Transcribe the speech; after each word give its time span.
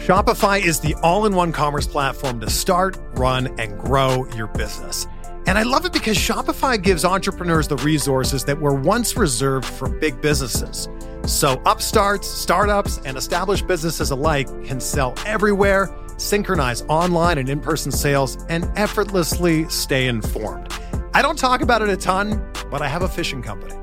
Shopify 0.00 0.64
is 0.64 0.80
the 0.80 0.94
all 1.02 1.26
in 1.26 1.34
one 1.34 1.52
commerce 1.52 1.86
platform 1.86 2.40
to 2.40 2.48
start, 2.48 2.96
run, 3.16 3.48
and 3.60 3.78
grow 3.78 4.26
your 4.34 4.46
business. 4.46 5.06
And 5.46 5.58
I 5.58 5.62
love 5.62 5.84
it 5.84 5.92
because 5.92 6.16
Shopify 6.16 6.82
gives 6.82 7.04
entrepreneurs 7.04 7.68
the 7.68 7.76
resources 7.76 8.42
that 8.46 8.58
were 8.58 8.72
once 8.72 9.18
reserved 9.18 9.66
for 9.66 9.90
big 9.90 10.18
businesses. 10.22 10.88
So 11.26 11.60
upstarts, 11.66 12.26
startups, 12.26 12.96
and 13.04 13.18
established 13.18 13.66
businesses 13.66 14.10
alike 14.10 14.46
can 14.64 14.80
sell 14.80 15.12
everywhere, 15.26 15.94
synchronize 16.16 16.80
online 16.88 17.36
and 17.36 17.50
in 17.50 17.60
person 17.60 17.92
sales, 17.92 18.42
and 18.48 18.72
effortlessly 18.76 19.68
stay 19.68 20.08
informed. 20.08 20.72
I 21.12 21.20
don't 21.20 21.38
talk 21.38 21.60
about 21.60 21.82
it 21.82 21.90
a 21.90 21.96
ton, 21.98 22.42
but 22.70 22.80
I 22.80 22.88
have 22.88 23.02
a 23.02 23.08
fishing 23.08 23.42
company. 23.42 23.74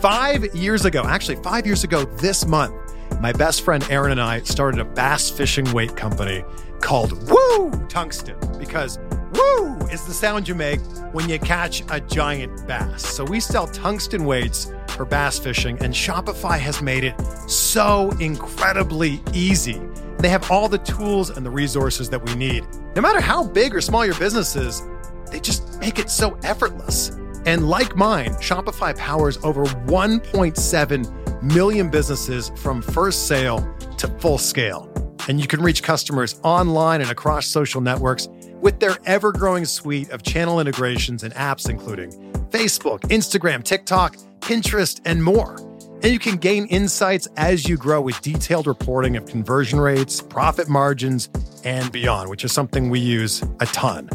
Five 0.00 0.54
years 0.54 0.84
ago, 0.84 1.04
actually, 1.06 1.36
five 1.36 1.64
years 1.64 1.82
ago 1.82 2.04
this 2.04 2.46
month, 2.46 2.74
my 3.22 3.32
best 3.32 3.62
friend 3.62 3.86
Aaron 3.88 4.10
and 4.10 4.20
I 4.20 4.40
started 4.40 4.80
a 4.80 4.84
bass 4.84 5.30
fishing 5.30 5.72
weight 5.72 5.96
company 5.96 6.44
called 6.80 7.12
Woo 7.30 7.70
Tungsten 7.88 8.36
because 8.58 8.98
woo 9.32 9.76
is 9.92 10.04
the 10.04 10.12
sound 10.12 10.48
you 10.48 10.56
make 10.56 10.80
when 11.12 11.28
you 11.28 11.38
catch 11.38 11.84
a 11.92 12.00
giant 12.00 12.66
bass. 12.66 13.06
So 13.06 13.24
we 13.24 13.38
sell 13.38 13.68
tungsten 13.68 14.24
weights 14.24 14.72
for 14.88 15.04
bass 15.04 15.38
fishing, 15.38 15.78
and 15.84 15.94
Shopify 15.94 16.58
has 16.58 16.82
made 16.82 17.04
it 17.04 17.14
so 17.48 18.10
incredibly 18.18 19.22
easy. 19.32 19.80
They 20.18 20.28
have 20.28 20.50
all 20.50 20.68
the 20.68 20.78
tools 20.78 21.30
and 21.30 21.46
the 21.46 21.50
resources 21.50 22.10
that 22.10 22.24
we 22.24 22.34
need. 22.34 22.66
No 22.96 23.02
matter 23.02 23.20
how 23.20 23.44
big 23.44 23.72
or 23.72 23.80
small 23.80 24.04
your 24.04 24.18
business 24.18 24.56
is, 24.56 24.82
they 25.30 25.38
just 25.38 25.78
make 25.78 26.00
it 26.00 26.10
so 26.10 26.36
effortless. 26.42 27.10
And 27.46 27.68
like 27.68 27.94
mine, 27.94 28.32
Shopify 28.34 28.98
powers 28.98 29.38
over 29.44 29.64
1.7 29.64 31.21
million 31.42 31.90
businesses 31.90 32.50
from 32.56 32.82
first 32.82 33.26
sale 33.26 33.58
to 33.98 34.08
full 34.18 34.38
scale. 34.38 34.88
And 35.28 35.40
you 35.40 35.46
can 35.46 35.60
reach 35.60 35.82
customers 35.82 36.40
online 36.42 37.00
and 37.00 37.10
across 37.10 37.46
social 37.46 37.80
networks 37.80 38.28
with 38.60 38.80
their 38.80 38.96
ever 39.04 39.32
growing 39.32 39.64
suite 39.64 40.10
of 40.10 40.22
channel 40.22 40.60
integrations 40.60 41.22
and 41.22 41.34
apps, 41.34 41.68
including 41.68 42.10
Facebook, 42.50 43.00
Instagram, 43.02 43.62
TikTok, 43.62 44.16
Pinterest, 44.40 45.00
and 45.04 45.22
more. 45.22 45.56
And 46.02 46.12
you 46.12 46.18
can 46.18 46.36
gain 46.36 46.66
insights 46.66 47.28
as 47.36 47.68
you 47.68 47.76
grow 47.76 48.00
with 48.00 48.20
detailed 48.22 48.66
reporting 48.66 49.16
of 49.16 49.26
conversion 49.26 49.78
rates, 49.78 50.20
profit 50.20 50.68
margins, 50.68 51.28
and 51.64 51.92
beyond, 51.92 52.28
which 52.28 52.44
is 52.44 52.50
something 52.50 52.90
we 52.90 52.98
use 52.98 53.42
a 53.60 53.66
ton. 53.66 54.10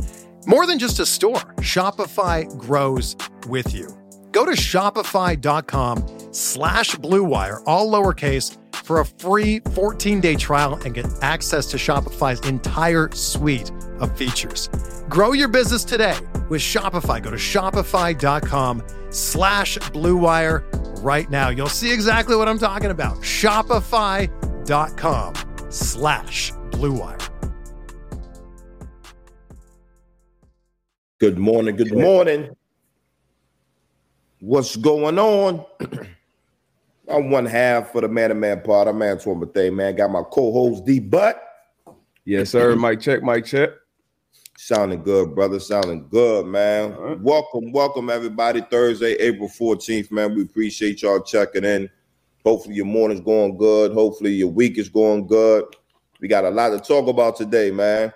More 0.45 0.65
than 0.65 0.79
just 0.79 0.99
a 0.99 1.05
store, 1.05 1.39
Shopify 1.59 2.45
grows 2.57 3.15
with 3.47 3.73
you. 3.73 3.96
Go 4.37 4.45
to 4.45 4.51
shopify.com 4.51 6.31
slash 6.31 6.95
bluewire, 6.97 7.63
all 7.65 7.91
lowercase, 7.91 8.55
for 8.75 8.99
a 8.99 9.05
free 9.05 9.61
14-day 9.61 10.35
trial 10.35 10.75
and 10.85 10.93
get 10.93 11.07
access 11.23 11.65
to 11.71 11.77
Shopify's 11.77 12.47
entire 12.47 13.09
suite 13.13 13.71
of 13.99 14.15
features. 14.15 14.69
Grow 15.09 15.31
your 15.31 15.47
business 15.47 15.83
today 15.83 16.15
with 16.49 16.61
Shopify. 16.61 17.19
Go 17.19 17.31
to 17.31 17.37
shopify.com 17.37 18.83
slash 19.09 19.79
bluewire 19.79 20.63
right 21.03 21.27
now. 21.31 21.49
You'll 21.49 21.67
see 21.67 21.91
exactly 21.91 22.35
what 22.35 22.47
I'm 22.47 22.59
talking 22.59 22.91
about. 22.91 23.17
Shopify.com 23.21 25.33
slash 25.71 26.51
bluewire. 26.51 27.29
Good 31.19 31.39
morning. 31.39 31.75
Good 31.75 31.91
morning. 31.91 32.55
What's 34.39 34.75
going 34.75 35.17
on? 35.17 35.65
I'm 37.09 37.29
one 37.29 37.45
half 37.45 37.91
for 37.91 38.01
the 38.01 38.07
man 38.07 38.31
and 38.31 38.39
man 38.39 38.61
part. 38.61 38.87
I'm 38.87 39.01
Antoine 39.01 39.39
Bethea, 39.39 39.71
man. 39.71 39.95
Got 39.95 40.11
my 40.11 40.23
co-host 40.23 40.85
D 40.85 40.99
Butt. 40.99 41.41
Yes, 42.25 42.51
sir. 42.51 42.75
Mike 42.75 42.99
check, 42.99 43.23
Mike 43.23 43.45
check. 43.45 43.69
Sounding 44.57 45.03
good, 45.03 45.33
brother. 45.33 45.59
Sounding 45.59 46.07
good, 46.09 46.45
man. 46.45 46.95
Right. 46.95 47.19
Welcome, 47.19 47.71
welcome 47.71 48.09
everybody. 48.09 48.61
Thursday, 48.61 49.13
April 49.13 49.49
14th, 49.49 50.11
man. 50.11 50.35
We 50.35 50.43
appreciate 50.43 51.01
y'all 51.01 51.21
checking 51.21 51.63
in. 51.63 51.89
Hopefully 52.45 52.75
your 52.75 52.85
morning's 52.85 53.21
going 53.21 53.57
good. 53.57 53.93
Hopefully 53.93 54.33
your 54.33 54.49
week 54.49 54.77
is 54.77 54.89
going 54.89 55.27
good. 55.27 55.63
We 56.19 56.27
got 56.27 56.45
a 56.45 56.49
lot 56.49 56.69
to 56.69 56.79
talk 56.79 57.07
about 57.07 57.37
today, 57.37 57.71
man 57.71 58.11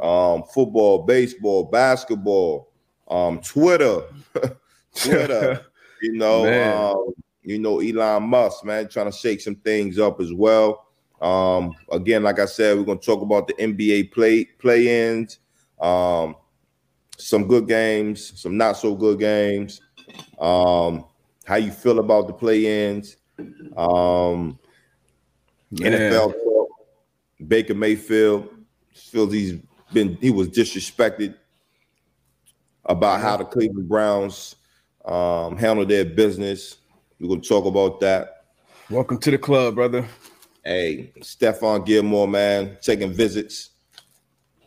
um, 0.00 0.44
football, 0.44 1.04
baseball, 1.04 1.64
basketball, 1.64 2.70
um, 3.08 3.40
Twitter, 3.40 4.02
Twitter. 4.94 5.66
you 6.02 6.12
know, 6.12 6.92
um, 6.96 7.14
you 7.42 7.58
know 7.58 7.80
Elon 7.80 8.24
Musk, 8.24 8.64
man, 8.64 8.88
trying 8.88 9.10
to 9.10 9.16
shake 9.16 9.40
some 9.40 9.56
things 9.56 9.98
up 9.98 10.20
as 10.20 10.32
well. 10.32 10.86
Um, 11.20 11.74
again, 11.90 12.22
like 12.22 12.38
I 12.38 12.46
said, 12.46 12.76
we're 12.76 12.84
gonna 12.84 12.98
talk 12.98 13.22
about 13.22 13.46
the 13.46 13.54
NBA 13.54 14.12
play 14.12 14.44
play-ins, 14.44 15.38
um, 15.80 16.36
some 17.16 17.46
good 17.46 17.68
games, 17.68 18.40
some 18.40 18.56
not 18.56 18.76
so 18.76 18.94
good 18.94 19.18
games. 19.18 19.80
Um, 20.38 21.06
how 21.44 21.56
you 21.56 21.70
feel 21.70 21.98
about 21.98 22.26
the 22.26 22.32
play-ins? 22.32 23.16
Um, 23.76 24.58
yeah. 25.70 25.88
NFL 25.88 26.32
talk, 26.32 26.68
Baker 27.46 27.74
Mayfield 27.74 28.48
feels 28.94 29.32
he's 29.32 29.54
been 29.92 30.16
he 30.20 30.30
was 30.30 30.48
disrespected 30.48 31.34
about 32.86 33.20
how 33.20 33.36
the 33.36 33.44
Cleveland 33.44 33.88
Browns 33.88 34.56
um, 35.04 35.56
handle 35.56 35.84
their 35.86 36.04
business. 36.04 36.76
We're 37.20 37.28
gonna 37.28 37.40
talk 37.40 37.66
about 37.66 38.00
that. 38.00 38.44
Welcome 38.90 39.18
to 39.18 39.30
the 39.30 39.38
club, 39.38 39.76
brother. 39.76 40.06
Hey, 40.64 41.12
Stephon 41.20 41.84
Gilmore, 41.84 42.28
man, 42.28 42.78
taking 42.80 43.12
visits. 43.12 43.70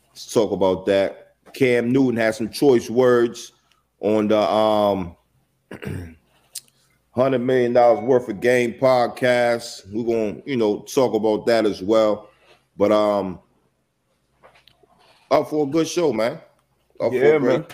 Let's 0.10 0.32
talk 0.32 0.52
about 0.52 0.86
that. 0.88 1.36
Cam 1.54 1.92
Newton 1.92 2.18
has 2.18 2.38
some 2.38 2.50
choice 2.50 2.90
words 2.90 3.52
on 4.00 4.28
the 4.28 4.40
um 4.40 5.16
hundred 7.12 7.40
million 7.40 7.74
dollars 7.74 8.04
worth 8.04 8.30
of 8.30 8.40
game 8.40 8.74
podcast. 8.74 9.82
We're 9.92 10.04
gonna, 10.04 10.42
you 10.46 10.58
know, 10.58 10.82
talk 10.82 11.14
about 11.16 11.46
that 11.48 11.66
as 11.66 11.82
well. 11.82 12.30
But 12.78 12.92
um, 12.92 13.40
up 15.32 15.50
for 15.50 15.68
a 15.68 15.70
good 15.70 15.88
show, 15.88 16.14
man. 16.14 16.40
Up 17.00 17.12
yeah, 17.12 17.38
man. 17.40 17.66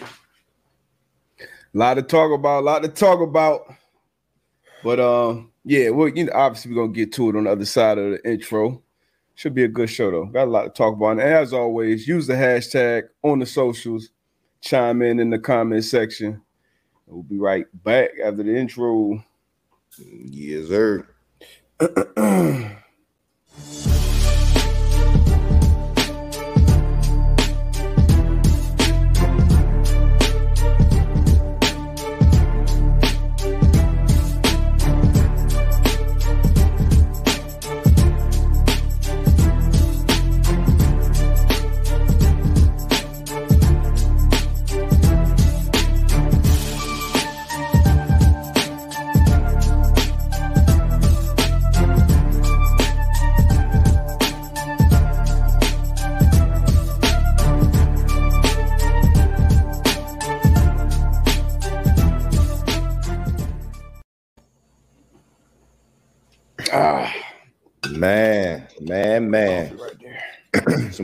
A 1.73 1.77
lot 1.77 1.95
to 1.95 2.03
talk 2.03 2.31
about, 2.31 2.59
a 2.59 2.65
lot 2.65 2.83
to 2.83 2.89
talk 2.89 3.19
about. 3.19 3.61
But 4.83 4.99
um, 4.99 5.51
yeah, 5.63 5.89
well, 5.89 6.09
you 6.09 6.25
know, 6.25 6.31
obviously 6.33 6.71
we're 6.71 6.83
gonna 6.83 6.93
get 6.93 7.13
to 7.13 7.29
it 7.29 7.35
on 7.35 7.45
the 7.45 7.51
other 7.51 7.65
side 7.65 7.97
of 7.97 8.11
the 8.11 8.29
intro. 8.29 8.81
Should 9.35 9.55
be 9.55 9.63
a 9.63 9.67
good 9.67 9.89
show 9.89 10.11
though. 10.11 10.25
Got 10.25 10.47
a 10.47 10.51
lot 10.51 10.63
to 10.63 10.69
talk 10.69 10.93
about. 10.93 11.11
And 11.11 11.21
as 11.21 11.53
always, 11.53 12.07
use 12.07 12.27
the 12.27 12.35
hashtag 12.35 13.03
on 13.23 13.39
the 13.39 13.45
socials, 13.45 14.09
chime 14.61 15.01
in 15.01 15.19
in 15.19 15.31
the 15.31 15.39
comment 15.39 15.83
section. 15.83 16.41
We'll 17.07 17.23
be 17.23 17.37
right 17.37 17.65
back 17.83 18.11
after 18.23 18.43
the 18.43 18.55
intro. 18.55 19.23
Yes, 19.97 20.67
sir. 20.67 21.07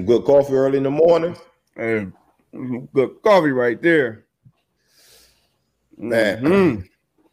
good 0.10 0.26
coffee 0.26 0.54
early 0.54 0.78
in 0.78 0.84
the 0.84 0.90
morning. 0.90 1.38
And 1.76 2.14
good 2.94 3.22
coffee 3.22 3.52
right 3.52 3.80
there. 3.80 4.26
Man, 5.98 6.44
mm-hmm. 6.44 6.82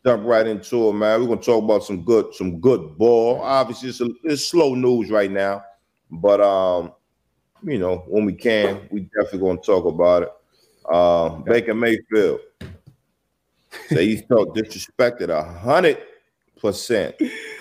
jump 0.05 0.27
right 0.27 0.47
into 0.47 0.91
it, 0.91 0.93
man. 0.93 1.21
We're 1.21 1.29
gonna 1.29 1.41
talk 1.41 1.65
about 1.65 1.85
some 1.85 2.03
good, 2.05 2.35
some 2.35 2.61
good 2.61 2.99
ball. 2.99 3.41
Obviously, 3.41 3.89
it's, 3.89 4.01
a, 4.03 4.09
it's 4.25 4.47
slow 4.47 4.75
news 4.75 5.11
right 5.11 5.31
now, 5.31 5.65
but 6.11 6.41
um, 6.41 6.93
you 7.63 7.79
know, 7.79 8.05
when 8.09 8.27
we 8.27 8.35
can, 8.35 8.87
we 8.91 9.09
definitely 9.17 9.39
gonna 9.39 9.61
talk 9.61 9.87
about 9.87 10.25
it. 10.25 10.33
Uh, 10.87 11.29
Baker 11.31 11.75
Mayfield 11.75 12.41
say 13.89 14.07
he 14.07 14.17
felt 14.19 14.55
disrespected 14.55 15.31
a 15.31 15.43
hundred 15.43 15.99
percent 16.61 17.15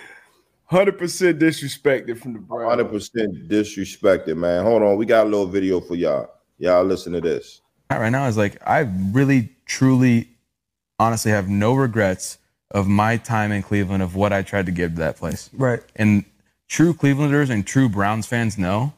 Hundred 0.68 0.98
percent 0.98 1.40
disrespected 1.40 2.18
from 2.18 2.34
the 2.34 2.40
Browns. 2.40 2.70
Hundred 2.70 2.90
percent 2.90 3.48
disrespected, 3.48 4.36
man. 4.36 4.64
Hold 4.64 4.82
on, 4.82 4.98
we 4.98 5.06
got 5.06 5.28
a 5.28 5.30
little 5.30 5.46
video 5.46 5.80
for 5.80 5.96
y'all. 5.96 6.32
Y'all 6.58 6.84
listen 6.84 7.14
to 7.14 7.22
this. 7.22 7.62
Right 7.92 8.10
now 8.10 8.26
is 8.26 8.36
like 8.36 8.58
I 8.66 8.80
really, 9.12 9.50
truly, 9.66 10.28
honestly 10.98 11.32
have 11.32 11.50
no 11.50 11.76
regrets 11.76 12.40
of 12.72 12.88
my 12.88 13.18
time 13.18 13.52
in 13.52 13.62
Cleveland 13.62 14.02
of 14.02 14.16
what 14.16 14.34
I 14.34 14.42
tried 14.42 14.66
to 14.66 14.72
give 14.72 14.94
to 14.94 14.98
that 15.00 15.18
place. 15.18 15.52
Right. 15.54 15.82
And 15.96 16.26
true 16.68 16.94
Clevelanders 16.96 17.52
and 17.52 17.66
true 17.66 17.88
Browns 17.88 18.26
fans 18.26 18.58
know 18.58 18.94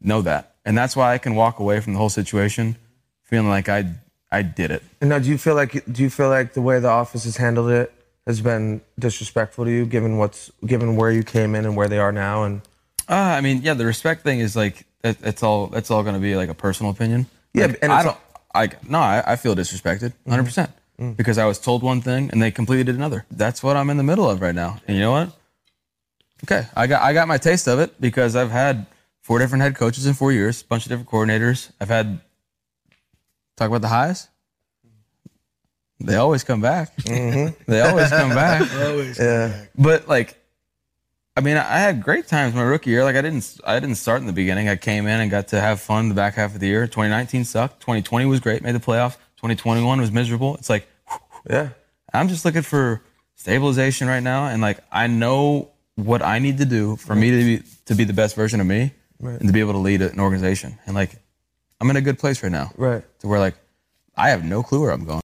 know 0.00 0.22
that, 0.22 0.56
and 0.64 0.76
that's 0.76 0.96
why 0.96 1.14
I 1.14 1.18
can 1.18 1.36
walk 1.36 1.60
away 1.60 1.78
from 1.78 1.92
the 1.92 2.00
whole 2.00 2.08
situation 2.08 2.76
feeling 3.22 3.48
like 3.48 3.68
I 3.68 3.94
I 4.32 4.42
did 4.42 4.72
it. 4.72 4.82
And 5.00 5.10
now, 5.10 5.20
do 5.20 5.28
you 5.28 5.38
feel 5.38 5.54
like 5.54 5.84
do 5.92 6.02
you 6.02 6.10
feel 6.10 6.30
like 6.30 6.54
the 6.54 6.62
way 6.62 6.80
the 6.80 6.88
office 6.88 7.24
has 7.24 7.36
handled 7.36 7.70
it 7.70 7.92
has 8.26 8.40
been 8.40 8.80
disrespectful 8.98 9.64
to 9.64 9.70
you, 9.70 9.86
given 9.86 10.18
what's 10.18 10.50
given 10.64 10.96
where 10.96 11.10
you 11.10 11.22
came 11.22 11.54
in 11.54 11.64
and 11.64 11.76
where 11.76 11.88
they 11.88 11.98
are 11.98 12.12
now? 12.12 12.44
And 12.44 12.62
uh, 13.08 13.14
I 13.14 13.40
mean, 13.40 13.62
yeah, 13.62 13.74
the 13.74 13.86
respect 13.86 14.22
thing 14.22 14.40
is 14.40 14.54
like 14.56 14.86
that, 15.02 15.16
it's 15.22 15.42
all 15.42 15.66
that's 15.66 15.90
all 15.90 16.02
going 16.02 16.14
to 16.14 16.20
be 16.20 16.36
like 16.36 16.48
a 16.48 16.54
personal 16.54 16.92
opinion. 16.92 17.26
Yeah, 17.54 17.66
Like, 17.66 17.78
and 17.82 17.92
I 17.92 18.02
don't. 18.02 18.16
I 18.54 18.70
no, 18.88 18.98
I, 18.98 19.22
I 19.26 19.36
feel 19.36 19.54
disrespected, 19.54 20.12
100 20.24 20.44
percent, 20.44 20.70
because 21.16 21.38
I 21.38 21.46
was 21.46 21.58
told 21.58 21.82
one 21.82 22.00
thing 22.00 22.30
and 22.30 22.42
they 22.42 22.50
completely 22.50 22.84
did 22.84 22.94
another. 22.94 23.24
That's 23.30 23.62
what 23.62 23.76
I'm 23.76 23.90
in 23.90 23.96
the 23.96 24.02
middle 24.02 24.28
of 24.28 24.40
right 24.40 24.54
now. 24.54 24.80
And 24.86 24.96
you 24.96 25.02
know 25.02 25.12
what? 25.12 25.32
Okay, 26.44 26.66
I 26.76 26.86
got 26.86 27.02
I 27.02 27.12
got 27.12 27.28
my 27.28 27.38
taste 27.38 27.66
of 27.66 27.78
it 27.78 28.00
because 28.00 28.36
I've 28.36 28.50
had 28.50 28.86
four 29.22 29.38
different 29.38 29.62
head 29.62 29.74
coaches 29.76 30.06
in 30.06 30.14
four 30.14 30.32
years, 30.32 30.62
a 30.62 30.66
bunch 30.66 30.84
of 30.84 30.90
different 30.90 31.08
coordinators. 31.08 31.70
I've 31.80 31.88
had 31.88 32.20
talk 33.56 33.68
about 33.68 33.80
the 33.80 33.88
highs. 33.88 34.28
They 36.06 36.16
always 36.16 36.44
come 36.44 36.60
back. 36.60 36.96
Mm-hmm. 36.96 37.70
they 37.70 37.80
always 37.80 38.10
come 38.10 38.30
back. 38.30 38.68
yeah, 39.18 39.64
But 39.76 40.08
like, 40.08 40.38
I 41.36 41.40
mean, 41.40 41.56
I 41.56 41.78
had 41.78 42.02
great 42.02 42.26
times 42.26 42.54
my 42.54 42.62
rookie 42.62 42.90
year. 42.90 43.04
Like, 43.04 43.16
I 43.16 43.22
didn't, 43.22 43.58
I 43.66 43.80
didn't 43.80 43.94
start 43.96 44.20
in 44.20 44.26
the 44.26 44.32
beginning. 44.32 44.68
I 44.68 44.76
came 44.76 45.06
in 45.06 45.20
and 45.20 45.30
got 45.30 45.48
to 45.48 45.60
have 45.60 45.80
fun 45.80 46.08
the 46.10 46.14
back 46.14 46.34
half 46.34 46.54
of 46.54 46.60
the 46.60 46.66
year. 46.66 46.86
2019 46.86 47.44
sucked. 47.44 47.80
2020 47.80 48.26
was 48.26 48.40
great. 48.40 48.62
Made 48.62 48.74
the 48.74 48.80
playoffs. 48.80 49.16
2021 49.36 50.00
was 50.00 50.12
miserable. 50.12 50.56
It's 50.56 50.68
like, 50.68 50.86
yeah, 51.48 51.70
I'm 52.12 52.28
just 52.28 52.44
looking 52.44 52.62
for 52.62 53.02
stabilization 53.34 54.06
right 54.06 54.22
now, 54.22 54.46
and 54.46 54.62
like, 54.62 54.78
I 54.92 55.08
know 55.08 55.70
what 55.96 56.22
I 56.22 56.38
need 56.38 56.58
to 56.58 56.64
do 56.64 56.96
for 56.96 57.14
me 57.14 57.30
to 57.30 57.36
be 57.36 57.62
to 57.86 57.94
be 57.94 58.04
the 58.04 58.12
best 58.12 58.36
version 58.36 58.60
of 58.60 58.66
me 58.66 58.92
and 59.20 59.48
to 59.48 59.52
be 59.52 59.60
able 59.60 59.72
to 59.72 59.78
lead 59.78 60.02
an 60.02 60.20
organization. 60.20 60.78
And 60.86 60.94
like, 60.94 61.16
I'm 61.80 61.90
in 61.90 61.96
a 61.96 62.00
good 62.00 62.18
place 62.18 62.42
right 62.42 62.52
now 62.52 62.70
right. 62.76 63.02
to 63.20 63.28
where 63.28 63.40
like, 63.40 63.56
I 64.16 64.30
have 64.30 64.44
no 64.44 64.62
clue 64.62 64.80
where 64.80 64.92
I'm 64.92 65.04
going. 65.04 65.21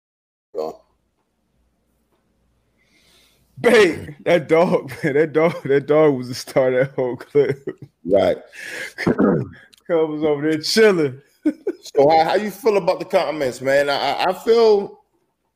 Bang! 3.58 4.16
That 4.24 4.48
dog, 4.48 4.92
man, 5.04 5.14
that 5.14 5.32
dog, 5.32 5.62
that 5.64 5.86
dog 5.86 6.14
was 6.14 6.28
the 6.28 6.34
star 6.34 6.68
of 6.68 6.88
that 6.88 6.94
whole 6.94 7.16
clip. 7.16 7.66
Right. 8.04 8.36
Cub 9.04 10.10
was 10.10 10.22
over 10.22 10.50
there 10.50 10.60
chilling. 10.60 11.20
So 11.94 12.08
how, 12.10 12.24
how 12.24 12.34
you 12.34 12.50
feel 12.50 12.76
about 12.76 12.98
the 12.98 13.04
comments, 13.04 13.60
man? 13.60 13.88
I, 13.88 13.94
I- 13.94 14.24
I 14.30 14.32
feel, 14.32 15.04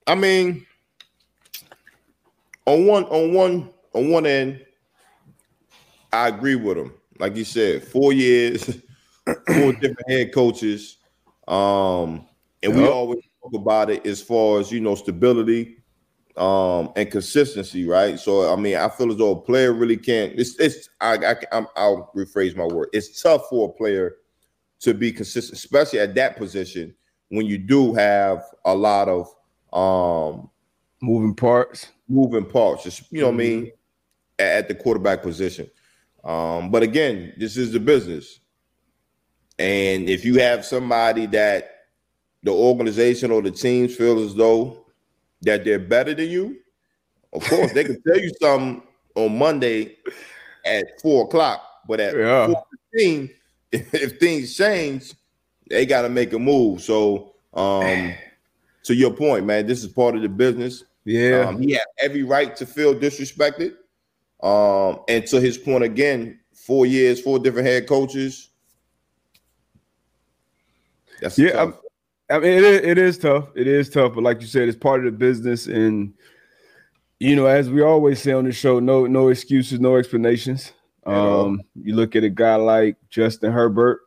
I 0.06 0.14
mean, 0.14 0.64
on 2.64 2.86
one 2.86 3.04
on 3.06 3.34
one 3.34 3.70
on 3.92 4.08
one 4.10 4.24
end, 4.24 4.64
I 6.12 6.28
agree 6.28 6.54
with 6.54 6.78
him. 6.78 6.92
Like 7.18 7.34
you 7.34 7.44
said, 7.44 7.82
four 7.82 8.12
years, 8.12 8.64
four 9.26 9.72
different 9.72 10.08
head 10.08 10.32
coaches, 10.32 10.98
um, 11.48 12.24
and 12.62 12.76
we 12.76 12.86
always 12.86 13.24
talk 13.42 13.54
about 13.54 13.90
it 13.90 14.06
as 14.06 14.22
far 14.22 14.60
as 14.60 14.70
you 14.70 14.78
know 14.78 14.94
stability 14.94 15.79
um, 16.36 16.92
and 16.96 17.10
consistency, 17.10 17.86
right? 17.86 18.18
So 18.18 18.52
I 18.52 18.56
mean, 18.56 18.76
I 18.76 18.88
feel 18.88 19.10
as 19.10 19.16
though 19.16 19.32
a 19.32 19.40
player 19.40 19.72
really 19.72 19.96
can't. 19.96 20.32
It's 20.38 20.58
it's 20.58 20.88
I, 21.00 21.16
I 21.16 21.36
I'm, 21.52 21.66
I'll 21.76 22.10
rephrase 22.14 22.56
my 22.56 22.66
word. 22.66 22.88
It's 22.92 23.22
tough 23.22 23.48
for 23.48 23.68
a 23.68 23.72
player 23.72 24.16
to 24.80 24.94
be 24.94 25.12
consistent, 25.12 25.58
especially 25.58 25.98
at 26.00 26.14
that 26.14 26.36
position 26.36 26.94
when 27.28 27.46
you 27.46 27.58
do 27.58 27.94
have 27.94 28.44
a 28.64 28.74
lot 28.74 29.08
of 29.08 29.34
um 29.72 30.50
Moving 31.02 31.34
parts. 31.34 31.88
moving 32.08 32.44
parts, 32.44 32.84
just 32.84 33.10
you 33.10 33.20
know 33.20 33.28
what 33.28 33.34
I 33.34 33.38
mean, 33.38 33.72
at, 34.38 34.46
at 34.46 34.68
the 34.68 34.74
quarterback 34.74 35.22
position. 35.22 35.70
Um, 36.22 36.70
but 36.70 36.82
again, 36.82 37.32
this 37.38 37.56
is 37.56 37.72
the 37.72 37.80
business. 37.80 38.40
And 39.58 40.10
if 40.10 40.24
you 40.26 40.38
have 40.40 40.66
somebody 40.66 41.24
that 41.26 41.86
the 42.42 42.50
organization 42.52 43.30
or 43.30 43.40
the 43.40 43.50
teams 43.50 43.96
feel 43.96 44.22
as 44.22 44.34
though 44.34 44.84
that 45.42 45.64
they're 45.64 45.78
better 45.78 46.14
than 46.14 46.28
you, 46.28 46.56
of 47.32 47.42
course 47.44 47.72
they 47.72 47.84
can 47.84 48.02
tell 48.02 48.18
you 48.18 48.32
something 48.40 48.82
on 49.14 49.38
Monday 49.38 49.96
at 50.64 51.00
four 51.00 51.24
o'clock, 51.24 51.62
but 51.88 52.00
at 52.00 52.16
Yeah. 52.16 52.46
four 52.46 52.64
fifteen, 52.92 53.30
if, 53.72 54.18
things 54.18 54.56
change, 54.56 55.14
they 55.68 55.86
got 55.86 56.02
to 56.02 56.08
make 56.08 56.32
a 56.32 56.38
move. 56.38 56.82
So, 56.82 57.34
um, 57.54 58.14
to 58.84 58.94
your 58.94 59.12
point, 59.12 59.46
man, 59.46 59.66
this 59.66 59.84
is 59.84 59.92
part 59.92 60.16
of 60.16 60.22
the 60.22 60.28
business. 60.28 60.84
Yeah. 61.04 61.48
Um, 61.48 61.60
he 61.60 61.72
had 61.72 61.84
every 62.00 62.22
right 62.22 62.54
to 62.56 62.66
feel 62.66 62.94
disrespected. 62.94 63.74
Um, 64.42 65.00
and 65.08 65.26
to 65.26 65.40
his 65.40 65.58
point 65.58 65.84
again, 65.84 66.40
four 66.54 66.86
years, 66.86 67.20
four 67.20 67.38
different 67.38 67.66
head 67.66 67.86
coaches. 67.86 68.48
That's 71.20 71.38
Yeah. 71.38 71.72
I 72.30 72.38
mean, 72.38 72.52
it 72.52 72.64
is, 72.64 72.80
it 72.82 72.98
is 72.98 73.18
tough. 73.18 73.48
It 73.56 73.66
is 73.66 73.90
tough, 73.90 74.14
but 74.14 74.22
like 74.22 74.40
you 74.40 74.46
said, 74.46 74.68
it's 74.68 74.78
part 74.78 75.04
of 75.04 75.12
the 75.12 75.18
business. 75.18 75.66
And 75.66 76.14
you 77.18 77.34
know, 77.34 77.46
as 77.46 77.68
we 77.68 77.82
always 77.82 78.22
say 78.22 78.32
on 78.32 78.44
the 78.44 78.52
show, 78.52 78.78
no 78.78 79.06
no 79.06 79.28
excuses, 79.28 79.80
no 79.80 79.96
explanations. 79.96 80.72
Um, 81.06 81.62
you 81.74 81.94
look 81.94 82.14
at 82.14 82.24
a 82.24 82.28
guy 82.28 82.54
like 82.56 82.96
Justin 83.08 83.52
Herbert, 83.52 84.00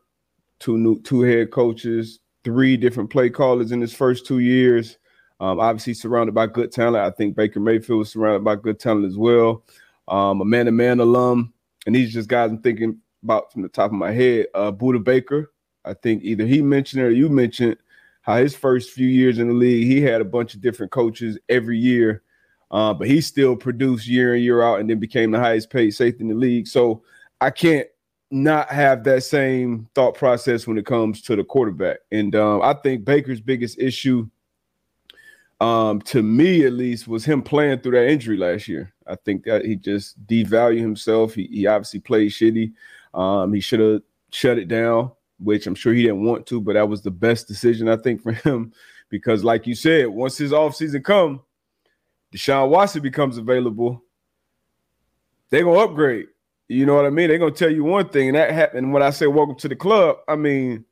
two 0.58 0.78
new 0.78 1.00
two 1.02 1.20
head 1.20 1.50
coaches, 1.50 2.20
three 2.44 2.76
different 2.76 3.10
play 3.10 3.28
callers 3.28 3.72
in 3.72 3.80
his 3.80 3.92
first 3.92 4.26
two 4.26 4.38
years. 4.38 4.96
Um, 5.40 5.60
obviously 5.60 5.94
surrounded 5.94 6.34
by 6.34 6.46
good 6.46 6.72
talent. 6.72 7.04
I 7.04 7.10
think 7.10 7.36
Baker 7.36 7.60
Mayfield 7.60 7.98
was 7.98 8.12
surrounded 8.12 8.44
by 8.44 8.56
good 8.56 8.78
talent 8.80 9.06
as 9.06 9.18
well. 9.18 9.64
Um, 10.08 10.40
a 10.40 10.44
man 10.44 10.66
to 10.66 10.72
man 10.72 11.00
alum, 11.00 11.52
and 11.86 11.94
these 11.94 12.12
just 12.12 12.28
guys 12.28 12.50
I'm 12.50 12.62
thinking 12.62 13.00
about 13.22 13.52
from 13.52 13.62
the 13.62 13.68
top 13.68 13.90
of 13.90 13.96
my 13.96 14.12
head. 14.12 14.46
Uh, 14.54 14.72
Budda 14.72 15.02
Baker, 15.02 15.52
I 15.84 15.94
think 15.94 16.22
either 16.24 16.46
he 16.46 16.62
mentioned 16.62 17.02
it 17.02 17.06
or 17.06 17.10
you 17.10 17.28
mentioned 17.28 17.76
how 18.24 18.36
his 18.36 18.56
first 18.56 18.90
few 18.90 19.06
years 19.06 19.38
in 19.38 19.48
the 19.48 19.54
league, 19.54 19.86
he 19.86 20.00
had 20.00 20.22
a 20.22 20.24
bunch 20.24 20.54
of 20.54 20.62
different 20.62 20.90
coaches 20.90 21.38
every 21.50 21.78
year, 21.78 22.22
uh, 22.70 22.92
but 22.94 23.06
he 23.06 23.20
still 23.20 23.54
produced 23.54 24.08
year 24.08 24.34
in, 24.34 24.42
year 24.42 24.62
out, 24.62 24.80
and 24.80 24.88
then 24.88 24.98
became 24.98 25.30
the 25.30 25.38
highest 25.38 25.68
paid 25.68 25.90
safety 25.90 26.22
in 26.22 26.28
the 26.28 26.34
league. 26.34 26.66
So 26.66 27.02
I 27.42 27.50
can't 27.50 27.86
not 28.30 28.70
have 28.70 29.04
that 29.04 29.24
same 29.24 29.86
thought 29.94 30.14
process 30.14 30.66
when 30.66 30.78
it 30.78 30.86
comes 30.86 31.20
to 31.20 31.36
the 31.36 31.44
quarterback. 31.44 31.98
And 32.12 32.34
um, 32.34 32.62
I 32.62 32.72
think 32.72 33.04
Baker's 33.04 33.42
biggest 33.42 33.78
issue, 33.78 34.26
um, 35.60 36.00
to 36.02 36.22
me 36.22 36.64
at 36.64 36.72
least, 36.72 37.06
was 37.06 37.26
him 37.26 37.42
playing 37.42 37.80
through 37.80 37.92
that 37.92 38.08
injury 38.08 38.38
last 38.38 38.68
year. 38.68 38.90
I 39.06 39.16
think 39.16 39.44
that 39.44 39.66
he 39.66 39.76
just 39.76 40.26
devalued 40.26 40.80
himself. 40.80 41.34
He, 41.34 41.46
he 41.48 41.66
obviously 41.66 42.00
played 42.00 42.30
shitty. 42.30 42.72
Um, 43.12 43.52
he 43.52 43.60
should 43.60 43.80
have 43.80 44.00
shut 44.30 44.58
it 44.58 44.68
down 44.68 45.12
which 45.38 45.66
I'm 45.66 45.74
sure 45.74 45.92
he 45.92 46.02
didn't 46.02 46.24
want 46.24 46.46
to, 46.46 46.60
but 46.60 46.74
that 46.74 46.88
was 46.88 47.02
the 47.02 47.10
best 47.10 47.48
decision 47.48 47.88
I 47.88 47.96
think 47.96 48.22
for 48.22 48.32
him 48.32 48.72
because, 49.10 49.44
like 49.44 49.66
you 49.66 49.74
said, 49.74 50.08
once 50.08 50.38
his 50.38 50.52
offseason 50.52 51.04
come, 51.04 51.40
Deshaun 52.34 52.68
Watson 52.68 53.02
becomes 53.02 53.38
available, 53.38 54.02
they're 55.50 55.64
gonna 55.64 55.78
upgrade. 55.78 56.26
You 56.68 56.86
know 56.86 56.94
what 56.94 57.04
I 57.04 57.10
mean? 57.10 57.28
They're 57.28 57.38
gonna 57.38 57.52
tell 57.52 57.70
you 57.70 57.84
one 57.84 58.08
thing, 58.08 58.28
and 58.28 58.36
that 58.36 58.50
happened. 58.50 58.92
When 58.92 59.02
I 59.02 59.10
say 59.10 59.26
welcome 59.26 59.56
to 59.56 59.68
the 59.68 59.76
club, 59.76 60.16
I 60.26 60.36
mean 60.36 60.84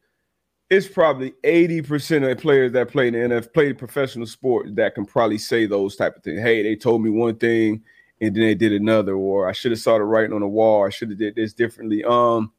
it's 0.72 0.88
probably 0.88 1.32
80% 1.44 2.30
of 2.30 2.38
players 2.38 2.72
that 2.72 2.88
play 2.88 3.08
in 3.08 3.12
the 3.12 3.18
NFL, 3.18 3.52
play 3.52 3.74
professional 3.74 4.24
sport 4.24 4.74
that 4.74 4.94
can 4.94 5.04
probably 5.04 5.36
say 5.36 5.66
those 5.66 5.96
type 5.96 6.16
of 6.16 6.22
things. 6.22 6.40
Hey, 6.40 6.62
they 6.62 6.76
told 6.76 7.02
me 7.02 7.10
one 7.10 7.36
thing 7.36 7.82
and 8.22 8.34
then 8.34 8.42
they 8.42 8.54
did 8.54 8.72
another, 8.72 9.14
or 9.14 9.46
I 9.46 9.52
should 9.52 9.72
have 9.72 9.80
saw 9.80 9.98
the 9.98 10.04
writing 10.04 10.32
on 10.32 10.40
the 10.40 10.48
wall, 10.48 10.86
I 10.86 10.88
should 10.88 11.10
have 11.10 11.18
did 11.18 11.34
this 11.34 11.52
differently. 11.52 12.02
Um, 12.04 12.52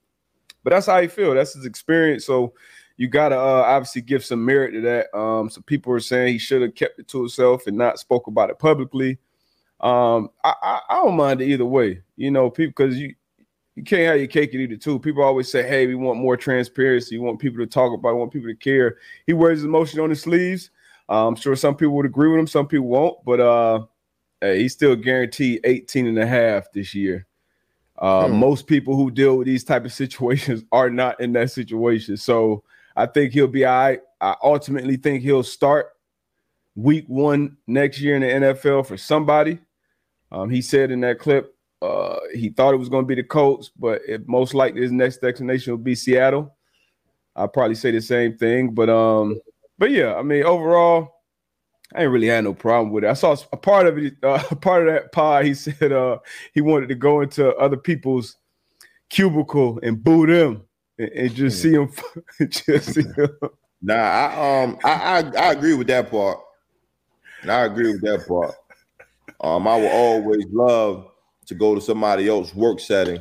but 0.63 0.71
that's 0.71 0.85
how 0.85 1.01
he 1.01 1.07
feel. 1.07 1.33
That's 1.33 1.53
his 1.53 1.65
experience. 1.65 2.25
So 2.25 2.53
you 2.97 3.07
gotta 3.07 3.37
uh, 3.37 3.63
obviously 3.65 4.01
give 4.01 4.23
some 4.23 4.43
merit 4.43 4.71
to 4.71 4.81
that. 4.81 5.17
Um, 5.17 5.49
so 5.49 5.61
people 5.61 5.93
are 5.93 5.99
saying 5.99 6.33
he 6.33 6.37
should 6.37 6.61
have 6.61 6.75
kept 6.75 6.99
it 6.99 7.07
to 7.09 7.19
himself 7.19 7.67
and 7.67 7.77
not 7.77 7.99
spoke 7.99 8.27
about 8.27 8.49
it 8.49 8.59
publicly. 8.59 9.17
Um, 9.81 10.29
I, 10.43 10.53
I, 10.61 10.79
I 10.89 10.95
don't 11.03 11.15
mind 11.15 11.41
it 11.41 11.49
either 11.49 11.65
way. 11.65 12.01
You 12.15 12.31
know, 12.31 12.49
people 12.49 12.73
because 12.77 12.97
you 12.97 13.15
you 13.75 13.83
can't 13.83 14.03
have 14.03 14.17
your 14.17 14.27
cake 14.27 14.53
and 14.53 14.61
eat 14.61 14.71
it 14.71 14.81
too. 14.81 14.99
People 14.99 15.23
always 15.23 15.49
say, 15.49 15.67
"Hey, 15.67 15.87
we 15.87 15.95
want 15.95 16.19
more 16.19 16.37
transparency. 16.37 17.17
We 17.17 17.25
want 17.25 17.39
people 17.39 17.59
to 17.59 17.67
talk 17.67 17.93
about. 17.93 18.09
it. 18.09 18.13
We 18.13 18.19
want 18.19 18.33
people 18.33 18.49
to 18.49 18.55
care." 18.55 18.97
He 19.25 19.33
wears 19.33 19.59
his 19.59 19.65
emotion 19.65 19.99
on 19.99 20.09
his 20.09 20.21
sleeves. 20.21 20.69
Uh, 21.09 21.27
I'm 21.27 21.35
sure 21.35 21.55
some 21.55 21.75
people 21.75 21.95
would 21.95 22.05
agree 22.05 22.29
with 22.29 22.39
him. 22.39 22.47
Some 22.47 22.67
people 22.67 22.87
won't. 22.87 23.17
But 23.25 23.39
uh, 23.39 23.85
hey, 24.41 24.61
he's 24.61 24.73
still 24.73 24.95
guaranteed 24.95 25.61
18 25.63 26.07
and 26.07 26.19
a 26.19 26.25
half 26.27 26.71
this 26.71 26.93
year. 26.93 27.25
Uh, 28.03 28.27
Hmm. 28.27 28.35
Most 28.35 28.67
people 28.67 28.97
who 28.97 29.09
deal 29.09 29.37
with 29.37 29.47
these 29.47 29.63
type 29.63 29.85
of 29.85 29.93
situations 30.03 30.63
are 30.73 30.89
not 30.89 31.19
in 31.21 31.31
that 31.33 31.51
situation. 31.51 32.17
So 32.17 32.63
I 32.97 33.05
think 33.05 33.31
he'll 33.31 33.47
be 33.47 33.63
all 33.65 33.79
right. 33.79 34.01
I 34.19 34.35
ultimately 34.43 34.97
think 34.97 35.23
he'll 35.23 35.41
start 35.43 35.87
week 36.75 37.05
one 37.07 37.55
next 37.65 38.01
year 38.01 38.15
in 38.15 38.21
the 38.21 38.47
NFL 38.47 38.85
for 38.87 38.97
somebody. 38.97 39.59
Um, 40.31 40.49
he 40.49 40.61
said 40.61 40.91
in 40.91 40.99
that 41.01 41.19
clip 41.19 41.55
Uh, 41.81 42.19
he 42.33 42.49
thought 42.49 42.73
it 42.73 42.77
was 42.77 42.89
going 42.89 43.03
to 43.03 43.07
be 43.07 43.15
the 43.21 43.23
Colts, 43.27 43.69
but 43.77 44.01
it 44.07 44.27
most 44.27 44.53
likely 44.53 44.81
his 44.81 44.91
next 44.91 45.17
destination 45.21 45.71
will 45.73 45.77
be 45.77 45.95
Seattle. 45.95 46.55
I'll 47.35 47.47
probably 47.49 47.75
say 47.75 47.91
the 47.91 48.01
same 48.01 48.37
thing, 48.37 48.73
but 48.73 48.89
um, 48.89 49.41
but 49.77 49.91
yeah, 49.91 50.15
I 50.15 50.23
mean, 50.23 50.43
overall, 50.43 51.12
I 51.95 52.03
ain't 52.03 52.11
really 52.11 52.27
had 52.27 52.43
no 52.43 52.53
problem 52.53 52.91
with 52.91 53.03
it. 53.03 53.09
I 53.09 53.13
saw 53.13 53.35
a 53.51 53.57
part 53.57 53.87
of 53.87 53.97
it, 53.97 54.15
uh, 54.23 54.43
a 54.51 54.55
part 54.55 54.87
of 54.87 54.93
that 54.93 55.11
pod. 55.11 55.45
He 55.45 55.53
said 55.53 55.91
uh, 55.91 56.17
he 56.53 56.61
wanted 56.61 56.89
to 56.89 56.95
go 56.95 57.21
into 57.21 57.53
other 57.55 57.77
people's 57.77 58.37
cubicle 59.09 59.79
and 59.83 60.03
boo 60.03 60.25
them 60.25 60.63
and, 60.97 61.09
and 61.09 61.35
just 61.35 61.61
see 61.61 61.73
him, 61.73 61.91
just 62.49 62.93
see 62.93 63.01
him. 63.15 63.29
Nah, 63.81 63.95
I 63.95 64.63
um, 64.63 64.79
I, 64.83 64.91
I 64.91 65.17
I 65.19 65.51
agree 65.51 65.75
with 65.75 65.87
that 65.87 66.09
part. 66.09 66.39
I 67.43 67.65
agree 67.65 67.91
with 67.91 68.01
that 68.01 68.25
part. 68.27 68.55
Um, 69.41 69.67
I 69.67 69.75
will 69.75 69.89
always 69.89 70.45
love 70.51 71.11
to 71.47 71.55
go 71.55 71.75
to 71.75 71.81
somebody 71.81 72.29
else's 72.29 72.55
work 72.55 72.79
setting 72.79 73.19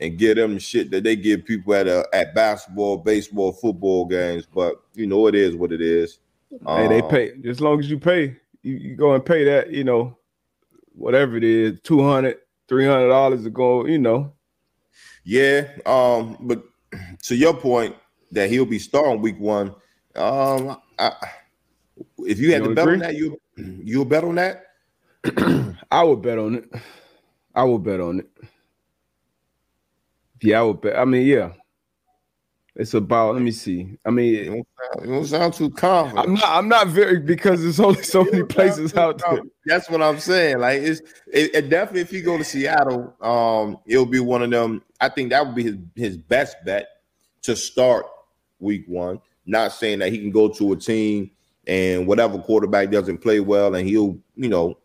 and 0.00 0.18
give 0.18 0.36
them 0.36 0.54
the 0.54 0.60
shit 0.60 0.90
that 0.90 1.04
they 1.04 1.14
give 1.14 1.44
people 1.44 1.74
at 1.74 1.86
a, 1.86 2.08
at 2.12 2.34
basketball, 2.34 2.96
baseball, 2.96 3.52
football 3.52 4.06
games. 4.06 4.46
But 4.52 4.82
you 4.94 5.06
know, 5.06 5.28
it 5.28 5.36
is 5.36 5.54
what 5.54 5.72
it 5.72 5.80
is. 5.80 6.18
Hey, 6.50 6.86
they 6.88 7.02
pay 7.02 7.32
as 7.48 7.60
long 7.60 7.78
as 7.78 7.90
you 7.90 7.98
pay. 7.98 8.36
You, 8.62 8.74
you 8.76 8.96
go 8.96 9.14
and 9.14 9.24
pay 9.24 9.44
that, 9.44 9.70
you 9.70 9.84
know, 9.84 10.18
whatever 10.92 11.36
it 11.36 11.44
is, 11.44 11.80
200 11.82 12.38
300 12.68 13.08
dollars 13.08 13.44
to 13.44 13.50
go, 13.50 13.86
you 13.86 13.98
know. 13.98 14.32
Yeah, 15.24 15.68
um, 15.86 16.36
but 16.40 16.62
to 17.22 17.36
your 17.36 17.54
point 17.54 17.94
that 18.32 18.50
he'll 18.50 18.64
be 18.66 18.78
starting 18.78 19.20
week 19.20 19.38
one, 19.38 19.74
um, 20.16 20.80
I, 20.98 21.12
if 22.18 22.38
you 22.38 22.52
had 22.52 22.62
You 22.62 22.68
to 22.70 22.74
bet 22.74 22.88
on 22.88 22.98
that, 23.00 23.14
you 23.14 23.40
you'll 23.56 24.04
bet 24.04 24.24
on 24.24 24.36
that. 24.36 24.64
I 25.90 26.02
would 26.02 26.22
bet 26.22 26.38
on 26.38 26.56
it. 26.56 26.70
I 27.54 27.64
would 27.64 27.82
bet 27.82 28.00
on 28.00 28.20
it. 28.20 28.30
Yeah, 30.42 30.60
I 30.60 30.62
would 30.62 30.80
bet. 30.80 30.98
I 30.98 31.04
mean, 31.04 31.26
yeah. 31.26 31.52
It's 32.80 32.94
about. 32.94 33.34
Let 33.34 33.42
me 33.42 33.50
see. 33.50 33.98
I 34.06 34.10
mean, 34.10 34.46
don't 34.46 34.68
sound, 34.78 35.06
you 35.06 35.14
don't 35.14 35.24
sound 35.26 35.52
too 35.52 35.68
confident. 35.68 36.26
I'm 36.26 36.32
not. 36.32 36.48
I'm 36.48 36.66
not 36.66 36.88
very 36.88 37.20
because 37.20 37.60
there's 37.60 37.78
only 37.78 38.02
so 38.02 38.24
many 38.24 38.42
places 38.42 38.96
out 38.96 39.18
there. 39.18 39.42
That's 39.66 39.90
what 39.90 40.00
I'm 40.00 40.18
saying. 40.18 40.60
Like 40.60 40.80
it's 40.80 41.02
it, 41.30 41.54
it 41.54 41.68
definitely 41.68 42.00
if 42.00 42.10
you 42.10 42.22
go 42.22 42.38
to 42.38 42.44
Seattle, 42.44 43.14
um, 43.20 43.76
it'll 43.84 44.06
be 44.06 44.20
one 44.20 44.42
of 44.42 44.50
them. 44.50 44.82
I 44.98 45.10
think 45.10 45.28
that 45.28 45.44
would 45.44 45.54
be 45.54 45.64
his 45.64 45.76
his 45.94 46.16
best 46.16 46.56
bet 46.64 46.88
to 47.42 47.54
start 47.54 48.06
week 48.60 48.86
one. 48.86 49.20
Not 49.44 49.72
saying 49.72 49.98
that 49.98 50.10
he 50.10 50.16
can 50.16 50.30
go 50.30 50.48
to 50.48 50.72
a 50.72 50.76
team 50.76 51.30
and 51.66 52.06
whatever 52.06 52.38
quarterback 52.38 52.90
doesn't 52.90 53.18
play 53.18 53.40
well 53.40 53.74
and 53.74 53.86
he'll, 53.86 54.18
you 54.36 54.48
know, 54.48 54.78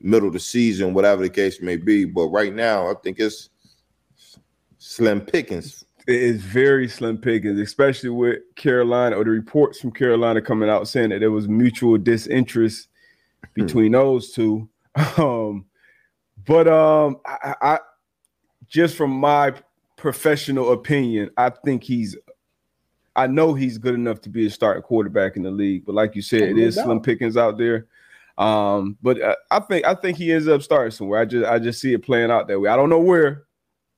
middle 0.00 0.28
of 0.28 0.32
the 0.32 0.40
season, 0.40 0.94
whatever 0.94 1.22
the 1.22 1.28
case 1.28 1.60
may 1.60 1.76
be. 1.76 2.06
But 2.06 2.28
right 2.28 2.54
now, 2.54 2.90
I 2.90 2.94
think 2.94 3.18
it's 3.18 3.50
slim 4.78 5.20
pickings. 5.20 5.84
It 6.06 6.20
is 6.20 6.42
very 6.42 6.88
slim 6.88 7.18
pickings, 7.18 7.60
especially 7.60 8.10
with 8.10 8.40
Carolina 8.56 9.16
or 9.16 9.24
the 9.24 9.30
reports 9.30 9.80
from 9.80 9.92
Carolina 9.92 10.42
coming 10.42 10.68
out 10.68 10.88
saying 10.88 11.10
that 11.10 11.20
there 11.20 11.30
was 11.30 11.48
mutual 11.48 11.96
disinterest 11.96 12.88
between 13.54 13.92
those 13.92 14.32
two. 14.32 14.68
Um, 15.16 15.64
but 16.44 16.68
um, 16.68 17.16
I, 17.24 17.54
I 17.62 17.78
just 18.68 18.94
from 18.94 19.10
my 19.10 19.54
professional 19.96 20.72
opinion, 20.72 21.30
I 21.38 21.48
think 21.50 21.82
he's. 21.82 22.14
I 23.16 23.26
know 23.26 23.54
he's 23.54 23.78
good 23.78 23.94
enough 23.94 24.20
to 24.22 24.28
be 24.28 24.46
a 24.46 24.50
starting 24.50 24.82
quarterback 24.82 25.36
in 25.36 25.42
the 25.42 25.50
league, 25.50 25.86
but 25.86 25.94
like 25.94 26.14
you 26.14 26.22
said, 26.22 26.42
it 26.42 26.58
is 26.58 26.74
slim 26.74 27.00
pickings 27.00 27.36
out 27.38 27.56
there. 27.56 27.86
Um, 28.38 28.96
but 29.02 29.22
I, 29.22 29.36
I 29.50 29.60
think 29.60 29.86
I 29.86 29.94
think 29.94 30.16
he 30.16 30.32
ends 30.32 30.48
up 30.48 30.62
starting 30.62 30.90
somewhere. 30.90 31.20
I 31.20 31.24
just 31.24 31.46
I 31.46 31.58
just 31.58 31.80
see 31.80 31.92
it 31.92 32.02
playing 32.02 32.30
out 32.30 32.48
that 32.48 32.60
way. 32.60 32.70
I 32.70 32.76
don't 32.76 32.88
know 32.90 33.00
where, 33.00 33.44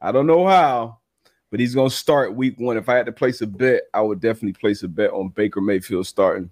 I 0.01 0.13
don't 0.13 0.27
know 0.27 0.47
how, 0.47 0.99
but 1.55 1.61
he's 1.61 1.77
gonna 1.77 1.89
start 1.89 2.35
week 2.35 2.59
one. 2.59 2.77
If 2.77 2.89
I 2.89 2.97
had 2.97 3.07
to 3.07 3.13
place 3.13 3.41
a 3.41 3.47
bet, 3.47 3.83
I 3.95 4.01
would 4.01 4.19
definitely 4.19 4.55
place 4.55 4.83
a 4.83 4.89
bet 4.89 5.13
on 5.13 5.29
Baker 5.29 5.61
Mayfield 5.61 6.05
starting 6.05 6.51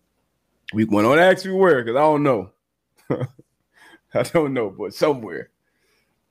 week 0.73 0.93
one. 0.93 1.03
Don't 1.03 1.19
ask 1.19 1.45
me 1.45 1.51
where, 1.51 1.83
because 1.83 1.97
I 1.97 2.03
don't 2.03 2.23
know. 2.23 2.51
I 4.15 4.23
don't 4.23 4.55
know, 4.55 4.71
but 4.71 4.95
somewhere. 4.95 5.51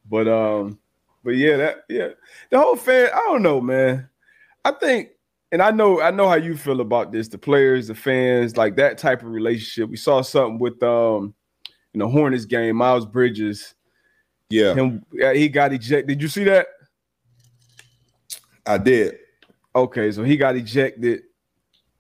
But 0.10 0.30
um, 0.30 0.80
but 1.22 1.32
yeah, 1.32 1.58
that 1.58 1.84
yeah, 1.90 2.12
the 2.50 2.62
whole 2.62 2.78
fan. 2.78 3.10
I 3.14 3.18
don't 3.28 3.42
know, 3.42 3.60
man. 3.60 4.08
I 4.64 4.72
think, 4.72 5.10
and 5.52 5.62
I 5.62 5.72
know, 5.72 6.02
I 6.02 6.12
know 6.12 6.30
how 6.30 6.36
you 6.36 6.56
feel 6.56 6.80
about 6.80 7.12
this. 7.12 7.28
The 7.28 7.38
players, 7.38 7.90
the 7.90 7.96
fans, 7.96 8.56
like 8.56 8.78
that 8.78 8.98
type 8.98 9.22
of 9.22 9.32
relationship. 9.32 9.90
We 9.90 9.98
saw 9.98 10.22
something 10.22 10.60
with 10.60 10.82
um, 10.82 11.34
in 11.94 12.00
the 12.00 12.08
Hornets 12.08 12.46
game. 12.46 12.78
Miles 12.78 13.06
Bridges, 13.06 13.76
Yeah, 14.50 14.76
him, 14.76 15.06
yeah, 15.12 15.34
he 15.34 15.50
got 15.50 15.74
ejected. 15.74 16.08
Did 16.08 16.22
you 16.22 16.30
see 16.30 16.46
that? 16.46 16.68
I 18.66 18.78
did. 18.78 19.18
Okay, 19.76 20.12
so 20.12 20.24
he 20.24 20.38
got 20.38 20.56
ejected. 20.56 21.24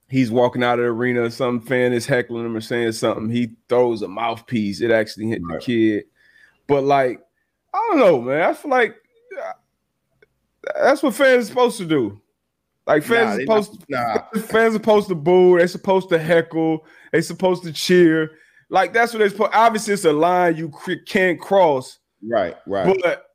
He's 0.09 0.29
walking 0.29 0.63
out 0.63 0.79
of 0.79 0.85
the 0.85 0.91
arena. 0.91 1.31
Some 1.31 1.61
fan 1.61 1.93
is 1.93 2.05
heckling 2.05 2.45
him 2.45 2.55
or 2.55 2.61
saying 2.61 2.91
something. 2.93 3.29
He 3.29 3.55
throws 3.69 4.01
a 4.01 4.07
mouthpiece. 4.09 4.81
It 4.81 4.91
actually 4.91 5.27
hit 5.27 5.41
Right. 5.43 5.59
the 5.59 5.65
kid. 5.65 6.03
But 6.67 6.83
like, 6.83 7.21
I 7.73 7.87
don't 7.89 7.99
know, 7.99 8.21
man. 8.21 8.41
I 8.41 8.53
feel 8.53 8.71
like 8.71 8.95
uh, 9.41 9.51
that's 10.75 11.01
what 11.01 11.15
fans 11.15 11.45
are 11.45 11.47
supposed 11.47 11.77
to 11.77 11.85
do. 11.85 12.21
Like 12.85 13.03
fans 13.03 13.37
Nah, 13.47 13.53
are 13.55 13.61
supposed 13.63 13.85
not- 13.89 14.35
nah. 14.35 14.41
fans 14.47 14.71
are 14.73 14.79
supposed 14.79 15.07
to 15.09 15.15
boo. 15.15 15.57
They're 15.57 15.67
supposed 15.67 16.09
to 16.09 16.19
heckle. 16.19 16.85
They're 17.11 17.21
supposed 17.21 17.63
to 17.63 17.71
cheer. 17.71 18.31
Like 18.69 18.91
that's 18.93 19.13
what 19.13 19.19
they're 19.19 19.29
supposed. 19.29 19.51
Obviously, 19.53 19.93
it's 19.93 20.03
a 20.05 20.11
line 20.13 20.57
you 20.57 20.71
can't 21.05 21.39
cross. 21.39 21.99
Right, 22.21 22.55
right. 22.67 22.97
But 23.01 23.30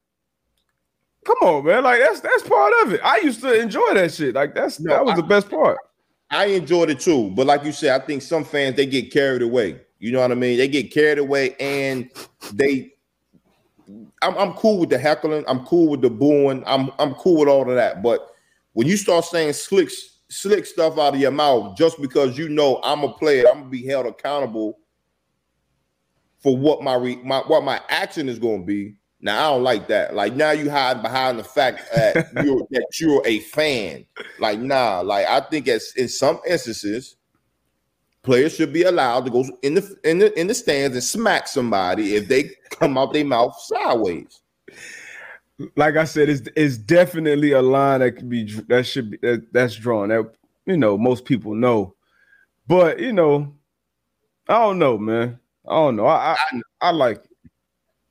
come 1.26 1.36
on, 1.42 1.64
man. 1.64 1.82
Like 1.84 2.00
that's 2.00 2.20
that's 2.20 2.42
part 2.48 2.72
of 2.84 2.92
it. 2.94 3.00
I 3.04 3.18
used 3.18 3.40
to 3.42 3.52
enjoy 3.60 3.94
that 3.94 4.14
shit. 4.14 4.34
Like 4.34 4.54
that's 4.54 4.80
No, 4.80 4.94
that 4.94 5.04
was 5.04 5.12
I- 5.14 5.16
the 5.16 5.22
best 5.24 5.50
part. 5.50 5.78
I 6.30 6.46
enjoyed 6.46 6.90
it 6.90 6.98
too, 6.98 7.30
but 7.36 7.46
like 7.46 7.62
you 7.64 7.70
said, 7.70 8.00
I 8.00 8.04
think 8.04 8.20
some 8.20 8.44
fans 8.44 8.74
they 8.74 8.84
get 8.86 9.12
carried 9.12 9.42
away. 9.42 9.80
You 10.00 10.10
know 10.10 10.20
what 10.20 10.32
I 10.32 10.34
mean? 10.34 10.58
They 10.58 10.66
get 10.68 10.92
carried 10.92 11.18
away, 11.18 11.54
and 11.60 12.10
they. 12.52 12.92
I'm, 14.22 14.36
I'm 14.36 14.52
cool 14.54 14.78
with 14.80 14.90
the 14.90 14.98
heckling. 14.98 15.44
I'm 15.46 15.64
cool 15.64 15.88
with 15.88 16.00
the 16.02 16.10
booing. 16.10 16.64
I'm 16.66 16.90
I'm 16.98 17.14
cool 17.14 17.38
with 17.40 17.48
all 17.48 17.68
of 17.68 17.76
that. 17.76 18.02
But 18.02 18.28
when 18.72 18.88
you 18.88 18.96
start 18.96 19.24
saying 19.24 19.52
slick 19.52 19.88
slick 20.28 20.66
stuff 20.66 20.98
out 20.98 21.14
of 21.14 21.20
your 21.20 21.30
mouth 21.30 21.76
just 21.76 22.00
because 22.02 22.36
you 22.36 22.48
know 22.48 22.80
I'm 22.82 23.04
a 23.04 23.12
player, 23.12 23.44
I'm 23.48 23.60
gonna 23.60 23.70
be 23.70 23.86
held 23.86 24.06
accountable 24.06 24.80
for 26.42 26.56
what 26.56 26.82
my, 26.82 26.94
re, 26.94 27.16
my 27.22 27.38
what 27.40 27.62
my 27.62 27.80
action 27.88 28.28
is 28.28 28.38
going 28.40 28.60
to 28.62 28.66
be. 28.66 28.96
Now 29.20 29.38
I 29.38 29.54
don't 29.54 29.62
like 29.62 29.88
that. 29.88 30.14
Like 30.14 30.34
now 30.34 30.50
you 30.50 30.70
hide 30.70 31.02
behind 31.02 31.38
the 31.38 31.44
fact 31.44 31.82
that 31.94 32.28
you're 32.44 32.66
that 32.70 32.86
you're 33.00 33.22
a 33.26 33.40
fan. 33.40 34.04
Like 34.38 34.58
nah. 34.58 35.00
Like 35.00 35.26
I 35.26 35.40
think 35.40 35.68
as 35.68 35.92
in 35.96 36.08
some 36.08 36.38
instances, 36.46 37.16
players 38.22 38.54
should 38.54 38.72
be 38.72 38.82
allowed 38.82 39.24
to 39.24 39.30
go 39.30 39.44
in 39.62 39.74
the 39.74 39.96
in 40.04 40.18
the 40.18 40.38
in 40.38 40.48
the 40.48 40.54
stands 40.54 40.96
and 40.96 41.04
smack 41.04 41.48
somebody 41.48 42.14
if 42.16 42.28
they 42.28 42.50
come 42.70 42.98
out 42.98 43.12
their 43.12 43.24
mouth 43.24 43.58
sideways. 43.58 44.40
Like 45.76 45.96
I 45.96 46.04
said, 46.04 46.28
it's 46.28 46.42
it's 46.54 46.76
definitely 46.76 47.52
a 47.52 47.62
line 47.62 48.00
that 48.00 48.12
could 48.12 48.28
be 48.28 48.44
that 48.68 48.84
should 48.84 49.12
be 49.12 49.18
that, 49.22 49.46
that's 49.52 49.76
drawn. 49.76 50.10
That 50.10 50.30
you 50.66 50.76
know 50.76 50.98
most 50.98 51.24
people 51.24 51.54
know, 51.54 51.94
but 52.66 53.00
you 53.00 53.14
know, 53.14 53.54
I 54.46 54.58
don't 54.58 54.78
know, 54.78 54.98
man. 54.98 55.38
I 55.66 55.74
don't 55.74 55.96
know. 55.96 56.06
I 56.06 56.36
I, 56.38 56.60
I 56.82 56.90
like 56.90 57.24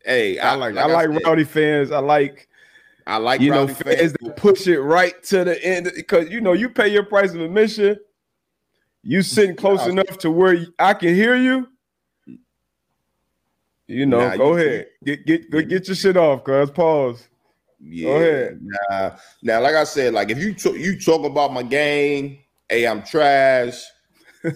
Hey, 0.06 0.38
I 0.38 0.54
like 0.56 0.78
I 0.78 0.86
like 0.86 1.12
said, 1.12 1.26
rowdy 1.26 1.44
fans. 1.44 1.92
I 1.92 2.00
like 2.00 2.48
I 3.08 3.18
like 3.18 3.42
you 3.42 3.50
know 3.50 3.62
rowdy 3.66 3.74
fans 3.74 4.14
that 4.14 4.38
push 4.38 4.68
it 4.68 4.80
right 4.80 5.22
to 5.24 5.44
the 5.44 5.64
end 5.66 5.92
because 5.96 6.30
you 6.30 6.42
know 6.42 6.54
you 6.54 6.70
pay 6.70 6.88
your 6.88 7.04
price 7.04 7.34
of 7.34 7.42
admission. 7.42 7.98
You 9.04 9.22
sitting 9.24 9.56
close 9.58 9.86
enough 9.88 10.18
to 10.20 10.32
where 10.32 10.66
I 10.78 10.94
can 10.94 11.16
hear 11.16 11.36
you. 11.36 11.68
You 13.88 14.06
know, 14.06 14.30
Nah, 14.30 14.38
go 14.38 14.56
you 14.56 14.66
ahead. 14.66 14.88
Get 15.04 15.26
get 15.26 15.52
go 15.52 15.62
get 15.62 15.88
your 15.88 15.96
shit 15.96 16.18
off, 16.18 16.44
cuz. 16.44 16.72
Pause. 16.72 17.28
Yeah. 17.80 18.10
ahead. 18.10 18.60
Nah, 18.62 19.12
now, 19.44 19.62
like 19.62 19.76
I 19.76 19.84
said, 19.84 20.14
like 20.14 20.30
if 20.30 20.40
you 20.40 20.54
t- 20.54 20.82
you 20.82 21.00
talk 21.00 21.24
about 21.26 21.54
my 21.54 21.64
game, 21.64 22.40
hey, 22.70 22.88
I'm 22.88 23.04
trash, 23.04 23.84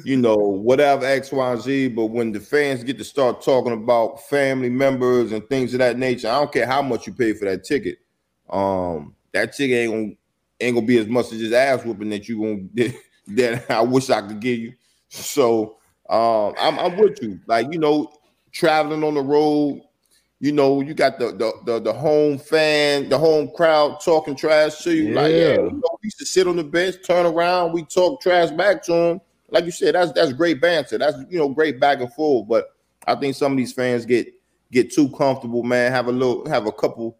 you 0.03 0.17
know, 0.17 0.35
whatever 0.35 1.05
X, 1.05 1.31
Y, 1.31 1.55
Z. 1.57 1.87
But 1.89 2.07
when 2.07 2.31
the 2.31 2.39
fans 2.39 2.83
get 2.83 2.97
to 2.97 3.03
start 3.03 3.41
talking 3.41 3.73
about 3.73 4.21
family 4.27 4.69
members 4.69 5.31
and 5.31 5.47
things 5.49 5.73
of 5.73 5.79
that 5.79 5.97
nature, 5.97 6.29
I 6.29 6.39
don't 6.39 6.51
care 6.51 6.65
how 6.65 6.81
much 6.81 7.07
you 7.07 7.13
pay 7.13 7.33
for 7.33 7.45
that 7.45 7.63
ticket. 7.63 7.97
Um, 8.49 9.15
that 9.33 9.53
ticket 9.53 9.77
ain't 9.77 9.91
gonna 9.91 10.13
ain't 10.59 10.75
gonna 10.75 10.87
be 10.87 10.97
as 10.97 11.07
much 11.07 11.31
as 11.31 11.39
this 11.39 11.53
ass 11.53 11.85
whooping 11.85 12.09
that 12.09 12.27
you 12.27 12.39
gonna 12.41 12.91
that 13.27 13.69
I 13.69 13.81
wish 13.81 14.09
I 14.09 14.21
could 14.21 14.39
give 14.39 14.59
you. 14.59 14.73
So 15.09 15.77
um, 16.09 16.53
I'm 16.59 16.79
I'm 16.79 16.97
with 16.97 17.21
you. 17.21 17.39
Like 17.47 17.67
you 17.71 17.79
know, 17.79 18.11
traveling 18.51 19.03
on 19.03 19.13
the 19.13 19.21
road, 19.21 19.81
you 20.39 20.51
know, 20.51 20.81
you 20.81 20.93
got 20.93 21.19
the 21.19 21.31
the 21.31 21.53
the, 21.65 21.79
the 21.79 21.93
home 21.93 22.37
fan, 22.37 23.09
the 23.09 23.17
home 23.17 23.51
crowd 23.55 23.99
talking 24.03 24.35
trash 24.35 24.77
to 24.83 24.93
you. 24.93 25.13
Like, 25.13 25.31
yeah, 25.31 25.37
Yeah. 25.37 25.55
you 25.55 25.71
know, 25.71 25.97
we 26.01 26.07
used 26.07 26.19
to 26.19 26.25
sit 26.25 26.47
on 26.47 26.55
the 26.55 26.63
bench, 26.63 26.95
turn 27.05 27.25
around, 27.25 27.73
we 27.73 27.83
talk 27.83 28.21
trash 28.21 28.49
back 28.51 28.81
to 28.83 28.91
them. 28.91 29.21
Like 29.51 29.65
you 29.65 29.71
said, 29.71 29.95
that's 29.95 30.11
that's 30.11 30.33
great 30.33 30.61
banter. 30.61 30.97
That's 30.97 31.17
you 31.29 31.39
know, 31.39 31.49
great 31.49 31.79
back 31.79 31.99
and 32.01 32.11
forth. 32.13 32.47
But 32.47 32.75
I 33.07 33.15
think 33.15 33.35
some 33.35 33.51
of 33.53 33.57
these 33.57 33.73
fans 33.73 34.05
get 34.05 34.27
get 34.71 34.91
too 34.93 35.09
comfortable, 35.09 35.63
man. 35.63 35.91
Have 35.91 36.07
a 36.07 36.11
little, 36.11 36.47
have 36.47 36.67
a 36.67 36.71
couple 36.71 37.17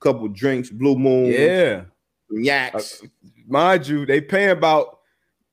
couple 0.00 0.28
drinks, 0.28 0.70
Blue 0.70 0.96
Moon, 0.96 1.26
Yeah. 1.26 1.82
yaks. 2.30 3.02
Mind 3.46 3.86
you, 3.86 4.04
they 4.06 4.20
pay 4.20 4.50
about 4.50 5.00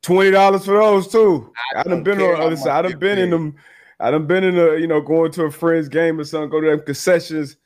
twenty 0.02 0.32
dollars 0.32 0.66
for 0.66 0.74
those 0.74 1.08
too. 1.08 1.52
I, 1.76 1.84
done 1.84 1.92
don't 1.92 2.04
been 2.04 2.22
on 2.22 2.40
the 2.40 2.46
other 2.46 2.56
side. 2.56 2.86
I 2.86 2.90
done 2.90 3.00
been 3.00 3.18
in 3.18 3.30
them. 3.30 3.56
I 4.00 4.12
done 4.12 4.28
been 4.28 4.44
in 4.44 4.58
a 4.58 4.76
you 4.78 4.88
know 4.88 5.02
going 5.02 5.32
to 5.34 5.44
a 5.44 5.52
friend's 5.52 5.90
game 5.90 6.20
or 6.20 6.24
something. 6.24 6.50
Go 6.50 6.62
to 6.62 6.70
them 6.70 6.82
concessions. 6.86 7.58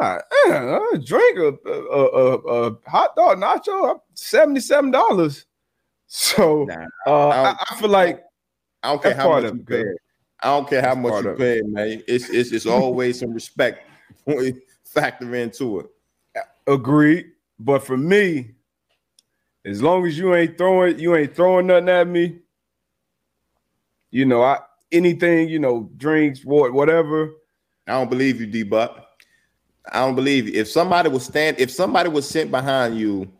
Eh, 0.00 0.18
uh, 0.50 0.80
drink 1.04 1.38
a, 1.38 1.54
a, 1.68 2.06
a, 2.06 2.68
a 2.70 2.76
hot 2.88 3.14
dog 3.16 3.38
nacho 3.38 4.00
seventy 4.14 4.60
seven 4.60 4.90
dollars. 4.90 5.46
So 6.16 6.66
Nah, 6.66 6.86
uh, 7.08 7.28
I 7.28 7.50
I, 7.50 7.64
I 7.70 7.76
feel 7.76 7.88
like 7.88 8.22
I 8.84 8.90
don't 8.92 9.02
care 9.02 9.14
how 9.16 9.28
much 9.28 9.52
you 9.52 9.64
pay. 9.64 9.84
I 10.40 10.46
don't 10.46 10.68
care 10.68 10.80
how 10.80 10.94
That's 10.94 11.00
much 11.00 11.24
you 11.24 11.34
pay, 11.34 11.60
man. 11.62 12.04
It's 12.06 12.28
it's 12.28 12.52
it's 12.52 12.66
always 12.66 13.18
some 13.18 13.32
respect 13.32 13.90
factor 14.84 15.34
into 15.34 15.80
it. 15.80 15.86
agreed. 16.68 17.32
But 17.58 17.84
for 17.84 17.96
me, 17.96 18.52
as 19.64 19.82
long 19.82 20.06
as 20.06 20.16
you 20.16 20.36
ain't 20.36 20.56
throwing 20.56 21.00
you 21.00 21.16
ain't 21.16 21.34
throwing 21.34 21.66
nothing 21.66 21.88
at 21.88 22.06
me, 22.06 22.38
you 24.12 24.24
know 24.24 24.44
I 24.44 24.60
anything 24.92 25.48
you 25.48 25.58
know 25.58 25.90
drinks 25.96 26.44
what 26.44 26.72
whatever. 26.72 27.32
I 27.88 27.94
don't 27.94 28.08
believe 28.08 28.40
you, 28.40 28.46
D 28.46 28.62
Buck. 28.62 29.04
I 29.90 29.98
don't 29.98 30.14
believe 30.14 30.46
you. 30.46 30.60
If 30.60 30.68
somebody 30.68 31.08
was 31.08 31.24
stand, 31.24 31.58
if 31.58 31.72
somebody 31.72 32.08
was 32.08 32.28
sitting 32.28 32.52
behind 32.52 33.00
you 33.00 33.32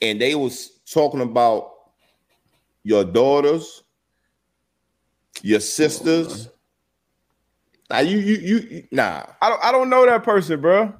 and 0.00 0.20
they 0.20 0.36
was 0.36 0.78
talking 0.88 1.20
about 1.20 1.73
your 2.84 3.04
daughters, 3.04 3.82
your 5.42 5.60
sisters, 5.60 6.48
nah, 7.90 7.98
you 7.98 8.18
you 8.18 8.34
you, 8.36 8.56
you 8.70 8.88
nah. 8.92 9.24
I 9.42 9.48
don't 9.50 9.64
I 9.64 9.72
don't 9.72 9.90
know 9.90 10.06
that 10.06 10.22
person, 10.22 10.60
bro. 10.60 10.92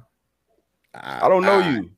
I 0.95 1.29
don't 1.29 1.43
know 1.43 1.59
you. 1.59 1.91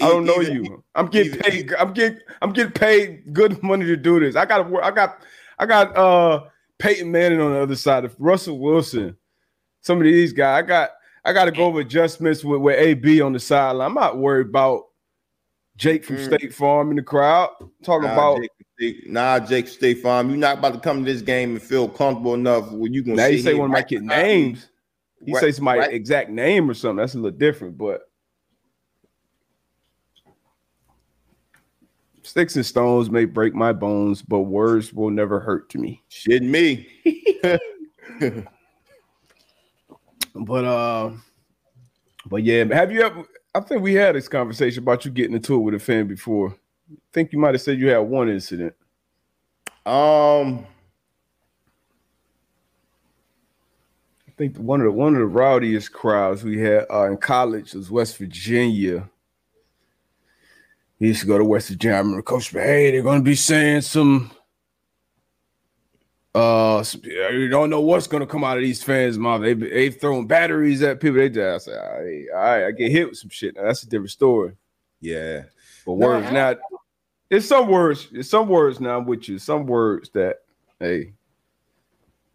I 0.00 0.08
don't 0.08 0.24
know 0.24 0.40
either- 0.40 0.52
you. 0.52 0.84
I'm 0.94 1.06
getting 1.06 1.32
either- 1.34 1.42
paid. 1.42 1.72
I'm 1.74 1.92
getting 1.92 2.18
I'm 2.42 2.52
getting 2.52 2.72
paid 2.72 3.32
good 3.32 3.62
money 3.62 3.84
to 3.86 3.96
do 3.96 4.18
this. 4.20 4.34
I 4.36 4.44
got 4.46 4.68
work. 4.70 4.82
I 4.84 4.90
got 4.90 5.22
I 5.58 5.66
got 5.66 5.96
uh 5.96 6.44
Peyton 6.78 7.10
Manning 7.10 7.40
on 7.40 7.52
the 7.52 7.60
other 7.60 7.76
side 7.76 8.04
of 8.04 8.14
Russell 8.18 8.58
Wilson. 8.58 9.16
Some 9.80 9.98
of 9.98 10.04
these 10.04 10.32
guys. 10.32 10.62
I 10.64 10.66
got 10.66 10.90
I 11.24 11.32
got 11.32 11.46
to 11.46 11.52
go 11.52 11.64
over 11.64 11.80
adjustments 11.80 12.44
with 12.44 12.60
with 12.60 12.78
AB 12.78 13.20
on 13.20 13.32
the 13.32 13.40
sideline. 13.40 13.86
I'm 13.88 13.94
not 13.94 14.18
worried 14.18 14.48
about 14.48 14.84
Jake 15.76 16.04
from 16.04 16.16
Mm. 16.16 16.24
State 16.24 16.54
Farm 16.54 16.90
in 16.90 16.96
the 16.96 17.02
crowd 17.02 17.50
talking 17.84 18.06
Nah, 18.08 18.12
about. 18.12 18.36
Jake, 18.38 18.50
State- 18.54 18.55
nah, 19.06 19.38
Jake 19.40 19.68
State 19.68 20.02
Farm. 20.02 20.28
You're 20.28 20.38
not 20.38 20.58
about 20.58 20.74
to 20.74 20.80
come 20.80 21.04
to 21.04 21.12
this 21.12 21.22
game 21.22 21.52
and 21.52 21.62
feel 21.62 21.88
comfortable 21.88 22.34
enough 22.34 22.70
where 22.72 22.90
you 22.90 23.02
gonna 23.02 23.16
Now 23.16 23.26
you 23.26 23.38
say 23.38 23.50
here 23.52 23.58
one 23.58 23.66
of 23.66 23.72
my 23.72 23.78
right 23.78 23.88
kid 23.88 24.02
names. 24.02 24.68
He 25.24 25.32
Right- 25.32 25.40
say 25.40 25.52
somebody 25.52 25.80
right- 25.80 25.92
exact 25.92 26.30
name 26.30 26.68
or 26.70 26.74
something. 26.74 26.96
That's 26.98 27.14
a 27.14 27.18
little 27.18 27.36
different, 27.38 27.78
but 27.78 28.02
sticks 32.22 32.56
and 32.56 32.66
stones 32.66 33.10
may 33.10 33.24
break 33.24 33.54
my 33.54 33.72
bones, 33.72 34.20
but 34.22 34.40
words 34.40 34.92
will 34.92 35.10
never 35.10 35.40
hurt 35.40 35.70
to 35.70 35.78
me. 35.78 36.02
Shit 36.08 36.42
me. 36.42 36.86
But 40.38 40.64
uh, 40.66 41.12
but 42.26 42.42
yeah, 42.42 42.64
have 42.74 42.92
you 42.92 43.00
ever? 43.02 43.24
I 43.54 43.60
think 43.60 43.80
we 43.80 43.94
had 43.94 44.14
this 44.14 44.28
conversation 44.28 44.82
about 44.82 45.04
you 45.04 45.10
getting 45.10 45.34
into 45.34 45.54
it 45.54 45.60
with 45.60 45.74
a 45.74 45.78
fan 45.78 46.06
before. 46.06 46.54
I 46.90 46.96
think 47.12 47.32
you 47.32 47.38
might 47.38 47.54
have 47.54 47.62
said 47.62 47.78
you 47.78 47.88
had 47.88 47.98
one 47.98 48.28
incident. 48.28 48.74
Um, 49.84 50.66
I 54.28 54.32
think 54.36 54.56
one 54.56 54.80
of 54.80 54.84
the 54.84 54.92
one 54.92 55.14
of 55.14 55.20
the 55.20 55.26
rowdiest 55.26 55.92
crowds 55.92 56.44
we 56.44 56.60
had 56.60 56.86
uh, 56.90 57.10
in 57.10 57.16
college 57.16 57.74
was 57.74 57.90
West 57.90 58.18
Virginia. 58.18 59.08
He 60.98 61.08
used 61.08 61.20
to 61.20 61.26
go 61.26 61.38
to 61.38 61.44
West 61.44 61.68
Virginia. 61.68 61.96
I 61.96 62.00
remember 62.00 62.22
Coach, 62.22 62.50
hey, 62.50 62.90
they're 62.90 63.02
going 63.02 63.20
to 63.20 63.24
be 63.24 63.34
saying 63.34 63.82
some. 63.82 64.30
Uh, 66.34 66.84
you 67.02 67.48
don't 67.48 67.70
know 67.70 67.80
what's 67.80 68.06
going 68.06 68.20
to 68.20 68.26
come 68.26 68.44
out 68.44 68.58
of 68.58 68.62
these 68.62 68.82
fans' 68.82 69.18
mouth. 69.18 69.40
They 69.40 69.54
they 69.54 69.90
throwing 69.90 70.26
batteries 70.26 70.82
at 70.82 71.00
people. 71.00 71.18
They 71.18 71.30
just 71.30 71.68
I 71.68 71.72
say, 71.72 71.78
all 71.78 72.02
right, 72.02 72.24
all 72.34 72.40
right, 72.40 72.66
I 72.66 72.70
get 72.72 72.92
hit 72.92 73.08
with 73.08 73.18
some 73.18 73.30
shit. 73.30 73.56
Now 73.56 73.64
that's 73.64 73.82
a 73.82 73.88
different 73.88 74.10
story. 74.10 74.52
yeah. 75.00 75.44
But 75.86 75.92
words 75.94 76.30
now, 76.32 76.56
it's 77.30 77.46
some 77.46 77.68
words. 77.68 78.08
It's 78.12 78.28
some 78.30 78.48
words 78.48 78.80
now. 78.80 78.98
I'm 78.98 79.06
with 79.06 79.28
you. 79.28 79.38
Some 79.38 79.66
words 79.66 80.10
that, 80.10 80.38
hey, 80.80 81.12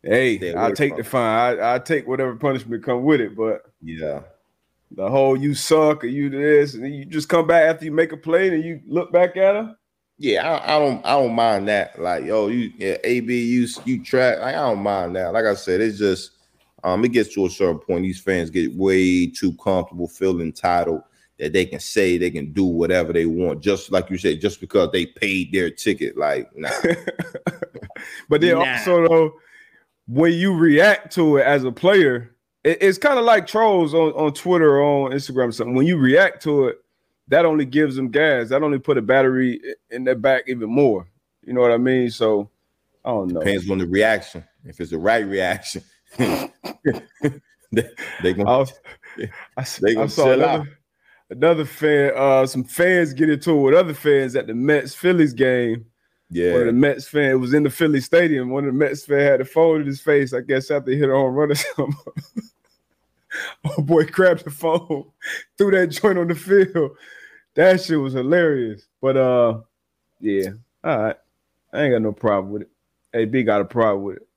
hey, 0.04 0.54
I'll 0.56 0.74
take 0.74 0.96
the 0.96 1.04
fine. 1.04 1.60
I 1.60 1.76
I 1.76 1.80
take 1.80 2.08
whatever 2.08 2.36
punishment 2.36 2.84
come 2.84 3.04
with 3.04 3.22
it. 3.22 3.36
But 3.36 3.64
Yeah. 3.82 4.22
the 4.92 5.10
whole 5.10 5.38
you 5.38 5.54
suck 5.54 6.04
or 6.04 6.08
you 6.08 6.30
this, 6.30 6.74
and 6.74 6.94
you 6.94 7.06
just 7.06 7.30
come 7.30 7.48
back 7.48 7.64
after 7.64 7.86
you 7.86 7.92
make 7.92 8.12
a 8.12 8.18
play 8.18 8.50
and 8.50 8.64
you 8.64 8.82
look 8.88 9.12
back 9.12 9.38
at 9.38 9.56
her. 9.56 9.76
Yeah, 10.18 10.48
I, 10.48 10.76
I 10.76 10.80
don't 10.80 11.06
I 11.06 11.12
don't 11.12 11.34
mind 11.34 11.68
that. 11.70 12.00
Like, 12.00 12.26
yo, 12.26 12.48
you 12.48 12.72
yeah, 12.78 12.98
AB, 13.04 13.34
you 13.34 13.68
you 13.86 14.04
track. 14.04 14.40
Like, 14.40 14.56
I 14.56 14.60
don't 14.60 14.84
mind 14.84 15.16
that. 15.16 15.34
Like 15.34 15.46
I 15.46 15.56
said, 15.56 15.82
it's 15.82 15.98
just 15.98 16.32
um, 16.84 17.04
it 17.06 17.10
gets 17.10 17.34
to 17.36 17.46
a 17.46 17.50
certain 17.50 17.80
point. 17.80 18.04
These 18.04 18.20
fans 18.20 18.50
get 18.50 18.76
way 18.76 19.28
too 19.28 19.54
comfortable, 19.54 20.08
feeling 20.08 20.42
entitled 20.42 21.02
that 21.42 21.52
they 21.54 21.66
can 21.66 21.80
say 21.80 22.18
they 22.18 22.30
can 22.32 22.54
do 22.54 22.64
whatever 22.64 23.12
they 23.12 23.26
want, 23.26 23.62
just 23.62 23.92
like 23.92 24.10
you 24.12 24.18
said, 24.18 24.40
just 24.40 24.62
because 24.62 24.90
they 24.92 25.06
paid 25.08 25.52
their 25.52 25.70
ticket. 25.72 26.16
Like, 26.16 26.48
nah, 26.56 26.70
But 28.30 28.42
then 28.42 28.58
Nah. 28.58 28.66
also 28.78 29.08
though, 29.08 29.34
when 30.08 30.34
you 30.34 30.54
react 30.56 31.14
to 31.16 31.38
it 31.38 31.46
as 31.46 31.64
a 31.64 31.72
player, 31.72 32.36
it- 32.64 32.78
it's 32.82 32.98
kind 32.98 33.18
of 33.20 33.26
like 33.26 33.48
trolls 33.48 33.94
on, 33.94 34.12
on 34.14 34.34
Twitter 34.34 34.78
or 34.78 35.08
on 35.08 35.12
Instagram 35.12 35.50
or 35.50 35.52
something. 35.52 35.76
When 35.76 35.88
you 35.88 35.98
react 35.98 36.44
to 36.44 36.68
it, 36.68 36.78
that 37.28 37.46
only 37.46 37.66
gives 37.66 37.96
them 37.96 38.10
gas. 38.12 38.50
That 38.50 38.62
only 38.62 38.78
put 38.80 38.98
a 38.98 39.02
battery 39.02 39.60
in 39.90 40.04
their 40.04 40.16
back 40.16 40.44
even 40.48 40.70
more. 40.70 41.08
You 41.46 41.54
know 41.54 41.62
what 41.62 41.72
I 41.72 41.78
mean? 41.78 42.12
So 42.12 42.50
I 43.04 43.10
don't 43.10 43.30
know. 43.30 43.40
depends 43.40 43.70
on 43.70 43.80
the 43.80 43.88
reaction. 43.88 44.44
If 44.66 44.80
it's 44.80 44.92
the 44.92 44.98
right 45.00 45.26
reaction, 45.26 45.82
they, 46.18 46.50
they 47.72 48.30
I, 48.30 48.34
gonna 48.34 48.44
was, 48.60 48.74
I, 49.18 49.62
s- 49.62 49.78
They 49.78 49.92
I 49.92 49.96
gonna 49.96 50.10
saw 50.10 50.26
chill 50.26 50.34
another, 50.34 50.78
another 51.32 51.66
fan, 51.66 52.12
uh, 52.16 52.46
some 52.46 52.64
fans 52.64 53.14
get 53.14 53.30
into 53.30 53.52
it 53.52 53.62
with 53.62 53.74
other 53.74 53.94
fans 53.94 54.36
at 54.36 54.48
the 54.48 54.54
Mets 54.54 54.94
Phillies 54.94 55.34
game. 55.34 55.86
yeah. 56.30 56.52
One 56.52 56.62
of 56.62 56.68
the 56.68 56.74
Mets 56.74 57.08
fan 57.08 57.40
was 57.42 57.54
in 57.54 57.64
the 57.64 57.70
Philly 57.70 58.02
stadium. 58.02 58.50
One 58.50 58.66
of 58.68 58.74
the 58.74 58.78
Mets 58.78 59.06
fan 59.06 59.20
had 59.20 59.42
a 59.42 59.46
phone 59.46 59.82
in 59.82 59.88
his 59.88 60.02
face, 60.02 60.34
I 60.34 60.42
guess, 60.42 60.70
after 60.70 60.92
he 60.92 60.98
hit 60.98 61.10
a 61.10 61.14
home 61.14 61.34
run 61.34 61.52
or 61.52 61.56
something. 61.76 61.96
oh 63.66 63.82
boy, 63.82 64.06
grabbed 64.06 64.46
the 64.46 64.52
phone, 64.52 65.06
threw 65.58 65.72
that 65.72 65.88
joint 65.88 66.18
on 66.20 66.28
the 66.28 66.36
field. 66.36 66.92
That 67.56 67.82
shit 67.82 68.00
was 68.00 68.14
hilarious. 68.14 68.86
But 69.02 69.18
uh, 69.18 69.62
yeah, 70.20 70.50
all 70.84 71.02
right. 71.04 71.16
I 71.74 71.84
ain't 71.84 71.94
got 71.94 72.02
no 72.02 72.12
problem 72.12 72.52
with 72.54 72.62
it. 72.64 72.70
AB 73.14 73.44
got 73.44 73.62
a 73.62 73.66
problem 73.66 74.04
with 74.04 74.18
it. 74.18 74.28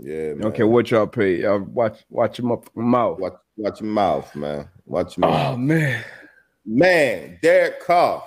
yeah, 0.00 0.42
don't 0.42 0.54
care 0.54 0.66
what 0.66 0.90
y'all 0.90 1.06
pay. 1.06 1.40
Y'all 1.42 1.60
watch 1.60 2.04
watch 2.10 2.38
him 2.38 2.52
up 2.52 2.68
mouth. 2.76 3.18
Watch, 3.18 3.34
watch 3.56 3.80
your 3.80 3.90
mouth, 3.90 4.34
man. 4.36 4.68
Watch 4.86 5.16
your 5.16 5.28
mouth. 5.28 5.54
Oh 5.54 5.56
man. 5.56 6.04
Man, 6.66 7.38
Derek 7.42 7.80
Carr. 7.80 8.24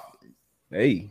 Hey. 0.70 1.10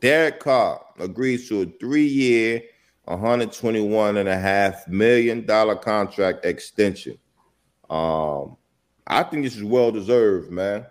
Derek 0.00 0.38
Carr 0.40 0.84
agrees 0.98 1.48
to 1.48 1.62
a 1.62 1.66
three-year, 1.80 2.62
121 3.04 4.18
and 4.18 4.28
a 4.28 4.36
half 4.36 4.86
million 4.86 5.44
dollar 5.46 5.74
contract 5.74 6.44
extension. 6.44 7.18
Um, 7.88 8.56
I 9.06 9.22
think 9.22 9.44
this 9.44 9.56
is 9.56 9.64
well 9.64 9.90
deserved, 9.90 10.50
man. 10.50 10.84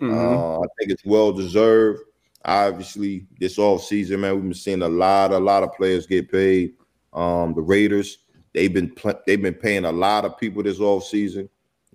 Mhm. 0.00 0.12
Uh, 0.14 0.60
I 0.60 0.66
think 0.78 0.92
it's 0.92 1.04
well 1.04 1.32
deserved. 1.32 2.02
Obviously, 2.44 3.26
this 3.40 3.58
off 3.58 3.82
season, 3.82 4.20
man, 4.20 4.34
we've 4.34 4.44
been 4.44 4.54
seeing 4.54 4.82
a 4.82 4.88
lot, 4.88 5.32
a 5.32 5.38
lot 5.38 5.64
of 5.64 5.72
players 5.72 6.06
get 6.06 6.30
paid. 6.30 6.74
Um, 7.12 7.52
the 7.54 7.62
Raiders, 7.62 8.18
they've 8.54 8.72
been 8.72 8.94
pl- 8.94 9.20
they've 9.26 9.42
been 9.42 9.54
paying 9.54 9.84
a 9.84 9.92
lot 9.92 10.24
of 10.24 10.38
people 10.38 10.62
this 10.62 10.78
off 10.78 11.04
season. 11.04 11.48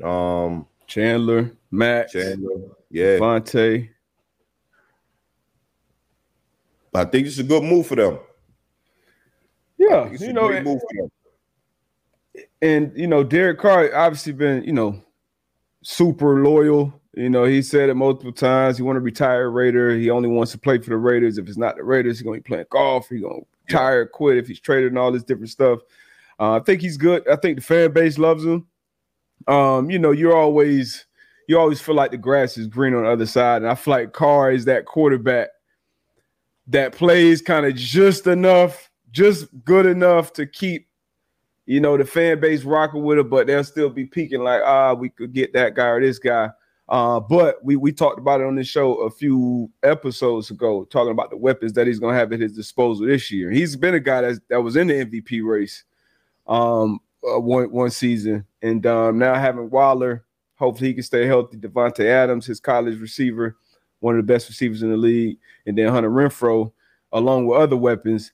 Um, 0.04 0.67
Chandler, 0.88 1.56
Max, 1.72 2.12
Chandler, 2.12 2.70
yeah, 2.90 3.18
Fonte. 3.18 3.90
I 6.94 7.06
think 7.06 7.28
it's 7.28 7.38
a 7.38 7.44
good 7.44 7.64
move 7.64 7.88
for 7.88 7.96
them. 7.96 8.20
Yeah, 9.78 10.12
you 10.12 10.34
know, 10.34 10.52
and, 10.52 10.66
move 10.66 10.82
for 10.82 11.10
them. 12.34 12.46
and 12.62 12.92
you 12.96 13.08
know, 13.08 13.24
Derek 13.24 13.60
Carr 13.60 13.96
obviously 13.96 14.34
been, 14.34 14.64
you 14.64 14.74
know, 14.74 15.02
super 15.82 16.44
loyal. 16.44 16.94
You 17.14 17.30
know, 17.30 17.46
he 17.46 17.62
said 17.62 17.90
it 17.90 17.96
multiple 17.96 18.32
times. 18.32 18.78
He 18.78 18.84
want 18.84 18.98
to 18.98 19.02
retire 19.02 19.50
Raider. 19.50 19.98
He 19.98 20.10
only 20.10 20.30
wants 20.30 20.52
to 20.52 20.58
play 20.58 20.78
for 20.78 20.92
the 20.92 20.98
Raiders. 20.98 21.38
If 21.38 21.48
it's 21.48 21.58
not 21.58 21.78
the 21.78 21.84
Raiders, 21.84 22.20
he's 22.20 22.24
gonna 22.24 22.38
be 22.38 22.42
playing 22.42 22.66
golf. 22.70 23.10
He's 23.10 23.22
gonna 23.22 23.40
retire, 23.68 24.06
quit 24.06 24.38
if 24.38 24.48
he's 24.48 24.60
traded 24.60 24.92
and 24.92 25.00
all 25.00 25.12
this 25.12 25.24
different 25.24 25.50
stuff. 25.50 25.80
Uh, 26.40 26.58
I 26.58 26.60
think 26.60 26.82
he's 26.82 26.98
good. 26.98 27.28
I 27.28 27.36
think 27.36 27.58
the 27.58 27.64
fan 27.64 27.92
base 27.92 28.18
loves 28.18 28.44
him. 28.44 28.68
Um, 29.48 29.90
you 29.90 30.00
know, 30.00 30.12
you're 30.12 30.36
always 30.36 31.06
you 31.52 31.60
always 31.60 31.80
feel 31.80 31.96
like 31.96 32.12
the 32.12 32.18
grass 32.18 32.58
is 32.58 32.68
green 32.68 32.94
on 32.94 33.04
the 33.04 33.10
other 33.10 33.26
side, 33.26 33.62
and 33.62 33.70
I 33.70 33.76
feel 33.76 33.94
like 33.94 34.14
Carr 34.14 34.52
is 34.52 34.66
that 34.66 34.86
quarterback 34.86 35.50
that 36.68 36.94
plays 36.94 37.42
kind 37.42 37.66
of 37.66 37.76
just 37.76 38.26
enough, 38.28 38.90
just 39.12 39.48
good 39.64 39.86
enough 39.86 40.34
to 40.34 40.46
keep 40.46 40.88
you 41.66 41.80
know, 41.80 41.96
the 41.98 42.04
fan 42.04 42.40
base 42.40 42.64
rocking 42.64 43.04
with 43.04 43.18
it, 43.18 43.30
but 43.30 43.48
they'll 43.48 43.64
still 43.64 43.90
be 43.90 44.06
peeking 44.06 44.42
like, 44.42 44.62
ah, 44.66 44.94
we 44.94 45.10
could 45.10 45.32
get 45.32 45.54
that 45.54 45.76
guy 45.76 45.88
or 45.88 46.02
this 46.02 46.20
guy. 46.20 46.50
Uh, 46.90 47.20
but 47.20 47.64
we 47.64 47.78
we 47.78 47.94
talked 47.94 48.20
about 48.20 48.42
it 48.42 48.48
on 48.48 48.56
this 48.56 48.68
show 48.68 48.96
a 48.96 49.10
few 49.10 49.72
episodes 49.82 50.52
ago, 50.52 50.84
talking 50.86 51.12
about 51.12 51.30
the 51.30 51.38
weapons 51.38 51.72
that 51.72 51.88
he's 51.88 52.00
gonna 52.00 52.18
have 52.18 52.34
at 52.34 52.42
his 52.42 52.54
disposal 52.54 53.06
this 53.06 53.32
year. 53.32 53.50
He's 53.50 53.78
been 53.78 53.94
a 53.94 54.00
guy 54.02 54.22
that 54.22 54.42
that 54.50 54.62
was 54.62 54.76
in 54.76 54.88
the 54.88 55.06
MVP 55.06 55.42
race, 55.46 55.86
um, 56.48 57.00
uh, 57.24 57.40
one 57.40 57.72
one 57.72 57.92
season, 57.92 58.46
and 58.62 58.86
um, 58.86 59.18
now 59.18 59.36
having 59.36 59.70
Waller, 59.70 60.26
hopefully 60.62 60.89
he 60.89 60.93
can 60.93 61.04
stay 61.04 61.26
healthy. 61.26 61.58
Davante 61.58 62.06
Adams, 62.06 62.45
his 62.45 62.60
college 62.60 63.00
receiver, 63.00 63.58
one 64.00 64.17
of 64.17 64.26
the 64.26 64.32
best 64.32 64.47
receivers 64.47 64.84
in 64.84 64.91
the 64.91 64.97
league, 64.97 65.39
and 65.65 65.76
then 65.76 65.88
Hunter 65.88 66.12
Renfrow, 66.12 66.71
along 67.12 67.47
with 67.47 67.60
other 67.60 67.76
weapons. 67.76 68.32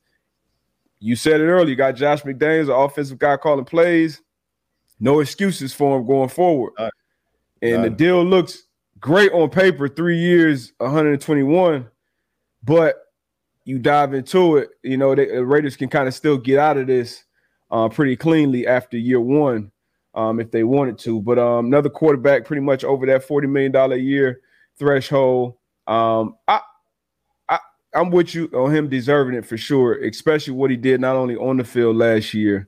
You 1.00 1.16
said 1.16 1.40
it 1.40 1.46
earlier. 1.46 1.70
You 1.70 1.76
got 1.78 1.96
Josh 1.96 2.24
McDaniels, 2.24 2.66
an 2.66 2.72
offensive 2.72 3.18
guy 3.18 3.38
calling 3.38 3.64
plays. 3.64 4.22
No 5.00 5.22
excuses 5.22 5.74
for 5.74 5.98
him 5.98 6.06
going 6.06 6.28
forward. 6.30 6.74
And 7.62 7.84
the 7.84 7.90
deal 7.90 8.24
looks 8.26 8.64
great 9.00 9.32
on 9.32 9.50
paper, 9.50 9.88
three 9.88 10.18
years, 10.18 10.74
121. 10.80 11.88
But 12.64 12.96
you 13.64 13.80
dive 13.80 14.14
into 14.14 14.58
it, 14.58 14.70
you 14.84 14.98
know, 14.98 15.16
the 15.16 15.46
Raiders 15.46 15.78
can 15.78 15.88
kind 15.88 16.08
of 16.08 16.14
still 16.14 16.38
get 16.38 16.60
out 16.60 16.78
of 16.78 16.88
this 16.88 17.24
uh, 17.72 17.88
pretty 17.88 18.18
cleanly 18.18 18.68
after 18.68 18.98
year 18.98 19.22
one 19.22 19.72
um, 20.18 20.40
if 20.40 20.52
they 20.52 20.64
wanted 20.64 20.98
to. 21.00 21.22
But 21.22 21.40
um, 21.40 21.68
another 21.68 21.90
quarterback 21.90 22.44
pretty 22.44 22.62
much 22.62 22.84
over 22.84 23.06
that 23.06 23.26
$40 23.26 23.50
million 23.50 23.76
a 23.76 23.96
year 23.96 24.42
threshold. 24.78 25.54
Um, 25.86 26.36
I, 26.48 26.60
I, 27.48 27.60
I'm 27.94 28.10
with 28.10 28.34
you 28.34 28.48
on 28.48 28.76
him 28.76 28.90
deserving 28.90 29.36
it 29.36 29.46
for 29.46 29.58
sure, 29.58 30.04
especially 30.04 30.54
what 30.54 30.72
he 30.72 30.76
did 30.76 31.00
not 31.00 31.16
only 31.16 31.36
on 31.36 31.58
the 31.58 31.64
field 31.64 31.96
last 31.96 32.34
year, 32.34 32.68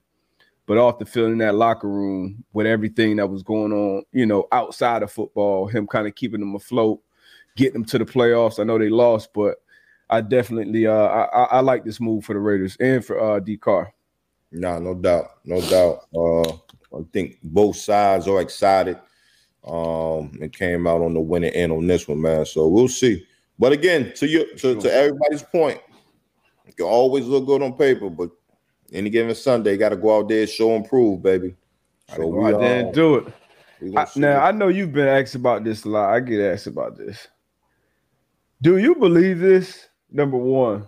but 0.68 0.78
off 0.78 1.00
the 1.00 1.06
field 1.06 1.32
in 1.32 1.40
that 1.40 1.56
locker 1.56 1.90
room 1.90 2.44
with 2.54 2.68
everything 2.68 3.16
that 3.16 3.28
was 3.28 3.42
going 3.42 3.74
on, 3.74 4.04
you 4.14 4.28
know, 4.28 4.48
outside 4.52 5.02
of 5.02 5.12
football, 5.12 5.68
him 5.68 5.88
kind 5.88 6.08
of 6.08 6.14
keeping 6.14 6.40
them 6.40 6.56
afloat, 6.56 7.02
getting 7.58 7.74
them 7.74 7.86
to 7.86 7.98
the 7.98 8.06
playoffs. 8.06 8.60
I 8.60 8.64
know 8.64 8.78
they 8.78 8.90
lost, 8.90 9.34
but 9.34 9.56
I 10.12 10.22
definitely 10.22 10.86
uh 10.86 10.94
I, 10.94 11.44
I, 11.44 11.60
like 11.60 11.84
this 11.84 12.00
move 12.00 12.26
for 12.26 12.34
the 12.34 12.40
Raiders 12.40 12.78
and 12.80 13.04
for 13.04 13.20
uh 13.20 13.40
D 13.40 13.58
Carr. 13.58 13.94
Nah, 14.52 14.80
no 14.80 14.96
doubt, 14.96 15.32
no 15.46 15.62
doubt. 15.62 16.06
Uh, 16.16 16.58
I 16.93 16.99
think 17.13 17.39
both 17.43 17.75
sides 17.75 18.28
are 18.28 18.41
excited. 18.41 18.99
Um, 19.67 20.38
and 20.41 20.54
came 20.54 20.88
out 20.88 21.02
on 21.02 21.13
the 21.13 21.19
winning 21.19 21.54
end 21.54 21.73
on 21.73 21.86
this 21.86 22.08
one, 22.08 22.21
man. 22.21 22.45
So 22.45 22.67
we'll 22.69 22.88
see. 22.88 23.28
But 23.60 23.73
again, 23.73 24.13
to 24.15 24.25
you, 24.25 24.56
to, 24.56 24.80
to 24.80 24.91
everybody's 24.91 25.43
point, 25.43 25.82
you 26.65 26.71
can 26.71 26.86
always 26.86 27.25
look 27.25 27.45
good 27.45 27.62
on 27.62 27.73
paper, 27.73 28.10
but 28.10 28.30
any 28.93 29.10
given 29.10 29.36
Sunday, 29.36 29.75
got 29.75 29.89
to 29.89 29.97
go 29.97 30.17
out 30.17 30.30
there, 30.30 30.47
show 30.47 30.75
and 30.75 30.88
prove, 30.88 31.21
baby. 31.21 31.56
So 32.15 32.28
we, 32.28 32.54
out 32.54 32.60
there 32.62 32.91
do 32.91 33.15
it. 33.15 33.34
I, 33.97 34.08
now 34.15 34.43
I 34.43 34.52
know 34.52 34.67
you've 34.67 34.93
been 34.93 35.08
asked 35.08 35.36
about 35.36 35.63
this 35.63 35.84
a 35.84 35.89
lot. 35.89 36.13
I 36.13 36.19
get 36.19 36.39
asked 36.39 36.67
about 36.67 36.97
this. 36.97 37.28
Do 38.62 38.78
you 38.78 38.95
believe 38.95 39.39
this? 39.39 39.88
Number 40.12 40.38
one, 40.38 40.88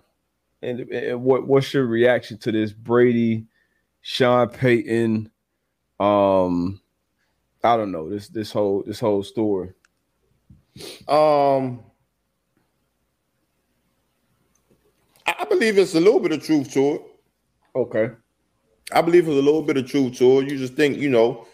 and, 0.62 0.80
and 0.92 1.24
what 1.24 1.48
what's 1.48 1.74
your 1.74 1.86
reaction 1.86 2.38
to 2.40 2.52
this 2.52 2.74
Brady, 2.74 3.46
Sean 4.02 4.50
Payton? 4.50 5.31
Um, 6.02 6.82
I 7.64 7.78
don't 7.78 7.92
know 7.92 8.10
this 8.10 8.28
this 8.28 8.52
whole 8.52 8.84
this 8.86 9.00
whole 9.00 9.24
story. 9.24 9.74
Um, 11.08 11.84
I 15.28 15.46
believe 15.46 15.78
it's 15.78 15.94
a 15.96 16.00
little 16.00 16.20
bit 16.20 16.32
of 16.32 16.44
truth 16.44 16.72
to 16.74 16.96
it. 16.96 17.02
Okay. 17.76 18.12
I 18.92 19.02
believe 19.02 19.26
there's 19.26 19.38
a 19.38 19.42
little 19.42 19.62
bit 19.62 19.78
of 19.78 19.88
truth 19.88 20.18
to 20.18 20.40
it. 20.40 20.50
You 20.50 20.58
just 20.58 20.74
think, 20.74 20.98
you 20.98 21.10
know, 21.10 21.48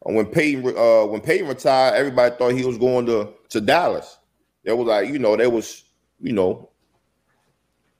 when 0.00 0.26
Payton 0.26 0.76
uh 0.76 1.06
when 1.06 1.20
Payton 1.20 1.46
retired, 1.48 1.94
everybody 1.94 2.34
thought 2.34 2.52
he 2.52 2.64
was 2.64 2.78
going 2.78 3.06
to 3.06 3.32
to 3.50 3.60
Dallas. 3.60 4.18
There 4.64 4.74
was 4.74 4.86
like, 4.88 5.08
you 5.08 5.18
know, 5.18 5.36
there 5.36 5.50
was, 5.50 5.84
you 6.20 6.32
know, 6.32 6.70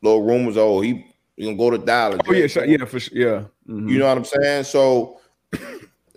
little 0.03 0.23
rumors. 0.23 0.57
Oh, 0.57 0.81
he 0.81 1.07
he 1.37 1.45
gonna 1.45 1.57
go 1.57 1.71
to 1.71 1.79
Dallas. 1.79 2.21
Oh 2.27 2.33
yeah, 2.33 2.47
sure, 2.49 2.65
yeah, 2.65 2.85
for 2.85 2.99
sure. 2.99 3.17
Yeah. 3.17 3.45
Mhm. 3.69 3.89
You 3.91 3.99
know 3.99 4.09
what 4.09 4.19
I'm 4.19 4.25
saying? 4.25 4.65
So, 4.65 5.21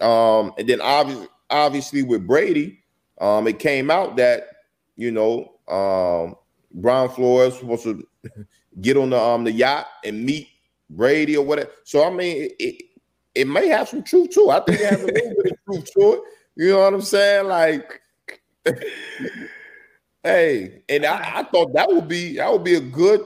um, 0.02 0.54
and 0.58 0.68
then 0.68 0.82
obviously, 0.82 1.28
obviously 1.50 2.04
with 2.04 2.26
Brady, 2.28 2.80
um, 3.22 3.48
it 3.48 3.60
came 3.60 3.90
out 3.90 4.18
that 4.18 4.50
you 4.96 5.12
know, 5.12 5.52
um, 5.68 6.36
Brian 6.74 7.10
Flores 7.10 7.62
was 7.62 7.82
supposed 7.84 8.06
to 8.32 8.46
get 8.82 8.98
on 8.98 9.10
the 9.10 9.20
um 9.20 9.44
the 9.44 9.52
yacht 9.52 9.88
and 10.04 10.26
meet 10.26 10.50
Brady 10.90 11.38
or 11.38 11.46
whatever. 11.46 11.72
So 11.84 12.06
I 12.06 12.10
mean, 12.10 12.44
it, 12.44 12.56
it, 12.60 12.84
it 13.36 13.48
may 13.48 13.68
have 13.68 13.90
some 13.90 14.04
truth 14.04 14.32
too. 14.32 14.50
I 14.50 14.62
think 14.62 14.80
it 14.80 14.86
has 14.90 15.04
a 15.04 15.08
little 15.08 15.34
bit 15.44 15.52
of 15.52 15.66
truth 15.66 15.92
to 15.94 16.14
it. 16.14 16.22
You 16.56 16.70
know 16.70 16.80
what 16.80 16.94
I'm 16.94 17.02
saying? 17.02 17.48
Like, 17.48 18.02
hey, 20.24 20.82
and 20.88 21.06
I, 21.06 21.40
I 21.40 21.44
thought 21.44 21.74
that 21.74 21.88
would 21.90 22.08
be 22.08 22.38
that 22.38 22.52
would 22.52 22.64
be 22.64 22.76
a 22.76 22.82
good, 22.82 23.26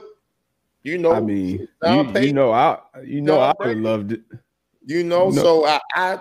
you 0.82 0.98
know. 0.98 1.12
I 1.12 1.20
mean, 1.20 1.68
you, 1.86 2.12
you 2.20 2.32
know, 2.32 2.50
I 2.52 2.78
you 3.04 3.20
know, 3.20 3.40
I 3.40 3.54
would 3.58 3.68
have 3.68 3.78
loved 3.78 4.12
it. 4.12 4.22
You 4.84 5.04
know, 5.04 5.30
No. 5.30 5.42
so 5.42 5.66
I, 5.66 5.80
I 5.94 6.20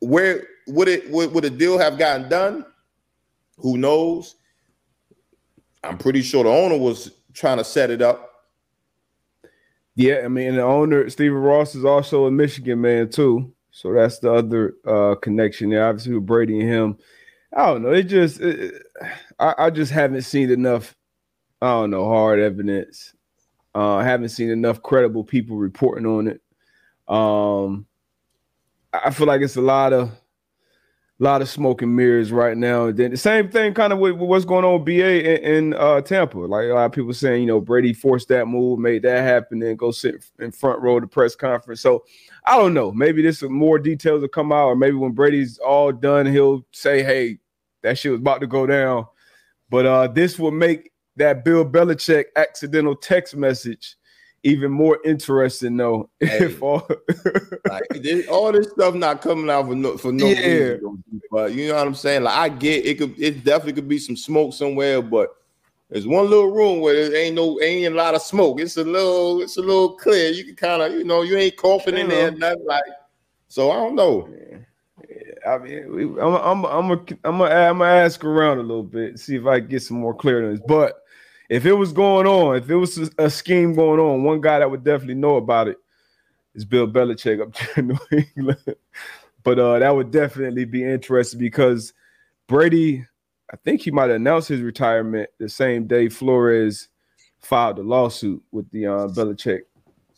where 0.00 0.46
would 0.66 0.88
it 0.88 1.10
would, 1.10 1.32
would 1.32 1.44
a 1.44 1.50
deal 1.50 1.78
have 1.78 1.98
gotten 1.98 2.28
done? 2.28 2.64
Who 3.58 3.78
knows? 3.78 4.36
I'm 5.82 5.98
pretty 5.98 6.22
sure 6.22 6.44
the 6.44 6.50
owner 6.50 6.76
was 6.76 7.12
trying 7.32 7.58
to 7.58 7.64
set 7.64 7.90
it 7.90 8.02
up. 8.02 8.26
Yeah, 9.94 10.22
I 10.24 10.28
mean, 10.28 10.56
the 10.56 10.62
owner 10.62 11.08
Stephen 11.10 11.38
Ross 11.38 11.74
is 11.74 11.84
also 11.84 12.26
a 12.26 12.30
Michigan 12.30 12.80
man 12.80 13.10
too, 13.10 13.52
so 13.70 13.92
that's 13.92 14.18
the 14.18 14.32
other 14.32 14.74
uh, 14.86 15.14
connection 15.16 15.70
there. 15.70 15.86
Obviously, 15.86 16.14
with 16.14 16.26
Brady 16.26 16.60
and 16.60 16.68
him, 16.68 16.98
I 17.54 17.66
don't 17.66 17.82
know. 17.82 17.90
It 17.90 18.04
just, 18.04 18.40
it, 18.40 18.82
I, 19.38 19.54
I 19.58 19.70
just 19.70 19.92
haven't 19.92 20.22
seen 20.22 20.50
enough. 20.50 20.94
I 21.60 21.68
don't 21.72 21.90
know 21.90 22.08
hard 22.08 22.40
evidence. 22.40 23.14
Uh, 23.74 23.96
I 23.96 24.04
haven't 24.04 24.30
seen 24.30 24.50
enough 24.50 24.82
credible 24.82 25.24
people 25.24 25.56
reporting 25.56 26.06
on 26.06 26.28
it. 26.28 26.40
Um, 27.06 27.86
I 28.92 29.10
feel 29.10 29.26
like 29.26 29.42
it's 29.42 29.56
a 29.56 29.60
lot 29.60 29.92
of, 29.92 30.10
lot 31.18 31.42
of 31.42 31.48
smoke 31.48 31.82
and 31.82 31.94
mirrors 31.94 32.32
right 32.32 32.56
now. 32.56 32.86
And 32.86 32.96
then 32.96 33.10
the 33.10 33.16
same 33.16 33.50
thing, 33.50 33.74
kind 33.74 33.92
of 33.92 33.98
with, 33.98 34.16
what's 34.16 34.44
going 34.44 34.64
on 34.64 34.72
with 34.72 34.86
BA 34.86 35.44
in, 35.44 35.56
in 35.56 35.74
uh, 35.74 36.00
Tampa. 36.00 36.38
Like 36.38 36.70
a 36.70 36.74
lot 36.74 36.86
of 36.86 36.92
people 36.92 37.12
saying, 37.12 37.42
you 37.42 37.46
know, 37.46 37.60
Brady 37.60 37.92
forced 37.92 38.28
that 38.28 38.46
move, 38.46 38.78
made 38.78 39.02
that 39.02 39.22
happen, 39.22 39.58
then 39.58 39.76
go 39.76 39.90
sit 39.90 40.24
in 40.38 40.50
front 40.50 40.80
row 40.80 40.96
of 40.96 41.02
the 41.02 41.08
press 41.08 41.36
conference. 41.36 41.80
So 41.82 42.04
I 42.44 42.56
don't 42.56 42.74
know. 42.74 42.90
Maybe 42.90 43.22
this 43.22 43.42
more 43.42 43.78
details 43.78 44.22
will 44.22 44.28
come 44.28 44.50
out, 44.50 44.66
or 44.66 44.76
maybe 44.76 44.96
when 44.96 45.12
Brady's 45.12 45.58
all 45.58 45.92
done, 45.92 46.26
he'll 46.26 46.64
say, 46.72 47.02
"Hey, 47.02 47.38
that 47.82 47.98
shit 47.98 48.12
was 48.12 48.20
about 48.20 48.40
to 48.40 48.46
go 48.46 48.66
down." 48.66 49.06
But 49.68 49.86
uh, 49.86 50.08
this 50.08 50.38
will 50.38 50.50
make 50.50 50.90
that 51.16 51.44
Bill 51.44 51.64
Belichick 51.64 52.24
accidental 52.36 52.96
text 52.96 53.36
message 53.36 53.96
even 54.42 54.70
more 54.72 54.98
interesting, 55.04 55.76
though. 55.76 56.08
If 56.20 56.62
all 56.62 56.86
Like 57.68 57.82
this- 58.02 58.26
all 58.28 58.52
this 58.52 58.70
stuff 58.70 58.94
not 58.94 59.20
coming 59.22 59.50
out 59.50 59.66
for 59.66 59.74
no 59.74 59.96
for 59.96 60.12
no 60.12 60.28
Yeah. 60.28 60.46
reason. 60.46 61.04
But 61.30 61.52
you 61.52 61.68
know 61.68 61.74
what 61.74 61.86
I'm 61.86 61.94
saying? 61.94 62.22
Like 62.24 62.36
I 62.36 62.48
get 62.48 62.86
it 62.86 62.98
could 62.98 63.14
it 63.18 63.44
definitely 63.44 63.74
could 63.74 63.88
be 63.88 63.98
some 63.98 64.16
smoke 64.16 64.52
somewhere, 64.54 65.00
but 65.02 65.34
there's 65.90 66.06
one 66.06 66.28
little 66.30 66.50
room 66.52 66.80
where 66.80 67.10
there 67.10 67.20
ain't 67.20 67.34
no 67.34 67.60
ain't 67.60 67.92
a 67.92 67.96
lot 67.96 68.14
of 68.14 68.22
smoke. 68.22 68.60
It's 68.60 68.76
a 68.76 68.84
little 68.84 69.42
it's 69.42 69.56
a 69.56 69.60
little 69.60 69.96
clear. 69.96 70.30
You 70.30 70.44
can 70.44 70.56
kind 70.56 70.82
of 70.82 70.92
you 70.92 71.04
know 71.04 71.22
you 71.22 71.36
ain't 71.36 71.56
coughing 71.56 71.96
in 71.96 72.08
there 72.08 72.30
nothing 72.30 72.64
like. 72.66 72.84
So 73.48 73.70
I 73.70 73.76
don't 73.76 73.94
know. 73.96 74.28
I 75.46 75.58
mean, 75.58 75.92
we, 75.94 76.04
I'm, 76.20 76.34
I'm, 76.34 76.64
I'm, 76.64 76.90
a, 76.90 77.04
I'm, 77.24 77.40
a, 77.40 77.44
I'm 77.44 77.78
gonna 77.78 77.84
ask 77.86 78.22
around 78.24 78.58
a 78.58 78.62
little 78.62 78.82
bit, 78.84 79.18
see 79.18 79.36
if 79.36 79.46
I 79.46 79.58
get 79.58 79.82
some 79.82 79.98
more 79.98 80.14
clarity. 80.14 80.60
But 80.68 80.99
if 81.50 81.66
it 81.66 81.72
was 81.72 81.92
going 81.92 82.28
on, 82.28 82.56
if 82.56 82.70
it 82.70 82.76
was 82.76 82.96
a, 82.96 83.10
a 83.18 83.28
scheme 83.28 83.74
going 83.74 83.98
on, 83.98 84.22
one 84.22 84.40
guy 84.40 84.60
that 84.60 84.70
would 84.70 84.84
definitely 84.84 85.16
know 85.16 85.36
about 85.36 85.66
it 85.66 85.76
is 86.54 86.64
Bill 86.64 86.86
Belichick 86.86 87.42
up 87.42 87.52
there 87.54 87.68
in 87.76 87.88
New 87.88 87.98
England. 88.36 88.76
but 89.42 89.58
uh, 89.58 89.80
that 89.80 89.94
would 89.94 90.12
definitely 90.12 90.64
be 90.64 90.84
interesting 90.84 91.40
because 91.40 91.92
Brady, 92.46 93.04
I 93.52 93.56
think 93.56 93.82
he 93.82 93.90
might 93.90 94.10
announce 94.10 94.46
his 94.46 94.60
retirement 94.60 95.28
the 95.38 95.48
same 95.48 95.88
day 95.88 96.08
Flores 96.08 96.88
filed 97.40 97.76
the 97.76 97.82
lawsuit 97.82 98.40
with 98.52 98.70
the 98.70 98.86
uh, 98.86 99.08
Belichick 99.08 99.62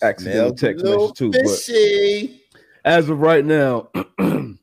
accidental 0.02 0.54
text 0.54 0.84
message 0.84 1.14
too. 1.14 1.30
But 1.30 2.90
as 2.90 3.08
of 3.08 3.20
right 3.20 3.44
now, 3.44 3.88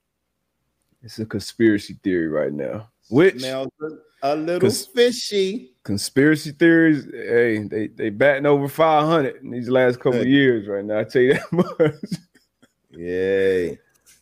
it's 1.01 1.17
a 1.17 1.25
conspiracy 1.25 1.97
theory 2.03 2.27
right 2.27 2.53
now. 2.53 2.89
Which 3.09 3.39
Smells 3.39 3.69
a, 4.21 4.35
little 4.35 4.69
fishy. 4.69 5.71
Conspiracy 5.89 6.51
theories, 6.51 7.05
hey, 7.11 7.63
they 7.63 7.87
they 7.87 8.11
batting 8.11 8.45
over 8.45 8.67
500 8.67 9.37
in 9.41 9.49
these 9.49 9.69
last 9.69 9.99
couple 9.99 10.21
of 10.21 10.27
years 10.27 10.67
right 10.67 10.85
now. 10.85 10.99
I 10.99 11.03
tell 11.03 11.23
you 11.23 11.33
that 11.51 11.51
much. 11.51 12.19
Yay. 12.91 13.79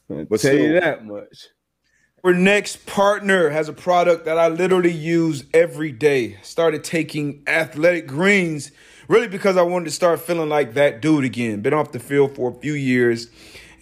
I 0.09 0.27
But 0.29 0.39
tell 0.39 0.55
you 0.55 0.79
that 0.79 1.05
much. 1.05 1.49
Our 2.23 2.33
next 2.33 2.85
partner 2.85 3.49
has 3.49 3.67
a 3.67 3.73
product 3.73 4.23
that 4.25 4.37
I 4.39 4.47
literally 4.47 4.93
use 4.93 5.43
every 5.53 5.91
day. 5.91 6.37
Started 6.41 6.85
taking 6.85 7.43
athletic 7.47 8.07
greens 8.07 8.71
really 9.09 9.27
because 9.27 9.57
I 9.57 9.63
wanted 9.63 9.85
to 9.85 9.91
start 9.91 10.21
feeling 10.21 10.47
like 10.47 10.73
that 10.75 11.01
dude 11.01 11.25
again. 11.25 11.61
Been 11.61 11.73
off 11.73 11.91
the 11.91 11.99
field 11.99 12.33
for 12.33 12.49
a 12.51 12.53
few 12.61 12.75
years 12.75 13.27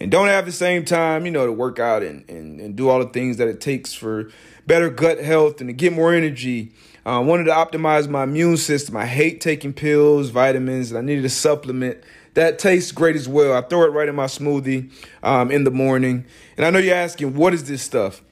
and 0.00 0.10
don't 0.10 0.26
have 0.26 0.44
the 0.44 0.52
same 0.52 0.84
time, 0.84 1.24
you 1.24 1.30
know, 1.30 1.46
to 1.46 1.52
work 1.52 1.78
out 1.78 2.02
and, 2.02 2.28
and, 2.28 2.60
and 2.60 2.74
do 2.76 2.88
all 2.88 2.98
the 2.98 3.10
things 3.10 3.36
that 3.36 3.46
it 3.48 3.60
takes 3.60 3.92
for 3.92 4.28
better 4.66 4.90
gut 4.90 5.18
health 5.20 5.60
and 5.60 5.68
to 5.68 5.72
get 5.72 5.92
more 5.92 6.12
energy. 6.12 6.72
I 7.06 7.20
wanted 7.20 7.44
to 7.44 7.52
optimize 7.52 8.08
my 8.08 8.24
immune 8.24 8.56
system. 8.56 8.96
I 8.96 9.06
hate 9.06 9.40
taking 9.40 9.72
pills, 9.72 10.30
vitamins, 10.30 10.90
and 10.90 10.98
I 10.98 11.02
needed 11.02 11.24
a 11.24 11.28
supplement 11.28 11.98
that 12.34 12.58
tastes 12.58 12.90
great 12.90 13.14
as 13.14 13.28
well. 13.28 13.56
I 13.56 13.62
throw 13.62 13.84
it 13.84 13.92
right 13.92 14.08
in 14.08 14.16
my 14.16 14.24
smoothie 14.24 14.90
um, 15.22 15.52
in 15.52 15.62
the 15.62 15.70
morning. 15.70 16.24
And 16.56 16.66
I 16.66 16.70
know 16.70 16.80
you're 16.80 16.96
asking, 16.96 17.36
what 17.36 17.54
is 17.54 17.64
this 17.64 17.80
stuff? 17.80 18.22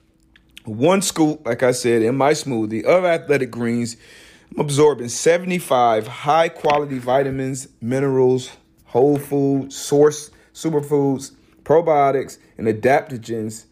One 0.64 1.02
scoop, 1.02 1.46
like 1.46 1.62
I 1.62 1.70
said, 1.70 2.02
in 2.02 2.16
my 2.16 2.32
smoothie 2.32 2.82
of 2.82 3.04
athletic 3.04 3.52
greens. 3.52 3.96
I'm 4.50 4.60
absorbing 4.60 5.08
75 5.08 6.08
high 6.08 6.48
quality 6.48 6.98
vitamins, 6.98 7.68
minerals, 7.80 8.50
whole 8.86 9.18
food, 9.18 9.72
source 9.72 10.30
superfoods, 10.52 11.30
probiotics, 11.62 12.38
and 12.58 12.66
adaptogens 12.66 13.66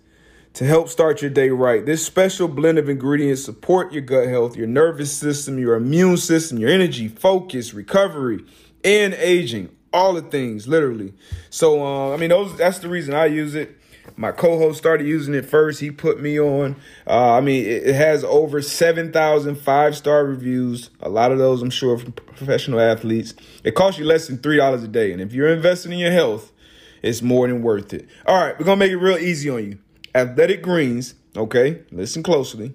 to 0.55 0.65
help 0.65 0.89
start 0.89 1.23
your 1.23 1.31
day 1.31 1.49
right. 1.51 1.85
This 1.85 2.05
special 2.05 2.47
blend 2.47 2.79
of 2.79 2.89
ingredients 2.89 3.45
support 3.45 3.93
your 3.93 4.03
gut 4.03 4.29
health, 4.29 4.57
your 4.57 4.67
nervous 4.67 5.13
system, 5.13 5.59
your 5.59 5.75
immune 5.75 6.19
system, 6.19 6.59
your 6.59 6.71
energy, 6.71 7.09
focus, 7.09 7.73
recovery, 7.73 8.45
and 8.85 9.15
aging 9.15 9.75
all 9.93 10.15
the 10.15 10.23
things, 10.23 10.69
literally. 10.69 11.15
So, 11.51 11.85
uh, 11.85 12.15
I 12.15 12.17
mean, 12.17 12.31
those 12.31 12.57
that's 12.57 12.79
the 12.79 12.89
reason 12.89 13.15
I 13.15 13.27
use 13.27 13.55
it. 13.55 13.79
My 14.17 14.33
co-host 14.33 14.79
started 14.79 15.07
using 15.07 15.33
it 15.33 15.47
first. 15.47 15.81
He 15.81 15.91
put 15.91 16.21
me 16.21 16.39
on. 16.39 16.77
Uh, 17.07 17.35
I 17.35 17.41
mean, 17.41 17.65
it, 17.65 17.87
it 17.87 17.95
has 17.95 18.25
over 18.25 18.61
7,000 18.61 19.55
five-star 19.55 20.25
reviews. 20.25 20.91
A 21.01 21.09
lot 21.09 21.31
of 21.31 21.39
those, 21.39 21.63
I'm 21.63 21.71
sure, 21.71 21.97
from 21.97 22.13
professional 22.13 22.81
athletes. 22.81 23.33
It 23.63 23.77
costs 23.77 24.01
you 24.01 24.05
less 24.05 24.27
than 24.27 24.39
$3 24.39 24.85
a 24.85 24.89
day. 24.89 25.13
And 25.13 25.23
if 25.23 25.33
you're 25.33 25.49
investing 25.49 25.93
in 25.93 25.99
your 25.99 26.11
health, 26.11 26.53
it's 27.01 27.23
more 27.23 27.47
than 27.47 27.63
worth 27.63 27.95
it. 27.95 28.09
All 28.27 28.37
right, 28.37 28.59
we're 28.59 28.65
going 28.65 28.79
to 28.79 28.85
make 28.85 28.93
it 28.93 28.97
real 28.97 29.19
easy 29.19 29.49
on 29.49 29.65
you. 29.65 29.79
Athletic 30.15 30.63
Greens, 30.63 31.15
okay, 31.37 31.83
listen 31.91 32.23
closely, 32.23 32.75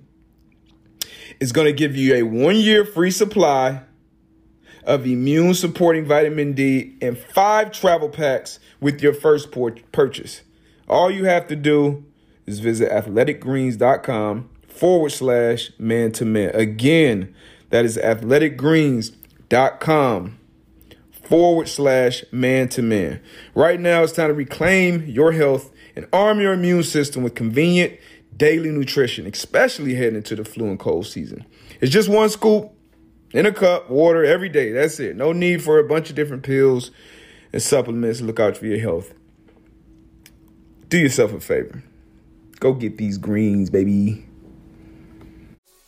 is 1.39 1.51
going 1.51 1.65
to 1.65 1.73
give 1.73 1.95
you 1.95 2.15
a 2.15 2.23
one-year 2.23 2.85
free 2.85 3.11
supply 3.11 3.81
of 4.83 5.05
immune 5.05 5.53
supporting 5.53 6.05
vitamin 6.05 6.53
D 6.53 6.97
and 7.01 7.15
five 7.17 7.71
travel 7.71 8.09
packs 8.09 8.59
with 8.79 9.01
your 9.01 9.13
first 9.13 9.51
purchase. 9.91 10.41
All 10.87 11.11
you 11.11 11.25
have 11.25 11.47
to 11.47 11.55
do 11.55 12.05
is 12.45 12.59
visit 12.59 12.91
athleticgreens.com 12.91 14.49
forward 14.67 15.11
slash 15.11 15.71
man 15.77 16.11
to 16.13 16.25
man. 16.25 16.55
Again, 16.55 17.35
that 17.69 17.83
is 17.83 17.97
athleticgreens.com 17.97 20.39
forward 21.11 21.67
slash 21.67 22.23
man 22.31 22.69
to 22.69 22.81
man. 22.81 23.19
Right 23.53 23.81
now, 23.81 24.03
it's 24.03 24.13
time 24.13 24.29
to 24.29 24.33
reclaim 24.33 25.05
your 25.05 25.33
health 25.33 25.73
and 25.97 26.07
arm 26.13 26.39
your 26.39 26.53
immune 26.53 26.83
system 26.83 27.23
with 27.23 27.33
convenient 27.33 27.99
daily 28.37 28.69
nutrition, 28.69 29.25
especially 29.25 29.95
heading 29.95 30.15
into 30.15 30.35
the 30.35 30.45
flu 30.45 30.67
and 30.67 30.77
cold 30.77 31.07
season. 31.07 31.43
It's 31.81 31.91
just 31.91 32.07
one 32.07 32.29
scoop 32.29 32.71
in 33.31 33.47
a 33.47 33.51
cup, 33.51 33.89
water 33.89 34.23
every 34.23 34.47
day. 34.47 34.71
That's 34.71 34.99
it. 34.99 35.17
No 35.17 35.33
need 35.33 35.63
for 35.63 35.79
a 35.79 35.83
bunch 35.83 36.11
of 36.11 36.15
different 36.15 36.43
pills 36.43 36.91
and 37.51 37.61
supplements. 37.61 38.21
Look 38.21 38.39
out 38.39 38.55
for 38.55 38.67
your 38.67 38.79
health. 38.79 39.11
Do 40.87 40.99
yourself 40.99 41.33
a 41.33 41.39
favor. 41.39 41.83
Go 42.59 42.73
get 42.73 42.97
these 42.97 43.17
greens, 43.17 43.71
baby. 43.71 44.23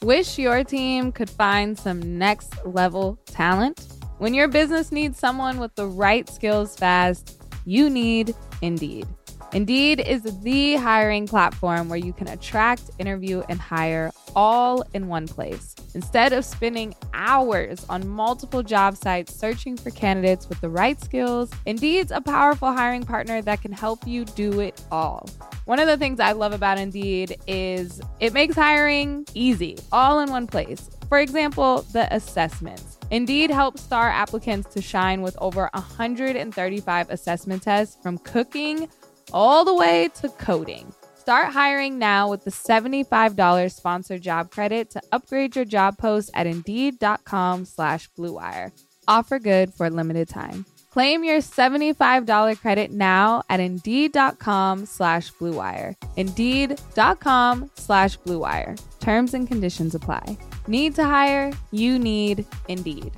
Wish 0.01 0.39
your 0.39 0.63
team 0.63 1.11
could 1.11 1.29
find 1.29 1.77
some 1.77 2.17
next 2.17 2.65
level 2.65 3.19
talent? 3.27 3.87
When 4.17 4.33
your 4.33 4.47
business 4.47 4.91
needs 4.91 5.19
someone 5.19 5.59
with 5.59 5.75
the 5.75 5.85
right 5.85 6.27
skills 6.27 6.75
fast, 6.75 7.39
you 7.65 7.89
need 7.91 8.33
Indeed. 8.61 9.07
Indeed 9.51 9.99
is 9.99 10.21
the 10.43 10.75
hiring 10.75 11.27
platform 11.27 11.89
where 11.89 11.97
you 11.97 12.13
can 12.13 12.27
attract, 12.27 12.91
interview, 12.99 13.41
and 13.49 13.59
hire 13.59 14.11
all 14.35 14.83
in 14.93 15.07
one 15.07 15.27
place. 15.27 15.75
Instead 15.95 16.33
of 16.33 16.45
spending 16.45 16.93
hours 17.15 17.83
on 17.89 18.07
multiple 18.07 18.61
job 18.61 18.95
sites 18.95 19.33
searching 19.33 19.75
for 19.75 19.89
candidates 19.89 20.47
with 20.47 20.61
the 20.61 20.69
right 20.69 21.01
skills, 21.01 21.49
Indeed's 21.65 22.11
a 22.11 22.21
powerful 22.21 22.71
hiring 22.71 23.03
partner 23.03 23.41
that 23.41 23.61
can 23.61 23.71
help 23.71 24.05
you 24.05 24.23
do 24.23 24.59
it 24.59 24.83
all. 24.91 25.27
One 25.65 25.79
of 25.79 25.87
the 25.87 25.97
things 25.97 26.19
I 26.19 26.33
love 26.33 26.53
about 26.53 26.77
Indeed 26.77 27.39
is 27.47 28.01
it 28.19 28.33
makes 28.33 28.55
hiring 28.55 29.25
easy, 29.33 29.77
all 29.91 30.19
in 30.19 30.29
one 30.29 30.45
place. 30.45 30.89
For 31.09 31.19
example, 31.19 31.81
the 31.91 32.13
assessments. 32.13 32.99
Indeed 33.11 33.49
helps 33.49 33.81
star 33.81 34.09
applicants 34.09 34.71
to 34.75 34.81
shine 34.81 35.23
with 35.23 35.35
over 35.41 35.69
135 35.73 37.09
assessment 37.09 37.63
tests 37.63 37.97
from 38.03 38.19
cooking 38.19 38.87
all 39.33 39.65
the 39.65 39.73
way 39.73 40.09
to 40.15 40.29
coding. 40.29 40.93
Start 41.17 41.53
hiring 41.53 41.99
now 41.99 42.29
with 42.29 42.43
the 42.43 42.49
$75 42.49 43.71
sponsored 43.71 44.21
job 44.21 44.49
credit 44.49 44.89
to 44.91 45.01
upgrade 45.11 45.55
your 45.55 45.65
job 45.65 45.97
post 45.97 46.31
at 46.33 46.47
Indeed.com 46.47 47.65
slash 47.65 48.09
BlueWire. 48.17 48.71
Offer 49.07 49.39
good 49.39 49.73
for 49.73 49.85
a 49.85 49.89
limited 49.89 50.29
time. 50.29 50.65
Claim 50.91 51.23
your 51.23 51.37
$75 51.37 52.59
credit 52.59 52.91
now 52.91 53.43
at 53.49 53.59
Indeed.com 53.59 54.85
slash 54.85 55.31
BlueWire. 55.33 55.93
Indeed.com 56.17 57.69
slash 57.75 58.17
BlueWire. 58.19 58.81
Terms 58.99 59.33
and 59.35 59.47
conditions 59.47 59.93
apply. 59.93 60.35
Need 60.67 60.95
to 60.95 61.03
hire? 61.03 61.51
You 61.71 61.99
need 61.99 62.45
Indeed. 62.67 63.11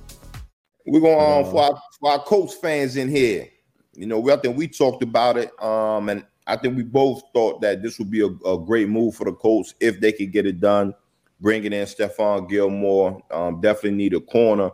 We're 0.86 1.00
going 1.00 1.46
um, 1.46 1.52
for 1.52 1.64
our, 1.64 1.82
for 2.00 2.12
our 2.12 2.20
Colts 2.20 2.56
fans 2.56 2.98
in 2.98 3.08
here. 3.08 3.48
You 4.02 4.08
know, 4.08 4.20
we, 4.20 4.34
I 4.34 4.38
think 4.38 4.58
we 4.58 4.68
talked 4.68 5.04
about 5.04 5.38
it, 5.38 5.52
um, 5.64 6.10
and 6.10 6.26
I 6.48 6.58
think 6.58 6.76
we 6.76 6.82
both 6.82 7.22
thought 7.34 7.62
that 7.62 7.84
this 7.84 8.00
would 8.00 8.10
be 8.10 8.22
a, 8.22 8.50
a 8.50 8.58
great 8.58 8.90
move 8.90 9.14
for 9.14 9.26
the 9.26 9.32
Colts 9.32 9.76
if 9.80 10.00
they 10.00 10.12
could 10.12 10.32
get 10.32 10.48
it 10.48 10.60
done. 10.60 10.96
Bringing 11.40 11.72
in 11.72 11.86
Stephon 11.86 12.50
Gilmore, 12.50 13.22
um, 13.30 13.62
definitely 13.62 13.92
need 13.92 14.16
a 14.16 14.20
corner. 14.20 14.72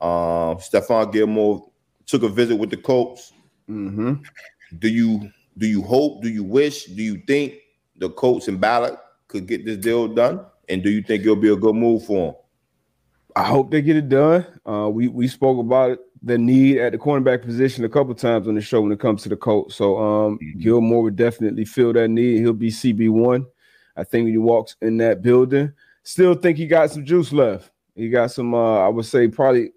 Um, 0.00 0.56
Stephon 0.56 1.12
Gilmore 1.12 1.70
took 2.06 2.22
a 2.22 2.28
visit 2.30 2.56
with 2.56 2.70
the 2.70 2.78
Colts. 2.78 3.34
Mm-hmm. 3.68 4.14
Do 4.78 4.88
you 4.88 5.30
do 5.58 5.66
you 5.66 5.82
hope? 5.82 6.22
Do 6.22 6.30
you 6.30 6.42
wish? 6.42 6.86
Do 6.86 7.02
you 7.02 7.20
think 7.26 7.56
the 7.96 8.08
Colts 8.08 8.48
and 8.48 8.58
Ballard 8.58 8.96
could 9.28 9.46
get 9.46 9.66
this 9.66 9.76
deal 9.76 10.08
done? 10.08 10.46
And 10.70 10.82
do 10.82 10.88
you 10.88 11.02
think 11.02 11.22
it'll 11.22 11.36
be 11.36 11.52
a 11.52 11.56
good 11.56 11.74
move 11.76 12.06
for 12.06 12.32
them? 12.32 12.40
I 13.36 13.44
hope 13.44 13.70
they 13.70 13.82
get 13.82 13.96
it 13.96 14.08
done. 14.08 14.46
Uh, 14.66 14.88
we 14.88 15.08
we 15.08 15.28
spoke 15.28 15.58
about 15.58 15.90
it 15.90 16.00
the 16.22 16.36
need 16.36 16.78
at 16.78 16.92
the 16.92 16.98
cornerback 16.98 17.42
position 17.42 17.84
a 17.84 17.88
couple 17.88 18.14
times 18.14 18.46
on 18.46 18.54
the 18.54 18.60
show 18.60 18.80
when 18.80 18.92
it 18.92 19.00
comes 19.00 19.22
to 19.22 19.28
the 19.28 19.36
Colts. 19.36 19.76
So 19.76 19.98
um, 19.98 20.38
mm-hmm. 20.38 20.60
Gilmore 20.60 21.02
would 21.04 21.16
definitely 21.16 21.64
feel 21.64 21.92
that 21.94 22.08
need. 22.08 22.40
He'll 22.40 22.52
be 22.52 22.70
CB 22.70 23.10
one. 23.10 23.46
I 23.96 24.04
think 24.04 24.24
when 24.24 24.32
he 24.32 24.38
walks 24.38 24.76
in 24.82 24.98
that 24.98 25.22
building, 25.22 25.72
still 26.02 26.34
think 26.34 26.58
he 26.58 26.66
got 26.66 26.90
some 26.90 27.04
juice 27.04 27.32
left. 27.32 27.70
He 27.94 28.08
got 28.08 28.30
some. 28.30 28.54
Uh, 28.54 28.78
I 28.78 28.88
would 28.88 29.06
say 29.06 29.28
probably, 29.28 29.72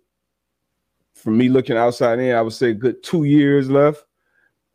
for 1.14 1.32
me 1.32 1.50
looking 1.50 1.78
outside 1.78 2.20
in, 2.20 2.36
I 2.36 2.42
would 2.42 2.54
say 2.54 2.74
good 2.74 3.04
two 3.04 3.24
years 3.24 3.70
left. 3.70 4.06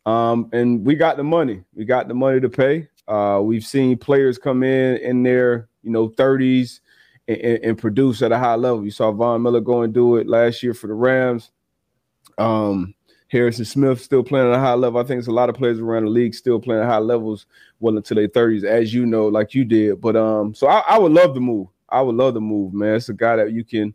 Um, 0.07 0.49
and 0.53 0.87
we 0.87 0.95
got 0.95 1.19
the 1.19 1.25
money. 1.25 1.63
We 1.75 1.85
got 1.85 2.09
the 2.09 2.15
money 2.15 2.41
to 2.41 2.49
pay. 2.49 2.89
Uh, 3.07 3.41
we've 3.43 3.65
seen 3.65 3.97
players 3.97 4.39
come 4.39 4.63
in 4.63 4.97
in 4.99 5.23
their 5.23 5.69
you 5.83 5.91
know 5.91 6.09
30s 6.11 6.81
and, 7.27 7.41
and, 7.41 7.79
produce 7.79 8.23
at 8.23 8.33
a 8.33 8.39
high 8.39 8.55
level. 8.55 8.85
You 8.85 8.91
saw 8.91 9.13
Von 9.13 9.43
Miller 9.43 9.61
go 9.61 9.83
and 9.83 9.93
do 9.93 10.17
it 10.17 10.27
last 10.27 10.63
year 10.63 10.75
for 10.75 10.87
the 10.87 10.95
Rams. 10.95 11.51
Um, 12.38 12.94
Harrison 13.29 13.64
Smith 13.64 14.01
still 14.01 14.22
playing 14.22 14.48
at 14.48 14.55
a 14.55 14.59
high 14.59 14.74
level. 14.74 15.01
I 15.01 15.05
think 15.05 15.18
it's 15.18 15.29
a 15.29 15.33
lot 15.33 15.51
of 15.51 15.55
players 15.55 15.79
around 15.79 16.05
the 16.05 16.11
league 16.11 16.35
still 16.35 16.59
playing 16.59 16.83
at 16.83 16.88
high 16.88 16.98
levels 16.98 17.46
well 17.79 17.96
into 17.96 18.14
their 18.14 18.29
30s, 18.29 18.64
as 18.64 18.92
you 18.92 19.05
know, 19.05 19.27
like 19.27 19.55
you 19.55 19.64
did. 19.64 20.01
But 20.01 20.16
um, 20.16 20.55
so 20.55 20.66
I, 20.66 20.81
I 20.88 20.98
would 20.98 21.12
love 21.12 21.35
to 21.35 21.40
move. 21.40 21.68
I 21.90 22.01
would 22.01 22.16
love 22.16 22.35
to 22.35 22.40
move, 22.40 22.72
man. 22.72 22.96
It's 22.96 23.09
a 23.09 23.14
guy 23.14 23.37
that 23.37 23.53
you 23.53 23.64
can 23.64 23.94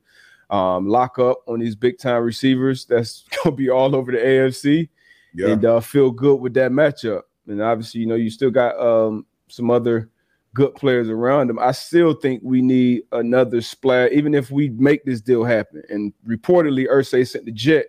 um, 0.49 0.87
lock 0.87 1.17
up 1.19 1.41
on 1.47 1.59
these 1.59 1.75
big 1.75 1.97
time 1.97 2.23
receivers. 2.23 2.85
That's 2.85 3.25
gonna 3.43 3.55
be 3.55 3.69
all 3.69 3.95
over 3.95 4.11
the 4.11 4.19
AFC, 4.19 4.89
yeah. 5.33 5.49
and 5.49 5.65
uh, 5.65 5.79
feel 5.79 6.11
good 6.11 6.35
with 6.35 6.53
that 6.53 6.71
matchup. 6.71 7.21
And 7.47 7.61
obviously, 7.61 8.01
you 8.01 8.07
know, 8.07 8.15
you 8.15 8.29
still 8.29 8.51
got 8.51 8.79
um, 8.79 9.25
some 9.47 9.71
other 9.71 10.09
good 10.53 10.75
players 10.75 11.09
around 11.09 11.49
him. 11.49 11.57
I 11.57 11.71
still 11.71 12.13
think 12.13 12.41
we 12.43 12.61
need 12.61 13.03
another 13.11 13.61
splash, 13.61 14.11
even 14.11 14.35
if 14.35 14.51
we 14.51 14.69
make 14.69 15.03
this 15.05 15.21
deal 15.21 15.43
happen. 15.43 15.81
And 15.89 16.13
reportedly, 16.27 16.87
Irsay 16.87 17.27
sent 17.27 17.45
the 17.45 17.51
jet 17.51 17.87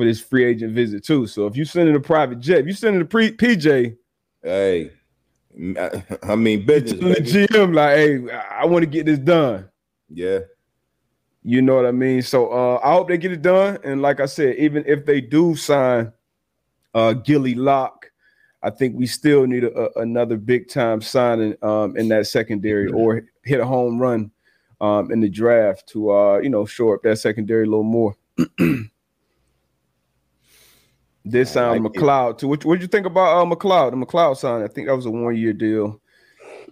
for 0.00 0.06
this 0.06 0.18
free 0.18 0.46
agent 0.46 0.72
visit 0.72 1.04
too. 1.04 1.26
So 1.26 1.46
if 1.46 1.58
you 1.58 1.66
send 1.66 1.90
in 1.90 1.94
a 1.94 2.00
private 2.00 2.40
jet, 2.40 2.60
if 2.60 2.66
you 2.66 2.72
send 2.72 2.96
in 2.96 3.02
a 3.02 3.04
pre- 3.04 3.36
PJ, 3.36 3.98
hey, 4.42 4.90
I 6.22 6.36
mean 6.36 6.64
business. 6.64 6.98
The 6.98 7.46
GM 7.46 7.74
like, 7.74 7.96
hey, 7.96 8.40
I 8.50 8.64
want 8.64 8.82
to 8.82 8.86
get 8.86 9.04
this 9.04 9.18
done. 9.18 9.68
Yeah. 10.08 10.38
You 11.42 11.60
know 11.60 11.74
what 11.74 11.84
I 11.84 11.90
mean? 11.90 12.22
So 12.22 12.50
uh, 12.50 12.80
I 12.82 12.94
hope 12.94 13.08
they 13.08 13.18
get 13.18 13.32
it 13.32 13.42
done. 13.42 13.78
And 13.84 14.00
like 14.00 14.20
I 14.20 14.26
said, 14.26 14.56
even 14.56 14.84
if 14.86 15.04
they 15.04 15.20
do 15.20 15.54
sign 15.54 16.14
uh, 16.94 17.12
Gilly 17.12 17.54
Lock, 17.54 18.10
I 18.62 18.70
think 18.70 18.96
we 18.96 19.06
still 19.06 19.46
need 19.46 19.64
a, 19.64 19.74
a, 19.74 20.00
another 20.00 20.38
big 20.38 20.70
time 20.70 21.02
signing 21.02 21.56
um, 21.62 21.94
in 21.98 22.08
that 22.08 22.26
secondary 22.26 22.90
or 22.90 23.24
hit 23.44 23.60
a 23.60 23.66
home 23.66 23.98
run 23.98 24.30
um, 24.80 25.12
in 25.12 25.20
the 25.20 25.28
draft 25.28 25.86
to 25.88 26.10
uh, 26.10 26.38
you 26.38 26.48
know 26.48 26.64
shore 26.64 26.94
up 26.94 27.02
that 27.02 27.18
secondary 27.18 27.64
a 27.64 27.68
little 27.68 27.82
more. 27.82 28.16
This 31.30 31.52
sound 31.52 31.84
like 31.84 31.92
McLeod 31.92 32.38
too. 32.38 32.48
What 32.48 32.60
did 32.60 32.82
you 32.82 32.88
think 32.88 33.06
about 33.06 33.40
uh, 33.40 33.44
McLeod? 33.44 33.92
The 33.92 34.04
McLeod 34.04 34.36
sign. 34.36 34.62
I 34.62 34.68
think 34.68 34.88
that 34.88 34.96
was 34.96 35.06
a 35.06 35.10
one 35.10 35.36
year 35.36 35.52
deal. 35.52 36.00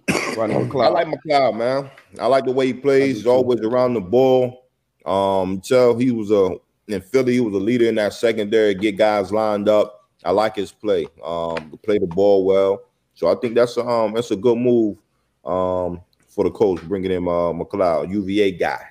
Ronnie 0.35 0.55
I 0.55 0.87
like 0.89 1.07
McLeod, 1.07 1.55
man. 1.55 1.89
I 2.19 2.25
like 2.27 2.43
the 2.45 2.51
way 2.51 2.67
he 2.67 2.73
plays. 2.73 3.17
He's 3.17 3.25
always 3.25 3.61
around 3.61 3.93
the 3.93 4.01
ball. 4.01 4.65
Um, 5.05 5.61
tell 5.61 5.97
he 5.97 6.11
was 6.11 6.29
a 6.31 6.57
in 6.89 7.01
Philly, 7.01 7.33
he 7.33 7.39
was 7.39 7.53
a 7.53 7.57
leader 7.57 7.85
in 7.85 7.95
that 7.95 8.13
secondary, 8.13 8.73
get 8.73 8.97
guys 8.97 9.31
lined 9.31 9.69
up. 9.69 10.09
I 10.25 10.31
like 10.31 10.57
his 10.57 10.71
play. 10.71 11.07
Um, 11.23 11.79
play 11.83 11.97
the 11.97 12.07
ball 12.07 12.43
well. 12.43 12.81
So 13.13 13.31
I 13.31 13.35
think 13.35 13.55
that's 13.55 13.77
a 13.77 13.87
um 13.87 14.13
that's 14.13 14.31
a 14.31 14.35
good 14.35 14.57
move 14.57 14.97
um 15.45 16.01
for 16.27 16.43
the 16.43 16.51
coach 16.51 16.81
bringing 16.81 17.11
in 17.11 17.23
uh 17.23 17.53
McLeod, 17.53 18.11
UVA 18.11 18.51
guy. 18.51 18.81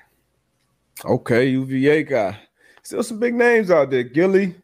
Okay, 1.05 1.45
UVA 1.49 2.03
guy. 2.03 2.39
Still 2.81 3.03
some 3.03 3.19
big 3.19 3.35
names 3.35 3.69
out 3.69 3.91
there. 3.91 4.03
Gilly, 4.03 4.55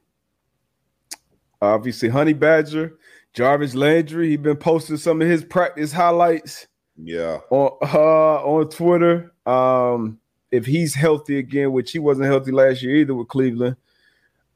obviously 1.61 2.09
Honey 2.09 2.33
Badger, 2.33 2.97
Jarvis 3.33 3.75
Landry. 3.75 4.29
He's 4.29 4.37
been 4.39 4.57
posting 4.57 4.97
some 4.97 5.21
of 5.21 5.27
his 5.27 5.43
practice 5.43 5.91
highlights 5.91 6.67
Yeah. 6.97 7.39
on 7.49 7.71
uh, 7.81 8.43
on 8.43 8.69
Twitter. 8.69 9.33
Um, 9.45 10.19
if 10.51 10.65
he's 10.65 10.93
healthy 10.95 11.37
again, 11.37 11.71
which 11.71 11.91
he 11.91 11.99
wasn't 11.99 12.27
healthy 12.27 12.51
last 12.51 12.81
year 12.81 12.95
either 12.97 13.13
with 13.13 13.27
Cleveland, 13.27 13.75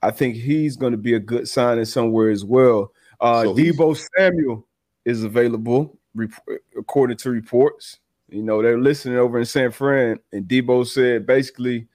I 0.02 0.12
think 0.12 0.36
he's 0.36 0.78
going 0.78 0.92
to 0.94 0.98
be 0.98 1.14
a 1.14 1.20
good 1.20 1.48
signing 1.48 1.86
somewhere 1.86 2.30
as 2.30 2.46
well. 2.46 2.94
Uh, 3.20 3.44
So 3.44 3.54
Deebo 3.56 4.00
Samuel 4.18 4.66
is 5.04 5.24
available, 5.24 5.98
rep- 6.16 6.32
according 6.78 7.18
to 7.18 7.30
reports. 7.32 8.00
You 8.30 8.44
know, 8.44 8.62
they're 8.62 8.80
listening 8.80 9.18
over 9.18 9.40
in 9.40 9.46
San 9.46 9.72
Fran, 9.72 10.20
and 10.32 10.46
Deebo 10.48 10.86
said 10.88 11.26
basically, 11.26 11.88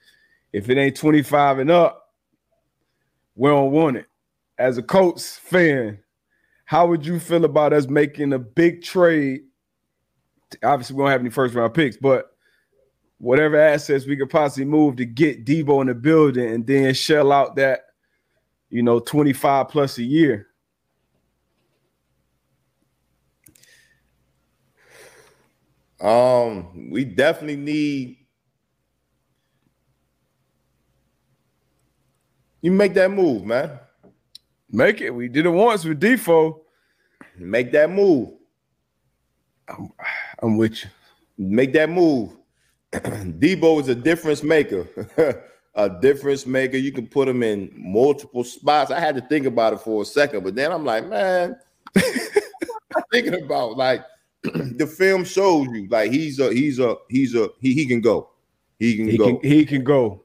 if 0.52 0.68
it 0.68 0.76
ain't 0.76 0.96
25 0.96 1.60
and 1.60 1.70
up, 1.70 2.12
we 3.36 3.48
don't 3.48 3.70
want 3.72 3.96
it. 3.96 4.06
As 4.58 4.78
a 4.78 4.82
Colts 4.82 5.36
fan, 5.36 5.98
how 6.64 6.86
would 6.86 7.04
you 7.04 7.18
feel 7.18 7.44
about 7.44 7.72
us 7.72 7.88
making 7.88 8.32
a 8.32 8.38
big 8.38 8.82
trade? 8.82 9.42
Obviously, 10.62 10.96
we 10.96 11.02
don't 11.02 11.10
have 11.10 11.20
any 11.20 11.30
first 11.30 11.54
round 11.54 11.74
picks, 11.74 11.96
but 11.96 12.30
whatever 13.18 13.56
assets 13.58 14.06
we 14.06 14.16
could 14.16 14.30
possibly 14.30 14.64
move 14.64 14.96
to 14.96 15.04
get 15.04 15.44
Deebo 15.44 15.80
in 15.80 15.88
the 15.88 15.94
building 15.94 16.52
and 16.52 16.66
then 16.66 16.94
shell 16.94 17.32
out 17.32 17.56
that, 17.56 17.80
you 18.70 18.82
know, 18.82 19.00
25 19.00 19.68
plus 19.68 19.98
a 19.98 20.02
year. 20.02 20.48
Um, 26.00 26.90
we 26.90 27.04
definitely 27.04 27.56
need 27.56 28.18
you 32.60 32.72
make 32.72 32.94
that 32.94 33.10
move, 33.10 33.44
man. 33.44 33.78
Make 34.74 35.00
it. 35.00 35.10
We 35.10 35.28
did 35.28 35.46
it 35.46 35.50
once 35.50 35.84
with 35.84 36.00
Defo. 36.00 36.58
Make 37.38 37.70
that 37.72 37.90
move. 37.90 38.30
I'm 39.68 39.88
I'm 40.42 40.56
with 40.56 40.82
you. 40.82 40.90
Make 41.38 41.72
that 41.74 41.88
move. 41.88 42.36
Deebo 42.92 43.80
is 43.80 43.88
a 43.88 43.94
difference 43.94 44.42
maker. 44.42 44.86
a 45.76 45.88
difference 46.00 46.44
maker. 46.44 46.76
You 46.76 46.90
can 46.90 47.06
put 47.06 47.28
him 47.28 47.44
in 47.44 47.70
multiple 47.76 48.42
spots. 48.42 48.90
I 48.90 48.98
had 48.98 49.14
to 49.14 49.20
think 49.20 49.46
about 49.46 49.74
it 49.74 49.80
for 49.80 50.02
a 50.02 50.04
second, 50.04 50.42
but 50.42 50.56
then 50.56 50.72
I'm 50.72 50.84
like, 50.84 51.06
man, 51.06 51.56
thinking 53.12 53.40
about 53.42 53.76
like 53.76 54.04
the 54.42 54.86
film 54.86 55.24
shows 55.24 55.68
you 55.72 55.86
like 55.88 56.10
he's 56.10 56.40
a 56.40 56.52
he's 56.52 56.80
a 56.80 56.96
he's 57.08 57.36
a 57.36 57.48
he, 57.60 57.74
he 57.74 57.86
can 57.86 58.00
go. 58.00 58.30
He 58.80 58.96
can 58.96 59.06
He 59.08 59.18
go. 59.18 59.36
can 59.38 59.50
he 59.50 59.64
can 59.64 59.84
go. 59.84 60.24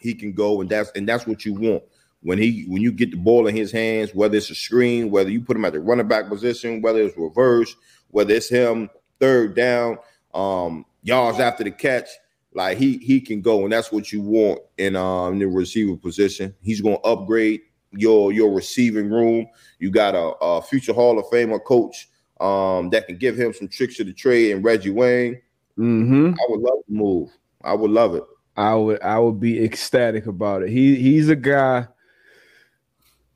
he 0.00 0.12
can 0.12 0.32
go 0.32 0.60
and 0.60 0.68
that's 0.68 0.90
and 0.96 1.08
that's 1.08 1.24
what 1.24 1.44
you 1.44 1.54
want 1.54 1.84
when 2.24 2.38
he 2.38 2.64
when 2.68 2.82
you 2.82 2.90
get 2.90 3.12
the 3.12 3.16
ball 3.16 3.46
in 3.46 3.54
his 3.54 3.70
hands 3.70 4.14
whether 4.14 4.36
it's 4.36 4.50
a 4.50 4.54
screen 4.54 5.10
whether 5.10 5.30
you 5.30 5.40
put 5.40 5.56
him 5.56 5.64
at 5.64 5.72
the 5.72 5.80
running 5.80 6.08
back 6.08 6.28
position 6.28 6.82
whether 6.82 7.00
it's 7.00 7.16
reverse 7.16 7.76
whether 8.08 8.34
it's 8.34 8.48
him 8.48 8.90
third 9.20 9.54
down 9.54 9.96
um 10.34 10.84
yards 11.02 11.38
after 11.38 11.62
the 11.62 11.70
catch 11.70 12.08
like 12.54 12.78
he 12.78 12.98
he 12.98 13.20
can 13.20 13.40
go 13.40 13.64
and 13.64 13.72
that's 13.72 13.92
what 13.92 14.12
you 14.12 14.22
want 14.22 14.60
in 14.78 14.96
um 14.96 15.38
the 15.38 15.46
receiver 15.46 15.96
position. 15.96 16.54
He's 16.62 16.80
going 16.80 16.96
to 16.96 17.02
upgrade 17.02 17.62
your 17.90 18.32
your 18.32 18.52
receiving 18.52 19.10
room. 19.10 19.46
You 19.78 19.90
got 19.90 20.14
a, 20.14 20.34
a 20.40 20.62
future 20.62 20.92
hall 20.92 21.18
of 21.18 21.26
famer 21.26 21.62
coach 21.62 22.08
um 22.40 22.90
that 22.90 23.06
can 23.06 23.16
give 23.16 23.38
him 23.38 23.52
some 23.52 23.68
tricks 23.68 24.00
of 24.00 24.06
the 24.06 24.12
trade 24.12 24.52
and 24.52 24.64
reggie 24.64 24.90
wayne. 24.90 25.40
Mm-hmm. 25.78 26.34
i 26.34 26.46
would 26.48 26.60
love 26.60 26.78
to 26.86 26.92
move. 26.92 27.30
I 27.64 27.74
would 27.74 27.90
love 27.90 28.14
it. 28.14 28.22
I 28.56 28.74
would 28.76 29.02
I 29.02 29.18
would 29.18 29.40
be 29.40 29.64
ecstatic 29.64 30.26
about 30.26 30.62
it. 30.62 30.68
He 30.68 30.94
he's 30.96 31.28
a 31.28 31.36
guy 31.36 31.88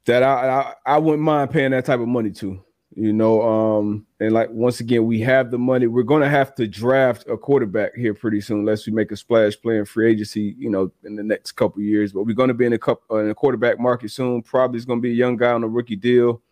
that 0.08 0.22
I, 0.22 0.74
I 0.86 0.94
I 0.94 0.98
wouldn't 0.98 1.22
mind 1.22 1.50
paying 1.50 1.70
that 1.70 1.84
type 1.84 2.00
of 2.00 2.08
money 2.08 2.30
to. 2.32 2.62
You 2.96 3.12
know, 3.12 3.42
um, 3.42 4.06
and 4.18 4.32
like 4.32 4.50
once 4.50 4.80
again, 4.80 5.06
we 5.06 5.20
have 5.20 5.50
the 5.52 5.58
money. 5.58 5.86
We're 5.86 6.02
gonna 6.02 6.28
have 6.28 6.54
to 6.56 6.66
draft 6.66 7.28
a 7.28 7.36
quarterback 7.36 7.94
here 7.94 8.14
pretty 8.14 8.40
soon, 8.40 8.60
unless 8.60 8.86
we 8.86 8.92
make 8.92 9.12
a 9.12 9.16
splash 9.16 9.54
play 9.60 9.76
in 9.76 9.84
free 9.84 10.10
agency. 10.10 10.56
You 10.58 10.70
know, 10.70 10.90
in 11.04 11.14
the 11.14 11.22
next 11.22 11.52
couple 11.52 11.82
years. 11.82 12.12
But 12.12 12.24
we're 12.24 12.34
gonna 12.34 12.54
be 12.54 12.64
in 12.64 12.72
a 12.72 12.78
uh, 12.88 13.16
in 13.18 13.30
a 13.30 13.34
quarterback 13.34 13.78
market 13.78 14.10
soon. 14.10 14.42
Probably 14.42 14.78
is 14.78 14.86
gonna 14.86 15.00
be 15.00 15.10
a 15.10 15.14
young 15.14 15.36
guy 15.36 15.52
on 15.52 15.62
a 15.62 15.68
rookie 15.68 15.94
deal. 15.94 16.42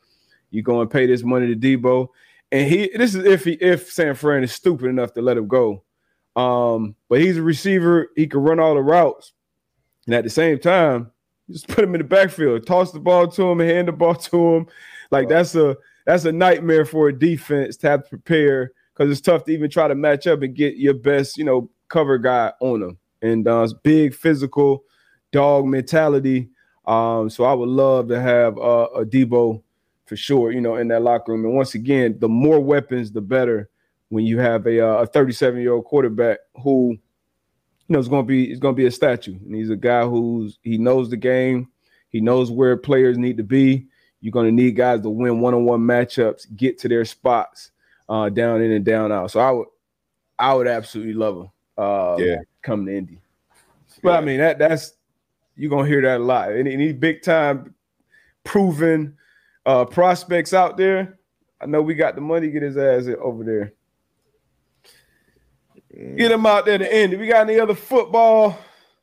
You 0.50 0.62
go 0.62 0.82
and 0.82 0.90
pay 0.90 1.06
this 1.06 1.24
money 1.24 1.52
to 1.52 1.56
Deebo, 1.56 2.08
and 2.52 2.68
he 2.68 2.90
this 2.94 3.14
is 3.14 3.24
if 3.24 3.44
he 3.44 3.52
if 3.52 3.90
San 3.90 4.14
Fran 4.14 4.44
is 4.44 4.52
stupid 4.52 4.86
enough 4.86 5.14
to 5.14 5.22
let 5.22 5.38
him 5.38 5.48
go. 5.48 5.82
Um, 6.36 6.94
but 7.08 7.20
he's 7.20 7.38
a 7.38 7.42
receiver. 7.42 8.10
He 8.14 8.26
can 8.26 8.40
run 8.40 8.60
all 8.60 8.74
the 8.74 8.82
routes. 8.82 9.32
And 10.04 10.14
at 10.14 10.22
the 10.22 10.30
same 10.30 10.58
time, 10.58 11.10
just 11.50 11.68
put 11.68 11.84
him 11.84 11.94
in 11.94 12.00
the 12.00 12.06
backfield, 12.06 12.66
toss 12.66 12.92
the 12.92 13.00
ball 13.00 13.28
to 13.28 13.42
him, 13.42 13.58
hand 13.60 13.88
the 13.88 13.92
ball 13.92 14.14
to 14.14 14.56
him. 14.56 14.66
Like 15.10 15.28
that's 15.28 15.54
a 15.54 15.76
that's 16.04 16.24
a 16.24 16.32
nightmare 16.32 16.84
for 16.84 17.08
a 17.08 17.18
defense 17.18 17.76
to 17.78 17.88
have 17.88 18.04
to 18.04 18.08
prepare 18.08 18.72
because 18.92 19.10
it's 19.10 19.20
tough 19.20 19.44
to 19.44 19.52
even 19.52 19.70
try 19.70 19.88
to 19.88 19.94
match 19.94 20.26
up 20.26 20.42
and 20.42 20.54
get 20.54 20.76
your 20.76 20.94
best, 20.94 21.36
you 21.36 21.44
know, 21.44 21.70
cover 21.88 22.18
guy 22.18 22.52
on 22.60 22.82
him. 22.82 22.98
And 23.22 23.46
uh, 23.46 23.62
it's 23.62 23.72
big 23.72 24.14
physical 24.14 24.84
dog 25.32 25.66
mentality. 25.66 26.48
Um, 26.86 27.28
so 27.28 27.44
I 27.44 27.52
would 27.52 27.68
love 27.68 28.08
to 28.08 28.20
have 28.20 28.56
uh, 28.58 28.88
a 28.94 29.04
Deebo 29.04 29.62
for 30.06 30.16
sure, 30.16 30.52
you 30.52 30.60
know, 30.60 30.76
in 30.76 30.88
that 30.88 31.02
locker 31.02 31.32
room. 31.32 31.44
And 31.44 31.54
once 31.54 31.74
again, 31.74 32.16
the 32.18 32.28
more 32.28 32.60
weapons, 32.60 33.10
the 33.12 33.20
better 33.20 33.68
when 34.08 34.24
you 34.24 34.38
have 34.38 34.66
a 34.66 34.80
uh, 34.80 35.02
a 35.02 35.06
37 35.06 35.60
year 35.60 35.72
old 35.72 35.84
quarterback 35.84 36.38
who 36.62 36.96
you 37.88 37.94
know 37.94 38.02
going 38.02 38.24
to 38.24 38.26
be 38.26 38.56
going 38.56 38.74
to 38.74 38.76
be 38.76 38.86
a 38.86 38.90
statue. 38.90 39.34
And 39.34 39.54
he's 39.54 39.70
a 39.70 39.76
guy 39.76 40.04
who's 40.04 40.58
he 40.62 40.78
knows 40.78 41.10
the 41.10 41.16
game. 41.16 41.68
He 42.10 42.20
knows 42.20 42.50
where 42.50 42.76
players 42.76 43.18
need 43.18 43.36
to 43.36 43.42
be. 43.42 43.86
You're 44.20 44.32
going 44.32 44.46
to 44.46 44.52
need 44.52 44.76
guys 44.76 45.02
to 45.02 45.10
win 45.10 45.40
one-on-one 45.40 45.80
matchups 45.80 46.46
get 46.56 46.78
to 46.78 46.88
their 46.88 47.04
spots 47.04 47.70
uh, 48.08 48.28
down 48.28 48.62
in 48.62 48.72
and 48.72 48.84
down 48.84 49.12
out. 49.12 49.30
So 49.30 49.40
i 49.40 49.50
would 49.50 49.66
i 50.38 50.54
would 50.54 50.66
absolutely 50.66 51.14
love 51.14 51.36
him 51.36 51.50
uh, 51.78 52.16
Yeah. 52.18 52.36
coming 52.62 52.86
to 52.86 52.96
indy. 52.96 53.20
But 54.02 54.18
i 54.18 54.20
mean 54.20 54.38
that 54.38 54.58
that's 54.58 54.94
you're 55.56 55.70
going 55.70 55.84
to 55.84 55.90
hear 55.90 56.02
that 56.02 56.20
a 56.20 56.24
lot. 56.24 56.52
Any, 56.52 56.72
any 56.72 56.92
big 56.92 57.22
time 57.22 57.74
proven 58.44 59.16
uh, 59.64 59.84
prospects 59.84 60.54
out 60.54 60.76
there 60.76 61.18
i 61.60 61.66
know 61.66 61.82
we 61.82 61.94
got 61.94 62.14
the 62.14 62.20
money 62.20 62.48
get 62.50 62.62
his 62.62 62.76
ass 62.76 63.08
over 63.20 63.42
there 63.42 63.72
Get 66.16 66.30
him 66.32 66.44
out 66.44 66.66
there 66.66 66.78
to 66.78 66.92
end 66.94 67.14
it. 67.14 67.18
We 67.20 67.28
got 67.28 67.48
any 67.48 67.58
other 67.58 67.74
football? 67.74 68.58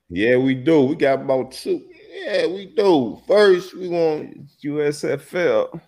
Yeah, 0.10 0.38
we 0.38 0.54
do. 0.54 0.82
We 0.82 0.96
got 0.96 1.22
about 1.22 1.52
two. 1.52 1.84
Yeah, 2.12 2.46
we 2.48 2.68
do. 2.68 3.20
First, 3.28 3.76
we 3.76 3.88
want, 3.90 4.48
USFL. 4.64 5.80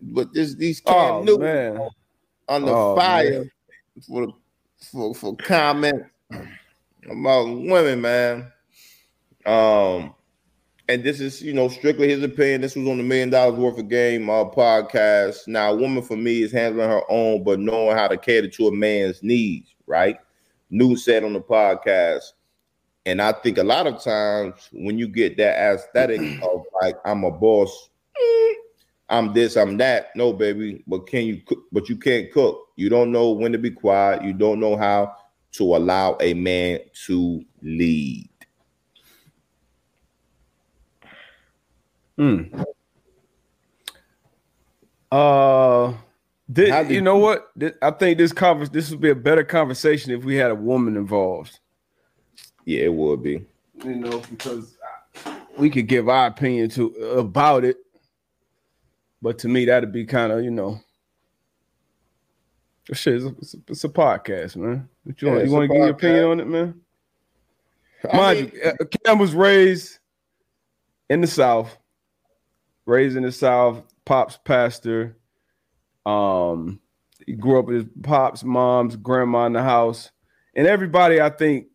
but 0.00 0.32
this 0.32 0.54
these 0.54 0.80
Cam 0.80 0.94
Oh 0.94 1.22
Newton 1.22 1.42
man. 1.42 1.88
on 2.48 2.62
the 2.64 2.72
Oh, 2.72 2.96
fire 2.96 3.44
for 4.08 4.28
for 4.90 5.14
for 5.14 5.36
comment 5.36 6.02
about 7.10 7.44
women, 7.44 8.00
man. 8.00 8.52
Um, 9.44 10.14
and 10.88 11.04
this 11.04 11.20
is 11.20 11.42
you 11.42 11.52
know 11.52 11.68
strictly 11.68 12.08
his 12.08 12.22
opinion. 12.22 12.62
This 12.62 12.76
was 12.76 12.88
on 12.88 12.96
the 12.96 13.02
Million 13.04 13.30
Dollaz 13.30 13.56
Worth 13.56 13.78
of 13.78 13.88
Game 13.90 14.30
uh, 14.30 14.44
podcast. 14.46 15.46
Now, 15.48 15.72
a 15.72 15.76
woman 15.76 16.02
for 16.02 16.16
me 16.16 16.42
is 16.42 16.52
handling 16.52 16.88
her 16.88 17.02
own, 17.10 17.44
but 17.44 17.60
knowing 17.60 17.96
how 17.96 18.08
to 18.08 18.16
cater 18.16 18.48
to 18.48 18.68
a 18.68 18.72
man's 18.74 19.22
needs, 19.22 19.74
right? 19.86 20.16
New 20.70 20.96
said 20.96 21.24
on 21.24 21.32
the 21.32 21.40
podcast. 21.40 22.32
And 23.04 23.22
I 23.22 23.32
think 23.32 23.58
a 23.58 23.64
lot 23.64 23.86
of 23.86 24.02
times 24.02 24.68
when 24.72 24.98
you 24.98 25.06
get 25.06 25.36
that 25.36 25.56
aesthetic 25.74 26.20
of 26.42 26.64
like 26.82 26.96
I'm 27.04 27.24
a 27.24 27.30
boss, 27.30 27.90
I'm 29.08 29.32
this, 29.32 29.56
I'm 29.56 29.76
that. 29.76 30.14
No, 30.16 30.32
baby, 30.32 30.82
but 30.86 31.06
can 31.06 31.26
you 31.26 31.40
cook? 31.42 31.64
But 31.70 31.88
you 31.88 31.96
can't 31.96 32.32
cook. 32.32 32.66
You 32.76 32.88
don't 32.88 33.12
know 33.12 33.30
when 33.30 33.52
to 33.52 33.58
be 33.58 33.70
quiet. 33.70 34.24
You 34.24 34.32
don't 34.32 34.58
know 34.58 34.76
how 34.76 35.14
to 35.52 35.76
allow 35.76 36.16
a 36.20 36.34
man 36.34 36.80
to 37.06 37.44
lead. 37.62 38.28
Hmm. 42.18 42.42
Uh, 45.12 45.92
you 46.54 47.00
know 47.00 47.16
what? 47.18 47.50
I 47.82 47.90
think 47.90 48.18
this 48.18 48.32
conference 48.32 48.70
this 48.70 48.90
would 48.90 49.00
be 49.00 49.10
a 49.10 49.14
better 49.14 49.44
conversation 49.44 50.12
if 50.12 50.24
we 50.24 50.36
had 50.36 50.50
a 50.50 50.54
woman 50.54 50.96
involved. 50.96 51.58
Yeah, 52.64 52.84
it 52.84 52.94
would 52.94 53.22
be. 53.22 53.44
You 53.84 53.94
know, 53.96 54.18
because 54.30 54.76
we 55.58 55.70
could 55.70 55.86
give 55.86 56.08
our 56.08 56.28
opinion 56.28 56.70
to 56.70 56.94
about 57.18 57.64
it, 57.64 57.76
but 59.20 59.38
to 59.40 59.48
me 59.48 59.64
that'd 59.64 59.92
be 59.92 60.04
kind 60.06 60.32
of 60.32 60.44
you 60.44 60.50
know 60.50 60.80
Shit, 62.92 63.14
it's 63.14 63.54
a, 63.54 63.58
it's 63.68 63.84
a, 63.84 63.88
podcast, 63.88 64.56
man. 64.56 64.88
What 65.02 65.20
you 65.20 65.28
Yeah, 65.28 65.34
want? 65.34 65.46
You 65.46 65.52
want 65.52 65.62
to 65.62 65.68
give 65.68 65.76
your 65.76 65.90
opinion 65.90 66.24
on 66.24 66.40
it, 66.40 66.46
man? 66.46 66.80
I 68.12 68.16
Mind 68.16 68.40
mean, 68.40 68.52
you, 68.54 68.70
uh, 68.70 68.84
Cam 69.04 69.18
was 69.18 69.34
raised 69.34 69.98
in 71.10 71.20
the 71.20 71.26
South, 71.26 71.76
raised 72.84 73.16
in 73.16 73.24
the 73.24 73.32
South. 73.32 73.82
Pops 74.04 74.38
pastor. 74.44 75.16
Um, 76.06 76.80
he 77.26 77.34
grew 77.34 77.58
up 77.58 77.66
with 77.66 77.76
his 77.76 77.86
pops, 78.02 78.44
mom's, 78.44 78.96
grandma 78.96 79.46
in 79.46 79.52
the 79.52 79.62
house, 79.62 80.10
and 80.54 80.66
everybody. 80.66 81.20
I 81.20 81.30
think, 81.30 81.66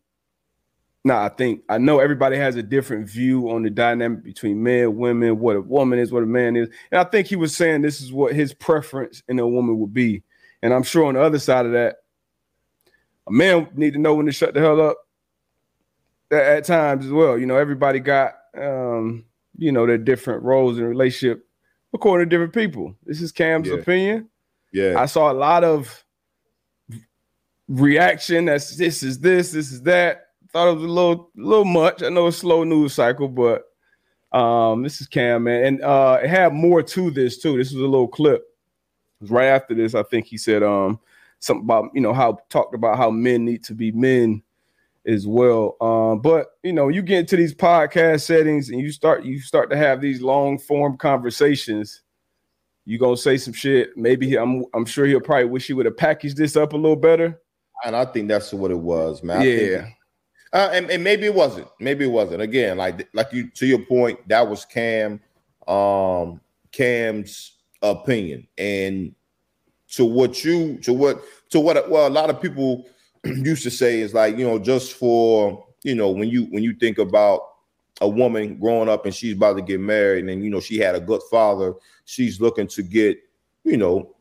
nah, 1.04 1.24
I 1.24 1.28
think 1.28 1.62
I 1.68 1.78
know 1.78 1.98
everybody 1.98 2.36
has 2.36 2.56
a 2.56 2.62
different 2.62 3.08
view 3.08 3.50
on 3.50 3.62
the 3.62 3.70
dynamic 3.70 4.24
between 4.24 4.62
men, 4.62 4.96
women, 4.96 5.38
what 5.38 5.56
a 5.56 5.60
woman 5.60 5.98
is, 5.98 6.10
what 6.10 6.22
a 6.22 6.26
man 6.26 6.56
is, 6.56 6.68
and 6.90 6.98
I 6.98 7.04
think 7.04 7.26
he 7.26 7.36
was 7.36 7.54
saying 7.54 7.82
this 7.82 8.00
is 8.00 8.12
what 8.12 8.34
his 8.34 8.54
preference 8.54 9.22
in 9.28 9.38
a 9.38 9.46
woman 9.46 9.78
would 9.78 9.92
be, 9.92 10.22
and 10.62 10.72
I'm 10.72 10.82
sure 10.82 11.06
on 11.06 11.14
the 11.14 11.22
other 11.22 11.38
side 11.38 11.66
of 11.66 11.72
that, 11.72 11.96
a 13.28 13.30
man 13.30 13.68
need 13.74 13.92
to 13.92 14.00
know 14.00 14.14
when 14.14 14.26
to 14.26 14.32
shut 14.32 14.54
the 14.54 14.60
hell 14.60 14.80
up 14.80 14.96
at, 16.30 16.42
at 16.42 16.64
times 16.64 17.04
as 17.04 17.12
well. 17.12 17.38
You 17.38 17.46
know, 17.46 17.56
everybody 17.56 18.00
got 18.00 18.34
um, 18.56 19.24
you 19.56 19.72
know, 19.72 19.86
their 19.86 19.98
different 19.98 20.42
roles 20.42 20.78
in 20.78 20.84
relationship 20.84 21.46
according 21.94 22.28
to 22.28 22.30
different 22.34 22.52
people. 22.54 22.94
This 23.04 23.20
is 23.20 23.32
Cam's 23.32 23.68
Yeah. 23.68 23.74
opinion. 23.74 24.28
yeah, 24.72 24.94
I 24.98 25.06
saw 25.06 25.30
a 25.30 25.34
lot 25.34 25.64
of 25.64 26.04
reaction 27.68 28.46
that's 28.46 28.76
this 28.76 29.02
is 29.02 29.18
this, 29.20 29.52
this 29.52 29.72
is 29.72 29.82
that. 29.82 30.26
Thought 30.52 30.68
it 30.68 30.74
was 30.74 30.84
a 30.84 30.86
little 30.88 31.30
little 31.34 31.64
much. 31.64 32.02
I 32.02 32.10
know 32.10 32.26
it's 32.26 32.36
slow 32.36 32.62
news 32.62 32.92
cycle, 32.92 33.26
but 33.28 33.64
um, 34.38 34.82
this 34.82 35.00
is 35.00 35.06
Cam, 35.06 35.44
man. 35.44 35.64
And 35.64 35.82
uh 35.82 36.18
it 36.22 36.28
had 36.28 36.52
more 36.52 36.82
to 36.82 37.10
this 37.10 37.38
too. 37.38 37.56
This 37.56 37.72
was 37.72 37.80
a 37.80 37.86
little 37.86 38.08
clip. 38.08 38.42
Right 39.22 39.46
after 39.46 39.74
this, 39.74 39.94
I 39.94 40.02
think 40.02 40.26
he 40.26 40.36
said 40.36 40.62
um 40.62 41.00
something 41.38 41.64
about 41.64 41.88
you 41.94 42.02
know 42.02 42.12
how 42.12 42.38
talked 42.50 42.74
about 42.74 42.98
how 42.98 43.10
men 43.10 43.46
need 43.46 43.64
to 43.64 43.74
be 43.74 43.92
men 43.92 44.42
as 45.06 45.26
well. 45.26 45.76
Um, 45.80 46.20
but 46.20 46.48
you 46.62 46.72
know, 46.72 46.88
you 46.88 47.02
get 47.02 47.20
into 47.20 47.36
these 47.36 47.54
podcast 47.54 48.22
settings 48.22 48.70
and 48.70 48.80
you 48.80 48.92
start 48.92 49.24
you 49.24 49.40
start 49.40 49.70
to 49.70 49.76
have 49.76 50.00
these 50.00 50.20
long 50.22 50.58
form 50.58 50.96
conversations. 50.96 52.02
You 52.84 52.98
gonna 52.98 53.16
say 53.16 53.36
some 53.36 53.52
shit. 53.52 53.96
Maybe 53.96 54.28
he, 54.28 54.36
I'm 54.36 54.64
I'm 54.74 54.84
sure 54.84 55.06
he'll 55.06 55.20
probably 55.20 55.46
wish 55.46 55.66
he 55.66 55.72
would 55.72 55.86
have 55.86 55.96
packaged 55.96 56.36
this 56.36 56.56
up 56.56 56.72
a 56.72 56.76
little 56.76 56.96
better. 56.96 57.40
and 57.84 57.94
I 57.96 58.04
think 58.04 58.28
that's 58.28 58.52
what 58.52 58.70
it 58.70 58.78
was, 58.78 59.22
man. 59.22 59.38
I 59.38 59.44
think- 59.44 59.70
yeah, 59.70 59.88
Uh, 60.52 60.70
and, 60.72 60.90
and 60.90 61.02
maybe 61.02 61.26
it 61.26 61.34
wasn't. 61.34 61.66
Maybe 61.80 62.04
it 62.04 62.10
wasn't. 62.10 62.42
Again, 62.42 62.76
like 62.78 63.08
like 63.14 63.32
you 63.32 63.50
to 63.50 63.66
your 63.66 63.80
point, 63.80 64.26
that 64.28 64.48
was 64.48 64.64
Cam, 64.64 65.20
um, 65.66 66.40
Cam's 66.72 67.52
opinion, 67.82 68.46
and 68.58 69.14
to 69.92 70.04
what 70.04 70.44
you 70.44 70.78
to 70.78 70.92
what 70.92 71.22
to 71.50 71.60
what 71.60 71.88
well 71.90 72.06
a 72.06 72.10
lot 72.10 72.30
of 72.30 72.40
people 72.40 72.86
used 73.24 73.62
to 73.62 73.70
say 73.70 74.00
is 74.00 74.14
like 74.14 74.36
you 74.36 74.46
know 74.46 74.58
just 74.58 74.94
for 74.94 75.66
you 75.82 75.94
know 75.94 76.10
when 76.10 76.28
you 76.28 76.44
when 76.46 76.62
you 76.62 76.74
think 76.74 76.98
about 76.98 77.40
a 78.00 78.08
woman 78.08 78.58
growing 78.58 78.88
up 78.88 79.06
and 79.06 79.14
she's 79.14 79.36
about 79.36 79.54
to 79.54 79.62
get 79.62 79.78
married 79.78 80.24
and 80.24 80.42
you 80.42 80.50
know 80.50 80.60
she 80.60 80.78
had 80.78 80.94
a 80.94 81.00
good 81.00 81.20
father, 81.30 81.74
she's 82.04 82.40
looking 82.40 82.66
to 82.66 82.82
get 82.82 83.18
you 83.64 83.76
know 83.76 84.14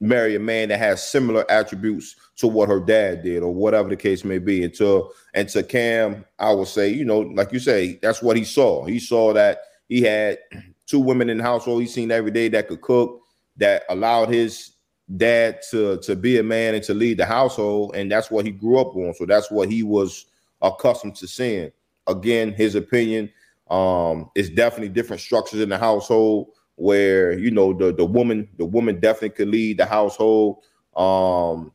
marry 0.00 0.34
a 0.34 0.40
man 0.40 0.70
that 0.70 0.78
has 0.78 1.06
similar 1.06 1.48
attributes 1.50 2.16
to 2.36 2.46
what 2.46 2.68
her 2.68 2.80
dad 2.80 3.22
did 3.22 3.42
or 3.42 3.52
whatever 3.52 3.88
the 3.88 3.96
case 3.96 4.24
may 4.24 4.38
be. 4.38 4.64
And 4.64 4.74
to 4.74 5.10
and 5.34 5.48
to 5.50 5.62
Cam, 5.62 6.24
I 6.38 6.52
would 6.52 6.68
say, 6.68 6.88
you 6.88 7.04
know, 7.04 7.20
like 7.20 7.52
you 7.52 7.58
say, 7.58 7.98
that's 8.02 8.22
what 8.22 8.36
he 8.36 8.44
saw. 8.44 8.84
He 8.86 8.98
saw 8.98 9.32
that 9.34 9.60
he 9.88 10.02
had 10.02 10.38
two 10.86 11.00
women 11.00 11.28
in 11.28 11.38
the 11.38 11.44
household 11.44 11.82
he's 11.82 11.94
seen 11.94 12.10
every 12.10 12.30
day 12.30 12.48
that 12.48 12.68
could 12.68 12.80
cook, 12.80 13.20
that 13.58 13.84
allowed 13.88 14.30
his 14.30 14.69
dad 15.16 15.60
to 15.70 15.98
to 15.98 16.14
be 16.14 16.38
a 16.38 16.42
man 16.42 16.74
and 16.74 16.84
to 16.84 16.94
lead 16.94 17.18
the 17.18 17.26
household, 17.26 17.94
and 17.96 18.10
that's 18.10 18.30
what 18.30 18.44
he 18.44 18.50
grew 18.50 18.78
up 18.78 18.94
on. 18.94 19.14
So 19.14 19.26
that's 19.26 19.50
what 19.50 19.68
he 19.68 19.82
was 19.82 20.26
accustomed 20.62 21.16
to 21.16 21.26
seeing. 21.26 21.72
Again, 22.06 22.52
his 22.52 22.74
opinion 22.74 23.30
um 23.70 24.30
is 24.34 24.50
definitely 24.50 24.88
different 24.88 25.22
structures 25.22 25.60
in 25.60 25.68
the 25.68 25.78
household 25.78 26.48
where 26.74 27.38
you 27.38 27.50
know 27.50 27.72
the 27.72 27.92
the 27.92 28.04
woman 28.04 28.48
the 28.58 28.64
woman 28.64 28.98
definitely 28.98 29.30
could 29.30 29.48
lead 29.48 29.78
the 29.78 29.86
household. 29.86 30.62
Um 30.96 31.72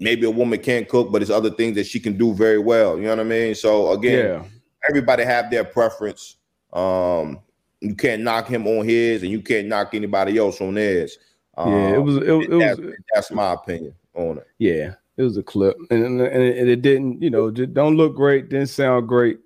maybe 0.00 0.26
a 0.26 0.30
woman 0.30 0.60
can't 0.60 0.88
cook 0.88 1.10
but 1.10 1.22
it's 1.22 1.30
other 1.30 1.50
things 1.50 1.74
that 1.76 1.86
she 1.86 2.00
can 2.00 2.16
do 2.16 2.34
very 2.34 2.58
well. 2.58 2.96
You 2.96 3.04
know 3.04 3.10
what 3.10 3.20
i 3.20 3.24
mean? 3.24 3.54
So 3.54 3.92
again 3.92 4.24
yeah, 4.26 4.44
everybody 4.88 5.24
have 5.24 5.50
their 5.50 5.64
preference. 5.64 6.36
Um 6.72 7.40
you 7.80 7.94
can't 7.94 8.22
knock 8.22 8.48
him 8.48 8.66
on 8.66 8.84
his 8.84 9.22
and 9.22 9.30
you 9.30 9.40
can't 9.40 9.68
knock 9.68 9.94
anybody 9.94 10.36
else 10.36 10.60
on 10.60 10.74
theirs 10.74 11.16
um, 11.58 11.72
yeah. 11.72 11.94
It 11.94 11.98
was 11.98 12.16
it, 12.16 12.28
it 12.28 12.50
was 12.50 12.78
that's, 12.78 12.96
that's 13.14 13.30
my 13.30 13.52
opinion 13.52 13.94
on 14.14 14.38
it 14.38 14.46
yeah. 14.58 14.94
It 15.18 15.24
was 15.24 15.36
a 15.36 15.42
clip, 15.42 15.76
and 15.90 16.04
and, 16.04 16.20
it, 16.20 16.58
and 16.58 16.68
it 16.68 16.80
didn't 16.80 17.20
you 17.20 17.28
know 17.28 17.50
don't 17.50 17.96
look 17.96 18.14
great, 18.14 18.48
didn't 18.48 18.68
sound 18.68 19.08
great. 19.08 19.40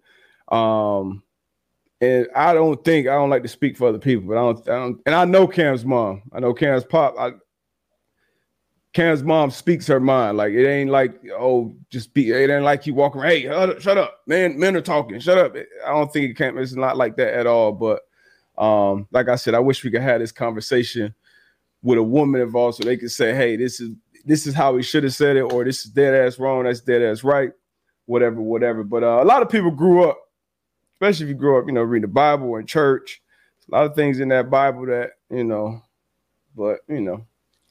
Um, 0.49 1.23
and 2.03 2.27
I 2.37 2.53
don't 2.53 2.85
think 2.85 3.09
I 3.09 3.15
don't 3.15 3.31
like 3.31 3.43
to 3.45 3.49
speak 3.49 3.79
for 3.79 3.89
other 3.89 3.99
people, 3.99 4.29
but 4.29 4.37
I 4.37 4.41
don't, 4.41 4.69
I 4.69 4.73
don't 4.73 5.01
and 5.07 5.15
I 5.15 5.25
know 5.25 5.47
Cam's 5.47 5.87
mom. 5.87 6.23
I 6.31 6.41
know 6.41 6.53
Cam's 6.53 6.85
pop. 6.85 7.15
I, 7.19 7.33
Cam's 8.93 9.23
mom 9.23 9.51
speaks 9.51 9.87
her 9.87 9.99
mind. 9.99 10.37
Like 10.37 10.53
it 10.53 10.69
ain't 10.69 10.91
like 10.91 11.19
oh, 11.33 11.75
just 11.89 12.13
be. 12.13 12.31
It 12.31 12.51
ain't 12.51 12.65
like 12.65 12.87
you 12.87 12.93
walk 12.93 13.17
around. 13.17 13.31
Hey, 13.31 13.45
shut 13.45 13.71
up, 13.71 13.81
shut 13.81 13.97
up, 13.97 14.21
man. 14.27 14.59
Men 14.59 14.77
are 14.77 14.83
talking. 14.83 15.19
Shut 15.21 15.39
up. 15.39 15.57
I 15.57 15.89
don't 15.89 16.13
think 16.13 16.31
it 16.31 16.37
can't. 16.37 16.59
It's 16.59 16.75
not 16.75 16.99
like 16.99 17.17
that 17.17 17.33
at 17.33 17.47
all. 17.47 17.73
But 17.73 18.03
um, 18.63 19.09
like 19.11 19.31
I 19.31 19.37
said, 19.37 19.55
I 19.55 19.61
wish 19.61 19.83
we 19.83 19.91
could 19.91 20.03
have 20.03 20.21
this 20.21 20.33
conversation 20.33 21.15
with 21.83 21.99
a 21.99 22.03
woman 22.03 22.41
involved, 22.41 22.77
so 22.77 22.85
they 22.85 22.97
could 22.97 23.11
say, 23.11 23.35
hey, 23.35 23.57
this 23.57 23.81
is 23.81 23.95
this 24.25 24.47
is 24.47 24.55
how 24.55 24.77
he 24.77 24.83
should 24.83 25.03
have 25.05 25.15
said 25.15 25.37
it, 25.37 25.43
or 25.43 25.65
this 25.65 25.85
is 25.85 25.91
dead 25.91 26.15
ass 26.15 26.39
wrong. 26.39 26.65
That's 26.65 26.81
dead 26.81 27.03
ass 27.03 27.25
right. 27.25 27.51
Whatever, 28.07 28.41
whatever. 28.41 28.85
But 28.85 29.03
uh, 29.03 29.21
a 29.23 29.25
lot 29.25 29.43
of 29.43 29.49
people 29.49 29.71
grew 29.71 30.09
up, 30.09 30.19
especially 30.95 31.25
if 31.27 31.29
you 31.31 31.35
grew 31.35 31.59
up, 31.59 31.67
you 31.67 31.73
know, 31.73 31.83
reading 31.83 32.09
the 32.09 32.13
Bible 32.15 32.47
or 32.49 32.61
in 32.61 32.67
church. 32.67 33.21
A 33.69 33.75
lot 33.75 33.87
of 33.87 33.95
things 33.95 34.21
in 34.21 34.29
that 34.29 34.51
Bible 34.51 34.87
that 34.87 35.11
you 35.31 35.45
know, 35.45 35.83
but 36.57 36.81
you 36.89 37.01
know, 37.01 37.25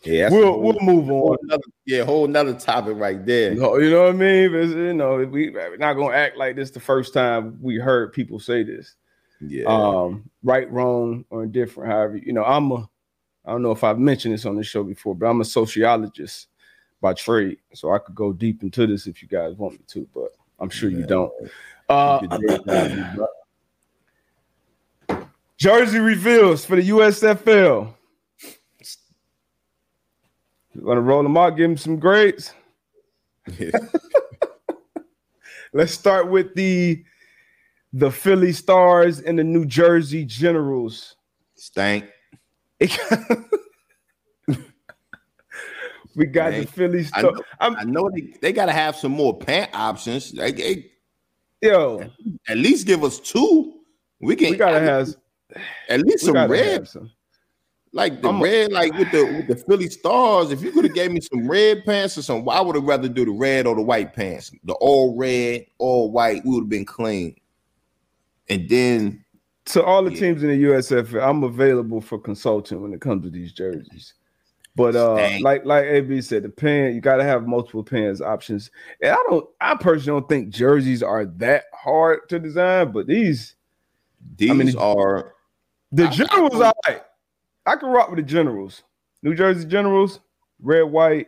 yeah 0.03 0.29
we'll 0.29 0.45
whole- 0.53 0.61
we'll 0.61 0.79
move 0.81 1.03
on. 1.05 1.17
whole 1.19 1.37
nother, 1.43 1.63
yeah 1.85 2.03
whole 2.03 2.25
another 2.25 2.53
topic 2.53 2.97
right 2.97 3.23
there 3.25 3.53
No, 3.53 3.77
You 3.77 3.91
know 3.91 4.03
what 4.03 4.09
I 4.15 4.17
mean? 4.17 4.51
But, 4.51 4.67
you 4.77 4.93
know, 4.93 5.17
we, 5.17 5.49
we're 5.51 5.77
not 5.77 5.93
gonna 5.93 6.15
act 6.15 6.37
like 6.37 6.55
this 6.55 6.71
the 6.71 6.79
first 6.79 7.13
time 7.13 7.57
we 7.61 7.75
heard 7.75 8.13
people 8.13 8.39
say 8.39 8.63
this. 8.63 8.95
yeah 9.41 9.65
Um, 9.65 10.29
right, 10.43 10.69
wrong, 10.71 11.25
or 11.29 11.43
indifferent. 11.43 11.91
However, 11.91 12.17
you 12.17 12.33
know, 12.33 12.43
I'm 12.43 12.71
a. 12.71 12.89
I 13.45 13.51
don't 13.51 13.61
know 13.61 13.71
if 13.71 13.83
I've 13.83 13.99
mentioned 13.99 14.33
this 14.33 14.45
on 14.45 14.55
the 14.55 14.63
show 14.63 14.83
before, 14.83 15.15
but 15.15 15.25
I'm 15.25 15.41
a 15.41 15.45
sociologist 15.45 16.47
by 17.01 17.13
trade, 17.13 17.57
so 17.73 17.91
I 17.91 17.99
could 17.99 18.13
go 18.13 18.31
deep 18.31 18.61
into 18.61 18.85
this 18.85 19.07
if 19.07 19.21
you 19.21 19.27
guys 19.27 19.55
want 19.55 19.73
me 19.73 19.79
to, 19.87 20.07
but 20.13 20.29
I'm 20.59 20.69
sure 20.69 20.89
you 20.89 21.05
don't. 21.05 21.31
Uh, 21.89 22.19
Good 22.19 22.41
day, 22.47 22.59
man. 22.65 23.19
Jersey 25.57 25.99
reveals 25.99 26.65
for 26.65 26.75
the 26.75 26.89
USFL. 26.89 27.93
You 30.73 30.85
want 30.85 30.97
to 30.97 31.01
roll 31.01 31.23
them 31.23 31.37
out, 31.37 31.57
give 31.57 31.69
them 31.69 31.77
some 31.77 31.99
grades. 31.99 32.53
Yeah. 33.57 33.71
Let's 35.73 35.93
start 35.93 36.29
with 36.29 36.53
the 36.55 37.03
the 37.93 38.09
Philly 38.09 38.53
Stars 38.53 39.19
and 39.19 39.37
the 39.37 39.43
New 39.43 39.65
Jersey 39.65 40.23
Generals. 40.23 41.15
stank 41.55 42.05
we 46.15 46.25
got 46.25 46.51
Man, 46.51 46.61
the 46.61 46.67
Philly 46.67 47.05
I 47.13 47.21
know, 47.21 47.43
I'm 47.59 47.75
I 47.75 47.83
know 47.83 48.09
they, 48.09 48.33
they 48.41 48.51
got 48.51 48.65
to 48.65 48.71
have 48.71 48.95
some 48.95 49.11
more 49.11 49.37
pant 49.37 49.69
options. 49.73 50.33
Like 50.33 50.57
they 50.57 50.91
yo, 51.61 52.09
at 52.47 52.57
least 52.57 52.87
give 52.87 53.03
us 53.03 53.19
two. 53.19 53.81
We 54.19 54.35
can 54.35 54.51
we 54.51 54.57
gotta 54.57 54.79
have 54.79 55.15
at 55.89 56.01
least 56.01 56.25
some 56.25 56.49
red, 56.49 56.87
some. 56.87 57.11
like 57.91 58.21
the 58.21 58.29
I'm 58.29 58.39
a- 58.39 58.43
red, 58.43 58.71
like 58.71 58.93
with 58.93 59.11
the 59.11 59.23
with 59.25 59.47
the 59.47 59.55
Philly 59.55 59.89
Stars. 59.89 60.51
If 60.51 60.63
you 60.63 60.71
could 60.71 60.85
have 60.85 60.95
gave 60.95 61.11
me 61.11 61.21
some 61.21 61.47
red 61.47 61.85
pants 61.85 62.17
or 62.17 62.23
some, 62.23 62.47
I 62.49 62.61
would 62.61 62.75
have 62.75 62.85
rather 62.85 63.07
do 63.07 63.25
the 63.25 63.31
red 63.31 63.67
or 63.67 63.75
the 63.75 63.81
white 63.81 64.13
pants. 64.13 64.51
The 64.63 64.73
all 64.73 65.15
red, 65.15 65.65
all 65.77 66.11
white, 66.11 66.43
we 66.43 66.51
would 66.51 66.63
have 66.63 66.69
been 66.69 66.85
clean. 66.85 67.35
And 68.49 68.67
then 68.67 69.23
To 69.65 69.83
all 69.83 70.03
the 70.03 70.11
Yeah. 70.11 70.19
teams 70.19 70.43
in 70.43 70.49
the 70.49 70.57
USFL, 70.63 71.21
I'm 71.27 71.43
available 71.43 72.01
for 72.01 72.17
consulting 72.19 72.81
when 72.81 72.93
it 72.93 73.01
comes 73.01 73.23
to 73.23 73.29
these 73.29 73.53
jerseys. 73.53 74.15
But 74.75 74.95
uh, 74.95 75.17
Dang. 75.17 75.43
like 75.43 75.65
like 75.65 75.83
AB 75.85 76.21
said, 76.21 76.43
the 76.43 76.49
pen 76.49 76.95
you 76.95 77.01
got 77.01 77.17
to 77.17 77.23
have 77.23 77.45
multiple 77.45 77.83
pens 77.83 78.21
options. 78.21 78.71
And 79.01 79.11
I 79.11 79.17
don't, 79.29 79.47
I 79.59 79.75
personally 79.75 80.19
don't 80.21 80.29
think 80.29 80.49
jerseys 80.49 81.03
are 81.03 81.25
that 81.25 81.65
hard 81.73 82.27
to 82.29 82.39
design. 82.39 82.91
But 82.91 83.05
these, 83.05 83.55
these 84.37 84.51
mean, 84.53 84.75
are 84.77 85.33
the 85.91 86.05
I- 86.05 86.07
I 86.07 86.09
generals, 86.11 86.51
don't- 86.53 86.63
I 86.63 86.71
like. 86.89 87.05
I 87.65 87.75
can 87.75 87.89
rock 87.89 88.09
with 88.09 88.17
the 88.17 88.23
generals. 88.23 88.81
New 89.21 89.35
Jersey 89.35 89.65
Generals, 89.67 90.19
red, 90.59 90.83
white. 90.83 91.27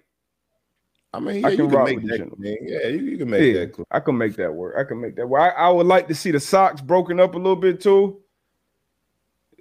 I 1.13 1.19
mean, 1.19 1.45
I 1.45 1.49
can 1.55 1.59
you 1.59 1.67
can 1.67 1.75
rock 1.77 1.85
make 1.85 1.95
with 1.97 2.05
the 2.05 2.09
that. 2.11 2.17
general. 2.17 2.37
Man. 2.39 2.57
Yeah, 2.63 2.87
you, 2.87 2.99
you 3.01 3.17
can 3.19 3.29
make 3.29 3.53
Yeah, 3.53 3.59
that. 3.59 3.73
Cool. 3.73 3.87
I 3.91 3.99
can 3.99 4.17
make 4.17 4.35
that 4.37 4.51
work. 4.51 4.75
I 4.79 4.83
can 4.83 4.99
make 4.99 5.15
that 5.17 5.27
work. 5.29 5.41
I, 5.55 5.65
I 5.65 5.69
would 5.69 5.85
like 5.85 6.07
to 6.07 6.15
see 6.15 6.31
the 6.31 6.39
socks 6.39 6.81
broken 6.81 7.19
up 7.19 7.35
a 7.35 7.37
little 7.37 7.55
bit 7.55 7.79
too. 7.81 8.19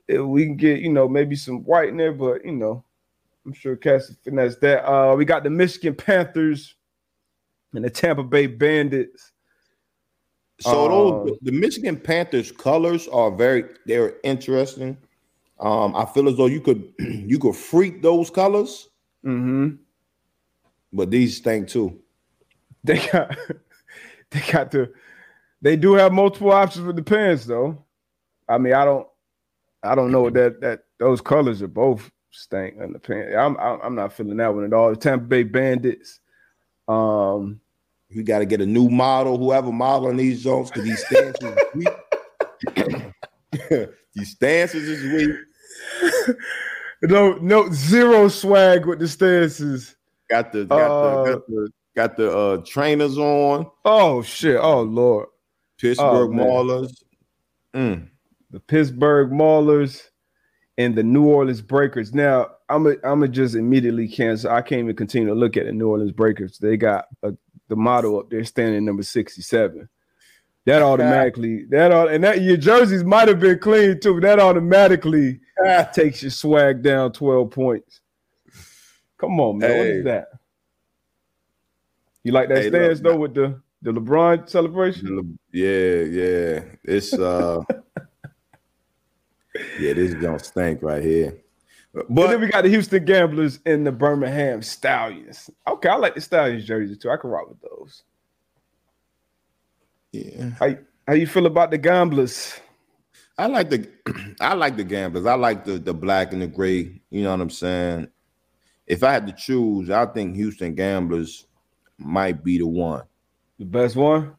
We 0.09 0.45
can 0.45 0.57
get, 0.57 0.81
you 0.81 0.93
know, 0.93 1.09
maybe 1.09 1.37
some 1.37 1.65
white 1.65 1.89
in 1.89 1.97
there, 1.97 2.13
but 2.13 2.45
you 2.45 2.53
know, 2.53 2.85
I'm 3.47 3.53
sure 3.53 3.77
Cass 3.77 4.15
finesse 4.23 4.57
that. 4.57 4.85
Uh, 4.89 5.15
we 5.17 5.25
got 5.25 5.43
the 5.45 5.51
Michigan 5.51 5.95
Panthers 5.95 6.75
and 7.75 7.85
the 7.85 7.91
Tampa 7.91 8.23
Bay 8.23 8.47
Bandits. 8.47 9.33
So 10.61 10.89
those 10.89 11.31
Um, 11.31 11.39
the 11.43 11.53
Michigan 11.53 11.97
Panthers 11.99 12.53
colors 12.53 13.09
are 13.09 13.31
very 13.31 13.65
they're 13.87 14.15
interesting. 14.23 14.97
Um, 15.59 15.95
I 15.97 16.05
feel 16.05 16.29
as 16.29 16.37
though 16.37 16.47
you 16.47 16.61
could 16.61 16.93
you 16.99 17.39
could 17.39 17.57
freak 17.57 18.03
those 18.03 18.31
colors, 18.31 18.89
Mm-hmm. 19.25 19.77
but 20.93 21.11
these 21.11 21.37
stink 21.37 21.69
too. 21.69 22.01
They 22.85 22.99
got 23.13 23.37
they 24.31 24.41
got 24.51 24.71
the 24.73 24.93
they 25.63 25.77
do 25.77 25.95
have 25.95 26.13
multiple 26.13 26.51
options 26.53 26.85
with 26.87 26.97
the 26.97 27.03
pants 27.03 27.45
though. 27.45 27.85
I 28.49 28.59
mean, 28.59 28.75
I 28.75 28.85
don't 28.85 29.07
I 29.83 29.95
don't 29.95 30.13
know 30.13 30.31
that 30.31 30.61
that 30.61 30.85
those 30.99 31.21
colors 31.21 31.63
are 31.63 31.69
both 31.69 32.11
stank 32.31 32.77
on 32.81 32.93
the 32.93 32.99
pants. 32.99 33.35
I'm 33.37 33.57
I'm 33.59 33.95
not 33.95 34.13
feeling 34.13 34.37
that 34.39 34.55
one 34.55 34.65
at 34.65 34.73
all. 34.73 34.91
The 34.91 34.97
Tampa 34.97 35.27
Bay 35.27 35.43
Bandits. 35.43 36.21
Um 36.89 37.61
You 38.09 38.23
got 38.23 38.41
to 38.41 38.47
get 38.47 38.61
a 38.61 38.67
new 38.67 38.89
model, 38.89 39.39
whoever 39.39 39.73
modeling 39.73 40.17
these 40.17 40.41
zones, 40.41 40.71
because 40.71 40.85
these 40.85 41.07
stances 41.07 41.57
is 41.57 41.59
weak. 41.75 41.89
these 44.15 44.31
stances 44.31 44.89
is 44.89 45.13
weak. 45.13 46.37
no 47.03 47.35
no 47.35 47.71
zero 47.73 48.29
swag 48.29 48.87
with 48.87 48.99
the 48.99 49.09
stances. 49.09 49.97
Got 50.31 50.53
the 50.53 50.65
got 50.65 50.91
Uh, 50.91 51.25
the 51.25 51.33
got 51.33 51.47
the, 51.47 51.71
got 51.97 52.17
the 52.17 52.39
uh, 52.39 52.57
trainers 52.65 53.19
on. 53.19 53.67
Oh 53.85 54.23
shit. 54.23 54.57
Oh 54.57 54.83
lord. 54.83 55.29
Pittsburgh 55.79 56.31
man. 56.31 56.47
Maulers. 56.47 56.95
Mm. 57.75 58.09
The 58.53 58.61
Pittsburgh 58.61 59.31
Maulers 59.31 60.11
and 60.79 60.95
the 60.95 61.03
New 61.03 61.25
Orleans 61.27 61.63
Breakers. 61.63 62.15
Now, 62.15 62.51
I'm 62.69 62.85
gonna 62.85 63.29
just 63.29 63.55
immediately 63.55 64.07
cancel. 64.07 64.51
I 64.51 64.63
can't 64.63 64.81
even 64.81 64.95
continue 64.97 65.29
to 65.29 65.35
look 65.35 65.57
at 65.57 65.67
the 65.67 65.73
New 65.73 65.89
Orleans 65.89 66.13
Breakers. 66.13 66.59
They 66.59 66.77
got 66.77 67.07
a, 67.23 67.35
the 67.69 67.77
model 67.77 68.19
up 68.19 68.31
there 68.31 68.45
standing 68.45 68.85
number 68.85 69.03
67. 69.03 69.89
That 70.67 70.83
automatically, 70.83 71.65
that 71.71 71.91
all, 71.93 72.09
and 72.09 72.23
that 72.25 72.43
your 72.43 72.57
jerseys 72.57 73.05
might 73.05 73.29
have 73.29 73.41
been 73.41 73.59
clean 73.59 73.99
too. 73.99 74.21
That 74.21 74.39
automatically 74.39 75.41
takes 75.93 76.23
your 76.23 76.31
swag 76.31 76.83
down 76.83 77.13
12 77.13 77.51
points. 77.51 78.01
Come 79.19 79.41
on, 79.41 79.59
man. 79.59 79.79
What 79.79 79.87
Hey. 79.87 79.93
is 79.93 80.05
that? 80.05 80.29
You 82.25 82.33
like 82.33 82.49
that 82.51 82.59
Hey, 82.59 82.69
stance 82.69 83.01
though 83.01 83.17
with 83.17 83.35
the 83.35 83.61
the 83.83 83.93
LeBron 83.93 84.49
celebration? 84.49 85.39
Yeah, 85.53 86.03
yeah. 86.03 86.63
It's 86.85 87.13
uh 87.15 87.61
yeah, 89.81 89.93
this 89.95 90.15
don't 90.15 90.45
stink 90.45 90.83
right 90.83 91.03
here. 91.03 91.39
But 91.95 92.07
But 92.09 92.29
then 92.29 92.41
we 92.41 92.47
got 92.49 92.63
the 92.63 92.71
Houston 92.71 93.05
Gamblers 93.05 93.59
and 93.67 93.87
the 93.87 93.93
Birmingham 93.93 94.63
Stallions. 94.63 95.51
Okay, 95.69 95.89
I 95.89 95.97
like 95.97 96.15
the 96.15 96.21
Stallions 96.21 96.65
jerseys 96.65 96.99
too. 96.99 97.11
I 97.11 97.17
can 97.17 97.31
rock 97.31 97.49
with 97.49 97.61
those. 97.61 98.03
yeah, 100.13 100.51
How 100.59 100.75
how 101.07 101.15
you 101.15 101.27
feel 101.27 101.47
about 101.47 101.71
the 101.71 101.79
Gamblers? 101.79 102.59
I 103.39 103.47
like 103.47 103.71
the 103.71 103.89
I 104.41 104.55
like 104.55 104.77
the 104.77 104.85
gamblers. 104.85 105.27
I 105.27 105.35
like 105.35 105.65
the 105.65 105.79
the 105.79 105.95
black 105.95 106.33
and 106.33 106.43
the 106.43 106.47
gray. 106.47 107.01
You 107.11 107.23
know 107.25 107.31
what 107.31 107.41
I'm 107.41 107.51
saying? 107.51 108.09
If 108.87 109.03
I 109.03 109.13
had 109.13 109.27
to 109.27 109.33
choose, 109.33 109.91
I 109.91 110.07
think 110.07 110.35
Houston 110.37 110.75
Gamblers 110.75 111.47
might 111.99 112.43
be 112.45 112.59
the 112.59 112.67
one, 112.67 113.03
The 113.59 113.65
best 113.65 113.97
one? 113.97 114.35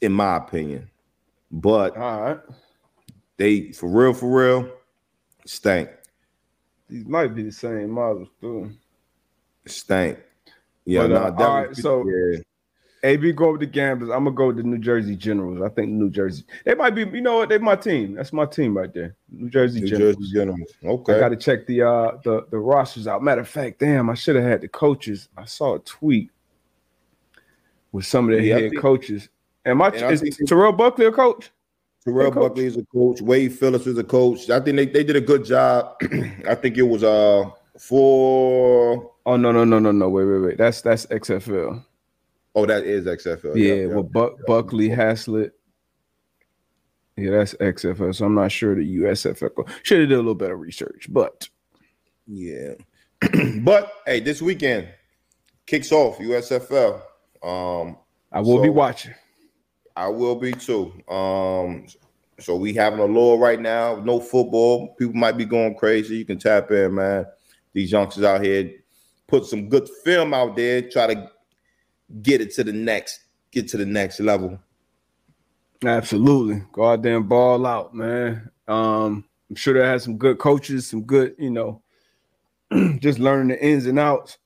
in 0.00 0.12
my 0.12 0.36
opinion. 0.36 0.90
But 1.50 1.96
All 1.96 2.20
right. 2.20 2.38
They 3.42 3.72
for 3.72 3.88
real, 3.88 4.14
for 4.14 4.28
real, 4.30 4.70
stank. 5.46 5.88
These 6.88 7.06
might 7.06 7.34
be 7.34 7.42
the 7.42 7.50
same 7.52 7.90
models 7.90 8.28
too. 8.40 8.70
Stank. 9.66 10.18
Yeah, 10.84 11.02
But, 11.02 11.06
no, 11.10 11.16
uh, 11.16 11.20
definitely. 11.30 11.44
all 11.46 11.64
right, 11.64 11.76
so- 11.76 12.08
yeah. 12.08 12.38
AB 13.04 13.32
go 13.32 13.50
with 13.50 13.60
the 13.60 13.66
Gamblers. 13.66 14.10
I'm 14.10 14.22
gonna 14.22 14.36
go 14.36 14.46
with 14.46 14.58
the 14.58 14.62
New 14.62 14.78
Jersey 14.78 15.16
Generals. 15.16 15.60
I 15.60 15.68
think 15.70 15.90
New 15.90 16.08
Jersey. 16.08 16.44
They 16.64 16.76
might 16.76 16.90
be, 16.90 17.00
you 17.00 17.20
know 17.20 17.38
what? 17.38 17.48
They're 17.48 17.58
my 17.58 17.74
team. 17.74 18.14
That's 18.14 18.32
my 18.32 18.46
team 18.46 18.76
right 18.76 18.94
there. 18.94 19.16
New 19.28 19.50
Jersey 19.50 19.80
New 19.80 19.88
Generals. 19.88 20.16
Jersey 20.18 20.32
Generals. 20.34 20.70
Okay. 20.84 21.16
I 21.16 21.18
got 21.18 21.30
to 21.30 21.36
check 21.36 21.66
the 21.66 21.82
uh 21.82 22.18
the 22.22 22.46
the 22.52 22.58
rosters 22.58 23.08
out. 23.08 23.20
Matter 23.24 23.40
of 23.40 23.48
fact, 23.48 23.80
damn, 23.80 24.08
I 24.08 24.14
should 24.14 24.36
have 24.36 24.44
had 24.44 24.60
the 24.60 24.68
coaches. 24.68 25.28
I 25.36 25.46
saw 25.46 25.74
a 25.74 25.78
tweet 25.80 26.30
with 27.90 28.06
some 28.06 28.30
of 28.30 28.36
the 28.38 28.44
Yeah, 28.44 28.54
head 28.60 28.70
think- 28.70 28.80
coaches. 28.82 29.28
Am 29.66 29.82
I, 29.82 29.88
And 29.88 30.04
I 30.04 30.12
is 30.12 30.20
think- 30.20 30.36
Terrell 30.48 30.72
Buckley 30.72 31.06
a 31.06 31.10
coach? 31.10 31.50
Terrell. 32.04 32.30
Buckley 32.30 32.66
is 32.66 32.76
a 32.76 32.84
coach. 32.84 33.20
Wade 33.20 33.52
Phillips 33.52 33.86
is 33.86 33.96
a 33.98 34.04
coach. 34.04 34.50
I 34.50 34.60
think 34.60 34.76
they, 34.76 34.86
they 34.86 35.04
did 35.04 35.16
a 35.16 35.20
good 35.20 35.44
job. 35.44 35.96
I 36.48 36.54
think 36.54 36.76
it 36.76 36.82
was 36.82 37.04
uh 37.04 37.48
for 37.78 39.12
Oh 39.24 39.36
no 39.36 39.52
no 39.52 39.64
no 39.64 39.78
no 39.78 39.92
no 39.92 40.08
wait 40.08 40.24
wait 40.24 40.38
wait 40.38 40.58
that's 40.58 40.82
that's 40.82 41.06
XFL. 41.06 41.84
oh 42.54 42.66
that 42.66 42.84
is 42.84 43.06
XFL. 43.06 43.56
yeah, 43.56 43.86
well 43.86 44.02
Buck, 44.02 44.34
Buckley 44.46 44.88
Haslett. 44.88 45.52
Yeah, 47.16 47.30
that's 47.30 47.54
XFL. 47.54 48.14
So 48.14 48.24
I'm 48.24 48.34
not 48.34 48.50
sure 48.50 48.74
the 48.74 48.96
USFL. 48.98 49.68
Should 49.82 50.00
have 50.00 50.08
did 50.08 50.14
a 50.14 50.16
little 50.16 50.34
better 50.34 50.56
research, 50.56 51.06
but 51.10 51.48
yeah. 52.26 52.72
but 53.60 53.92
hey, 54.06 54.20
this 54.20 54.42
weekend 54.42 54.88
kicks 55.66 55.92
off 55.92 56.18
USFL. 56.18 57.00
Um, 57.42 57.96
I 58.32 58.40
will 58.40 58.62
be 58.62 58.70
watching. 58.70 59.14
I 59.96 60.08
will 60.08 60.36
be 60.36 60.52
too. 60.52 60.92
Um, 61.08 61.86
so 62.38 62.56
we 62.56 62.74
having 62.74 62.98
a 62.98 63.04
lull 63.04 63.38
right 63.38 63.60
now. 63.60 63.96
No 63.96 64.20
football. 64.20 64.94
People 64.96 65.14
might 65.14 65.36
be 65.36 65.44
going 65.44 65.74
crazy. 65.74 66.16
You 66.16 66.24
can 66.24 66.38
tap 66.38 66.70
in, 66.70 66.94
man. 66.94 67.26
These 67.72 67.92
youngsters 67.92 68.24
out 68.24 68.42
here 68.42 68.70
put 69.28 69.46
some 69.46 69.68
good 69.68 69.88
film 70.04 70.34
out 70.34 70.56
there. 70.56 70.82
Try 70.82 71.14
to 71.14 71.30
get 72.22 72.40
it 72.40 72.54
to 72.54 72.64
the 72.64 72.72
next, 72.72 73.20
get 73.50 73.68
to 73.68 73.76
the 73.76 73.86
next 73.86 74.20
level. 74.20 74.58
Absolutely. 75.84 76.62
Go 76.72 76.92
out 76.92 77.02
there 77.02 77.16
and 77.16 77.28
ball 77.28 77.66
out, 77.66 77.94
man. 77.94 78.50
Um, 78.68 79.24
I'm 79.48 79.56
sure 79.56 79.74
they 79.74 79.86
had 79.86 80.02
some 80.02 80.16
good 80.16 80.38
coaches, 80.38 80.86
some 80.86 81.02
good, 81.02 81.34
you 81.38 81.50
know, 81.50 81.82
just 82.98 83.18
learning 83.18 83.48
the 83.48 83.64
ins 83.64 83.86
and 83.86 83.98
outs 83.98 84.38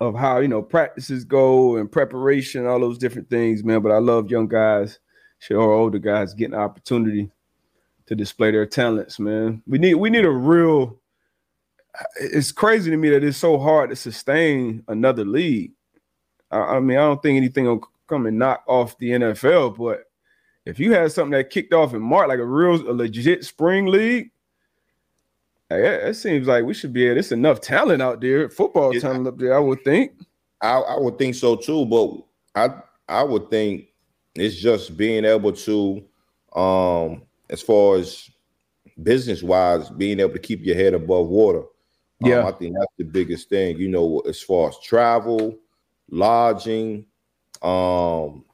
of 0.00 0.14
how, 0.14 0.38
you 0.38 0.48
know, 0.48 0.62
practices 0.62 1.24
go 1.24 1.76
and 1.76 1.90
preparation, 1.90 2.66
all 2.66 2.80
those 2.80 2.98
different 2.98 3.28
things, 3.28 3.62
man. 3.62 3.82
But 3.82 3.92
I 3.92 3.98
love 3.98 4.30
young 4.30 4.48
guys, 4.48 4.98
or 5.50 5.72
older 5.72 5.98
guys 5.98 6.34
getting 6.34 6.52
the 6.52 6.58
opportunity 6.58 7.30
to 8.06 8.14
display 8.14 8.50
their 8.50 8.66
talents, 8.66 9.18
man. 9.18 9.62
We 9.66 9.78
need 9.78 9.94
we 9.94 10.10
need 10.10 10.24
a 10.24 10.30
real 10.30 10.98
it's 12.20 12.52
crazy 12.52 12.90
to 12.90 12.96
me 12.96 13.10
that 13.10 13.24
it's 13.24 13.36
so 13.36 13.58
hard 13.58 13.90
to 13.90 13.96
sustain 13.96 14.82
another 14.88 15.24
league. 15.24 15.72
I, 16.50 16.58
I 16.58 16.80
mean, 16.80 16.96
I 16.96 17.02
don't 17.02 17.22
think 17.22 17.36
anything 17.36 17.66
will 17.66 17.88
come 18.08 18.26
and 18.26 18.38
knock 18.38 18.64
off 18.66 18.98
the 18.98 19.10
NFL, 19.10 19.76
but 19.76 20.04
if 20.66 20.78
you 20.78 20.92
had 20.92 21.12
something 21.12 21.32
that 21.32 21.50
kicked 21.50 21.72
off 21.72 21.94
in 21.94 22.02
March, 22.02 22.28
like 22.28 22.38
a 22.38 22.44
real 22.44 22.74
a 22.88 22.92
legit 22.92 23.44
spring 23.44 23.86
league, 23.86 24.30
hey, 25.70 26.08
it, 26.08 26.14
seems 26.14 26.46
like 26.46 26.64
we 26.64 26.74
should 26.74 26.92
be 26.92 27.08
at 27.08 27.16
it's 27.16 27.32
enough 27.32 27.60
talent 27.60 28.02
out 28.02 28.20
there, 28.20 28.48
football 28.50 28.92
Yeah. 28.94 29.00
talent 29.00 29.26
up 29.28 29.38
there, 29.38 29.54
I 29.56 29.60
would 29.60 29.82
think. 29.84 30.12
I, 30.60 30.78
I 30.78 30.98
would 30.98 31.16
think 31.18 31.34
so 31.34 31.56
too, 31.56 31.86
but 31.86 32.10
I 32.54 32.82
I 33.08 33.22
would 33.24 33.50
think 33.50 33.86
it's 34.34 34.56
just 34.56 34.96
being 34.96 35.24
able 35.24 35.52
to, 35.52 36.04
um, 36.54 37.22
as 37.48 37.62
far 37.62 37.96
as 37.96 38.28
business 39.02 39.42
wise, 39.42 39.90
being 39.90 40.20
able 40.20 40.32
to 40.32 40.38
keep 40.38 40.64
your 40.64 40.76
head 40.76 40.94
above 40.94 41.28
water. 41.28 41.62
Um, 42.22 42.30
Yeah. 42.30 42.46
I 42.46 42.52
think 42.52 42.76
that's 42.78 42.92
the 42.98 43.04
biggest 43.04 43.48
thing. 43.48 43.78
You 43.78 43.88
know, 43.88 44.20
as 44.20 44.40
far 44.42 44.68
as 44.68 44.78
travel, 44.80 45.56
lodging, 46.10 47.06
um, 47.62 48.44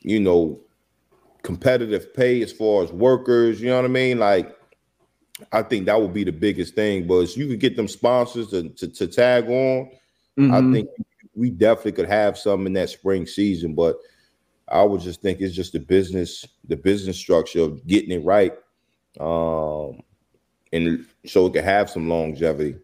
you 0.00 0.20
know, 0.20 0.60
competitive 1.42 2.12
pay 2.14 2.42
as 2.42 2.52
far 2.52 2.82
as 2.84 2.92
workers. 2.92 3.60
You 3.60 3.68
know 3.68 3.76
what 3.76 3.84
I 3.84 3.88
mean? 3.88 4.18
Like, 4.18 4.55
I 5.52 5.62
think 5.62 5.86
that 5.86 6.00
would 6.00 6.14
be 6.14 6.24
the 6.24 6.32
biggest 6.32 6.74
thing. 6.74 7.06
But 7.06 7.20
if 7.20 7.36
you 7.36 7.46
could 7.48 7.60
get 7.60 7.76
them 7.76 7.88
sponsors 7.88 8.48
to 8.48 8.68
to, 8.70 8.88
to 8.88 9.06
tag 9.06 9.48
on. 9.48 9.90
I 10.38 10.60
Mhm. 10.60 10.72
think 10.72 10.88
we 11.34 11.50
definitely 11.50 11.92
could 11.92 12.08
have 12.08 12.36
some 12.36 12.66
in 12.66 12.74
that 12.74 12.90
spring 12.90 13.26
season, 13.26 13.74
but 13.74 13.98
I 14.68 14.82
would 14.82 15.00
just 15.00 15.22
think 15.22 15.40
it's 15.40 15.54
just 15.54 15.72
the 15.72 15.78
business, 15.78 16.44
the 16.68 16.76
business 16.76 17.16
structure 17.16 17.62
of 17.62 17.86
getting 17.86 18.10
it 18.10 18.24
right, 18.24 18.52
um, 19.20 20.02
and 20.72 21.06
so 21.24 21.46
it 21.46 21.52
could 21.54 21.64
have 21.64 21.88
some 21.88 22.08
longevity. 22.08 22.76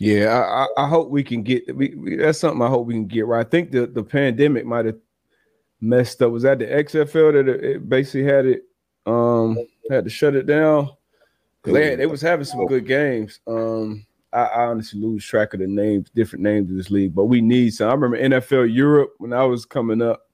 Yeah, 0.00 0.28
I, 0.28 0.64
I, 0.82 0.84
I 0.84 0.88
hope 0.88 1.10
we 1.10 1.22
can 1.22 1.42
get 1.42 1.76
we, 1.76 1.94
we 1.96 2.16
that's 2.16 2.38
something 2.40 2.62
I 2.62 2.68
hope 2.68 2.86
we 2.86 2.94
can 2.94 3.06
get 3.06 3.26
right. 3.26 3.46
I 3.46 3.48
think 3.48 3.70
the, 3.70 3.86
the 3.86 4.02
pandemic 4.02 4.64
might 4.64 4.86
have 4.86 4.98
messed 5.80 6.22
up. 6.22 6.32
Was 6.32 6.44
that 6.44 6.58
the 6.60 6.66
XFL 6.66 7.32
that 7.34 7.48
it, 7.48 7.64
it 7.64 7.88
basically 7.88 8.24
had 8.24 8.46
it 8.46 8.64
um 9.06 9.56
had 9.90 10.04
to 10.04 10.10
shut 10.10 10.34
it 10.34 10.46
down? 10.46 10.90
They, 11.72 11.96
they 11.96 12.06
was 12.06 12.20
having 12.20 12.44
some 12.44 12.66
good 12.66 12.86
games. 12.86 13.40
Um 13.46 14.04
I, 14.32 14.40
I 14.42 14.64
honestly 14.66 15.00
lose 15.00 15.24
track 15.24 15.54
of 15.54 15.60
the 15.60 15.66
names, 15.66 16.10
different 16.14 16.42
names 16.42 16.70
of 16.70 16.76
this 16.76 16.90
league, 16.90 17.14
but 17.14 17.24
we 17.24 17.40
need 17.40 17.70
some. 17.72 17.88
I 17.88 17.94
remember 17.94 18.18
NFL 18.18 18.74
Europe 18.74 19.14
when 19.18 19.32
I 19.32 19.44
was 19.44 19.64
coming 19.64 20.02
up. 20.02 20.26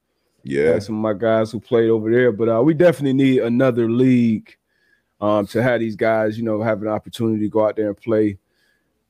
Yeah, 0.42 0.78
some 0.78 0.96
of 0.96 1.00
my 1.00 1.18
guys 1.18 1.50
who 1.52 1.58
played 1.60 1.88
over 1.88 2.10
there, 2.10 2.30
but 2.32 2.48
uh, 2.50 2.60
we 2.62 2.74
definitely 2.74 3.14
need 3.14 3.38
another 3.38 3.88
league 3.90 4.54
um, 5.20 5.46
to 5.46 5.62
have 5.62 5.80
these 5.80 5.96
guys, 5.96 6.36
you 6.36 6.44
know, 6.44 6.60
have 6.60 6.82
an 6.82 6.88
opportunity 6.88 7.44
to 7.44 7.48
go 7.48 7.66
out 7.66 7.76
there 7.76 7.88
and 7.88 7.96
play 7.96 8.36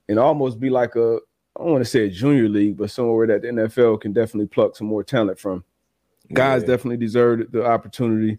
and 0.09 0.18
almost 0.18 0.61
be 0.61 0.70
like 0.70 0.95
a 0.97 1.18
I 1.57 1.62
don't 1.62 1.72
want 1.72 1.85
to 1.85 1.91
say 1.91 2.07
a 2.07 2.11
junior 2.11 2.49
league, 2.49 2.77
but 2.77 2.91
somewhere 2.91 3.27
that 3.29 3.43
the 3.43 3.49
NFL 3.49 4.01
can 4.01 4.12
definitely 4.12 4.47
pluck 4.49 4.77
some 4.77 4.87
more 4.89 5.03
talent 5.03 5.39
from. 5.39 5.64
Guys 6.33 6.62
Yeah. 6.62 6.68
definitely 6.68 6.99
deserve 6.99 7.51
the 7.51 7.64
opportunity. 7.64 8.39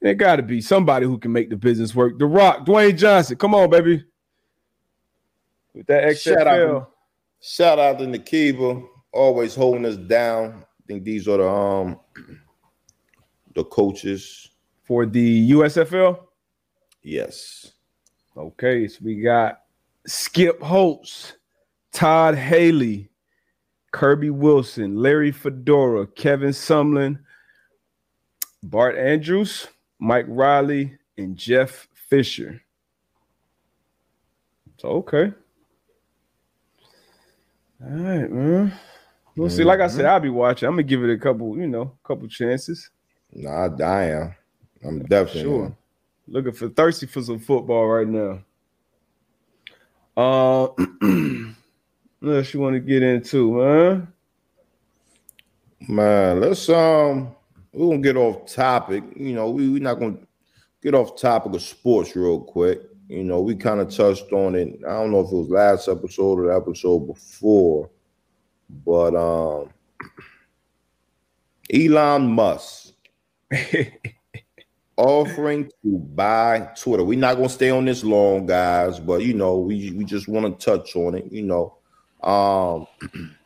It 0.00 0.14
got 0.14 0.36
to 0.36 0.42
be 0.42 0.60
somebody 0.60 1.06
who 1.06 1.18
can 1.18 1.32
make 1.32 1.50
the 1.50 1.56
business 1.56 1.94
work. 1.94 2.18
The 2.18 2.26
Rock, 2.26 2.64
Dwayne 2.64 2.96
Johnson, 2.96 3.36
come 3.36 3.54
on, 3.54 3.68
baby. 3.68 4.04
With 5.74 5.86
that 5.86 6.04
XFL, 6.04 6.22
Shout 6.22 6.46
out. 6.46 6.90
Shout 7.42 7.78
out 7.78 7.98
to 7.98 8.04
Nakiba, 8.06 8.86
always 9.12 9.54
holding 9.54 9.86
us 9.86 9.96
down. 9.96 10.64
I 10.64 10.82
think 10.86 11.04
these 11.04 11.28
are 11.28 11.38
the 11.38 11.48
um 11.48 12.00
the 13.54 13.64
coaches. 13.64 14.50
for 14.84 15.06
the 15.06 15.50
USFL. 15.52 16.18
Yes. 17.02 17.72
Okay, 18.36 18.88
so 18.88 18.98
we 19.02 19.20
got 19.20 19.62
Skip 20.06 20.60
Holtz, 20.62 21.34
Todd 21.92 22.34
Haley, 22.34 23.10
Kirby 23.92 24.30
Wilson, 24.30 24.96
Larry 24.96 25.32
Fedora, 25.32 26.06
Kevin 26.06 26.50
Sumlin, 26.50 27.18
Bart 28.62 28.96
Andrus, 28.96 29.66
Mike 30.00 30.26
Riley, 30.28 30.98
and 31.18 31.36
Jeff 31.36 31.86
Fisher. 32.08 32.60
So 34.78 34.88
okay. 34.88 35.32
All 37.82 37.90
right, 37.90 38.30
man. 38.30 38.72
We'll 39.36 39.50
see. 39.50 39.64
Like 39.64 39.80
I 39.80 39.86
said, 39.86 40.06
I'll 40.06 40.20
be 40.20 40.28
watching. 40.30 40.66
I'm 40.66 40.74
gonna 40.74 40.82
give 40.82 41.04
it 41.04 41.12
a 41.12 41.18
couple, 41.18 41.56
you 41.56 41.68
know, 41.68 41.96
couple 42.02 42.26
chances. 42.28 42.90
Nah, 43.32 43.68
I 43.82 44.04
am. 44.04 44.34
I'm 44.84 45.02
definitely 45.04 45.42
Sure. 45.42 45.76
Looking 46.26 46.52
for 46.52 46.68
thirsty 46.68 47.06
for 47.06 47.22
some 47.22 47.38
football 47.38 47.86
right 47.86 48.08
now. 48.08 48.40
Uh 50.16 50.66
what 52.20 52.36
else 52.36 52.54
you 52.54 52.60
want 52.60 52.74
to 52.74 52.80
get 52.80 53.02
into, 53.02 53.54
man? 53.54 54.12
Man, 55.88 56.40
let's 56.40 56.68
um 56.68 57.34
we're 57.72 57.90
gonna 57.90 58.02
get 58.02 58.16
off 58.16 58.52
topic. 58.52 59.04
You 59.16 59.34
know, 59.34 59.50
we 59.50 59.68
we're 59.68 59.82
not 59.82 59.98
gonna 59.98 60.18
get 60.82 60.94
off 60.94 61.20
topic 61.20 61.54
of 61.54 61.62
sports 61.62 62.16
real 62.16 62.40
quick. 62.40 62.82
You 63.08 63.24
know, 63.24 63.40
we 63.40 63.56
kind 63.56 63.80
of 63.80 63.94
touched 63.94 64.32
on 64.32 64.54
it. 64.54 64.80
I 64.86 64.92
don't 64.92 65.10
know 65.10 65.20
if 65.20 65.32
it 65.32 65.36
was 65.36 65.48
last 65.48 65.88
episode 65.88 66.38
or 66.38 66.46
the 66.46 66.56
episode 66.56 67.00
before, 67.00 67.90
but 68.84 69.14
um 69.14 69.70
Elon 71.72 72.26
Musk 72.28 72.92
offering 74.96 75.70
to 75.82 75.98
buy 75.98 76.68
Twitter. 76.76 77.04
We're 77.04 77.18
not 77.18 77.36
gonna 77.36 77.48
stay 77.48 77.70
on 77.70 77.84
this 77.84 78.04
long, 78.04 78.46
guys, 78.46 78.98
but 78.98 79.22
you 79.22 79.34
know, 79.34 79.58
we 79.58 79.92
we 79.92 80.04
just 80.04 80.28
want 80.28 80.58
to 80.58 80.64
touch 80.64 80.96
on 80.96 81.14
it, 81.14 81.30
you 81.30 81.42
know. 81.42 81.76
Um 82.22 82.86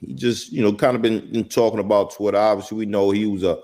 he 0.00 0.14
just 0.14 0.52
you 0.52 0.62
know 0.62 0.72
kind 0.72 0.96
of 0.96 1.02
been, 1.02 1.30
been 1.32 1.48
talking 1.48 1.80
about 1.80 2.14
Twitter. 2.14 2.38
Obviously, 2.38 2.78
we 2.78 2.86
know 2.86 3.10
he 3.10 3.26
was 3.26 3.42
a 3.42 3.58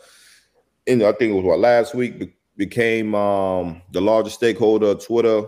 in 0.87 1.03
I 1.03 1.13
think 1.13 1.33
it 1.33 1.37
was 1.37 1.45
what 1.45 1.59
last 1.59 1.95
week 1.95 2.19
be- 2.19 2.35
became 2.57 3.15
um 3.15 3.83
the 3.93 4.01
largest 4.01 4.37
stakeholder 4.37 4.89
of 4.89 5.05
Twitter. 5.05 5.43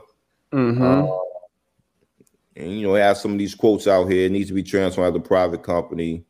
Mhm. 0.53 1.09
Uh, 1.09 1.19
and 2.57 2.73
you 2.73 2.87
know, 2.87 2.95
he 2.95 3.01
has 3.01 3.21
some 3.21 3.33
of 3.33 3.39
these 3.39 3.55
quotes 3.55 3.87
out 3.87 4.07
here. 4.07 4.27
It 4.27 4.33
needs 4.33 4.49
to 4.49 4.55
be 4.55 4.63
transformed 4.63 5.15
as 5.15 5.21
a 5.21 5.23
private 5.23 5.63
company. 5.63 6.25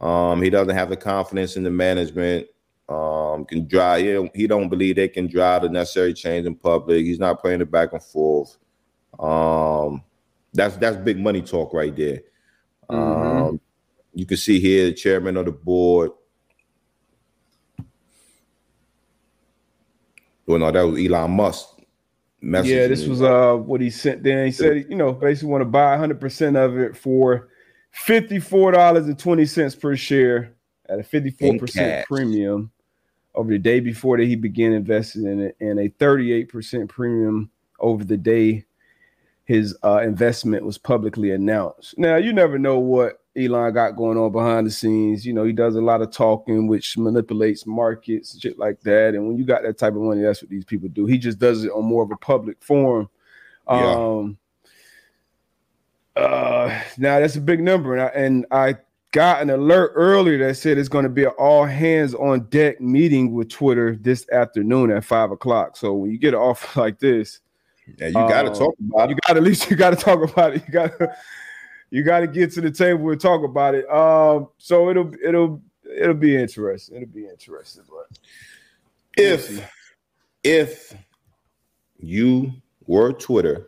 Um, 0.00 0.40
he 0.40 0.48
doesn't 0.48 0.74
have 0.74 0.88
the 0.88 0.96
confidence 0.96 1.56
in 1.56 1.62
the 1.62 1.70
management. 1.70 2.46
Um, 2.88 3.44
can 3.44 3.68
drive. 3.68 4.02
He 4.02 4.12
don't, 4.12 4.36
he 4.36 4.46
don't 4.46 4.68
believe 4.68 4.96
they 4.96 5.08
can 5.08 5.28
drive 5.28 5.62
the 5.62 5.68
necessary 5.68 6.12
change 6.12 6.46
in 6.46 6.56
public. 6.56 7.04
He's 7.04 7.20
not 7.20 7.40
playing 7.40 7.60
it 7.60 7.70
back 7.70 7.92
and 7.92 8.02
forth. 8.02 8.56
Um, 9.18 10.02
that's 10.52 10.76
that's 10.76 10.96
big 10.96 11.18
money 11.18 11.42
talk 11.42 11.72
right 11.72 11.94
there. 11.94 12.22
Um, 12.88 13.60
you 14.14 14.26
can 14.26 14.36
see 14.36 14.60
here 14.60 14.86
the 14.86 14.92
chairman 14.92 15.36
of 15.36 15.46
the 15.46 15.52
board. 15.52 16.10
Well, 20.46 20.58
no, 20.58 20.70
that 20.72 20.82
was 20.82 21.04
Elon 21.04 21.30
Musk. 21.30 21.68
Yeah, 22.42 22.86
this 22.86 23.06
was 23.06 23.22
uh 23.22 23.54
what 23.54 23.80
he 23.80 23.90
sent 23.90 24.22
there. 24.22 24.44
He 24.46 24.52
said, 24.52 24.86
you 24.88 24.96
know, 24.96 25.12
basically 25.12 25.50
want 25.50 25.62
to 25.62 25.66
buy 25.66 25.96
100% 25.96 26.56
of 26.56 26.78
it 26.78 26.96
for 26.96 27.48
$54.20 28.06 29.80
per 29.80 29.96
share 29.96 30.54
at 30.88 31.00
a 31.00 31.02
54% 31.02 32.04
premium 32.04 32.70
over 33.34 33.50
the 33.50 33.58
day 33.58 33.80
before 33.80 34.16
that 34.16 34.24
he 34.24 34.36
began 34.36 34.72
investing 34.72 35.26
in 35.26 35.40
it 35.40 35.56
and 35.60 35.78
a 35.78 35.88
38% 35.90 36.88
premium 36.88 37.50
over 37.78 38.04
the 38.04 38.16
day 38.16 38.64
his 39.44 39.76
uh, 39.84 39.98
investment 39.98 40.64
was 40.64 40.78
publicly 40.78 41.32
announced. 41.32 41.98
Now, 41.98 42.16
you 42.16 42.32
never 42.32 42.58
know 42.58 42.78
what 42.78 43.20
Elon 43.36 43.72
got 43.72 43.96
going 43.96 44.18
on 44.18 44.32
behind 44.32 44.66
the 44.66 44.70
scenes. 44.70 45.24
You 45.24 45.32
know, 45.32 45.44
he 45.44 45.52
does 45.52 45.76
a 45.76 45.80
lot 45.80 46.02
of 46.02 46.10
talking, 46.10 46.66
which 46.66 46.98
manipulates 46.98 47.66
markets, 47.66 48.38
shit 48.40 48.58
like 48.58 48.80
that. 48.82 49.14
And 49.14 49.26
when 49.26 49.36
you 49.36 49.44
got 49.44 49.62
that 49.62 49.78
type 49.78 49.94
of 49.94 50.00
money, 50.00 50.22
that's 50.22 50.42
what 50.42 50.50
these 50.50 50.64
people 50.64 50.88
do. 50.88 51.06
He 51.06 51.16
just 51.18 51.38
does 51.38 51.64
it 51.64 51.70
on 51.70 51.84
more 51.84 52.02
of 52.02 52.10
a 52.10 52.16
public 52.16 52.62
forum. 52.62 53.08
Yeah. 53.68 53.94
Um, 53.94 54.38
uh, 56.16 56.82
now 56.98 57.20
that's 57.20 57.36
a 57.36 57.40
big 57.40 57.60
number, 57.60 57.94
and 57.94 58.02
I, 58.02 58.06
and 58.08 58.46
I 58.50 58.76
got 59.12 59.42
an 59.42 59.50
alert 59.50 59.92
earlier 59.94 60.38
that 60.46 60.56
said 60.56 60.76
it's 60.76 60.88
going 60.88 61.04
to 61.04 61.08
be 61.08 61.24
an 61.24 61.32
all 61.38 61.64
hands 61.64 62.14
on 62.14 62.48
deck 62.48 62.80
meeting 62.80 63.32
with 63.32 63.48
Twitter 63.48 63.96
this 63.96 64.28
afternoon 64.30 64.90
at 64.90 65.04
five 65.04 65.30
o'clock. 65.30 65.76
So 65.76 65.94
when 65.94 66.10
you 66.10 66.18
get 66.18 66.34
off 66.34 66.76
like 66.76 66.98
this, 66.98 67.40
Yeah, 67.98 68.08
you 68.08 68.14
got 68.14 68.42
to 68.42 68.50
um, 68.50 68.58
talk 68.58 68.74
about 68.80 69.10
it. 69.10 69.10
you 69.10 69.16
got 69.26 69.36
at 69.36 69.42
least 69.42 69.70
you 69.70 69.76
got 69.76 69.90
to 69.90 69.96
talk 69.96 70.28
about 70.28 70.54
it. 70.56 70.64
You 70.66 70.72
got 70.72 70.92
you 71.90 72.02
got 72.04 72.20
to 72.20 72.26
get 72.26 72.52
to 72.52 72.60
the 72.60 72.70
table 72.70 73.10
and 73.10 73.20
talk 73.20 73.44
about 73.44 73.74
it. 73.74 73.88
Um, 73.90 74.48
so 74.58 74.90
it'll 74.90 75.12
it'll 75.22 75.60
it'll 75.84 76.14
be 76.14 76.36
interesting. 76.36 76.96
It'll 76.96 77.08
be 77.08 77.26
interesting. 77.26 77.82
But 77.88 78.18
if 79.16 79.68
if 80.42 80.94
you 81.98 82.52
were 82.86 83.12
Twitter 83.12 83.66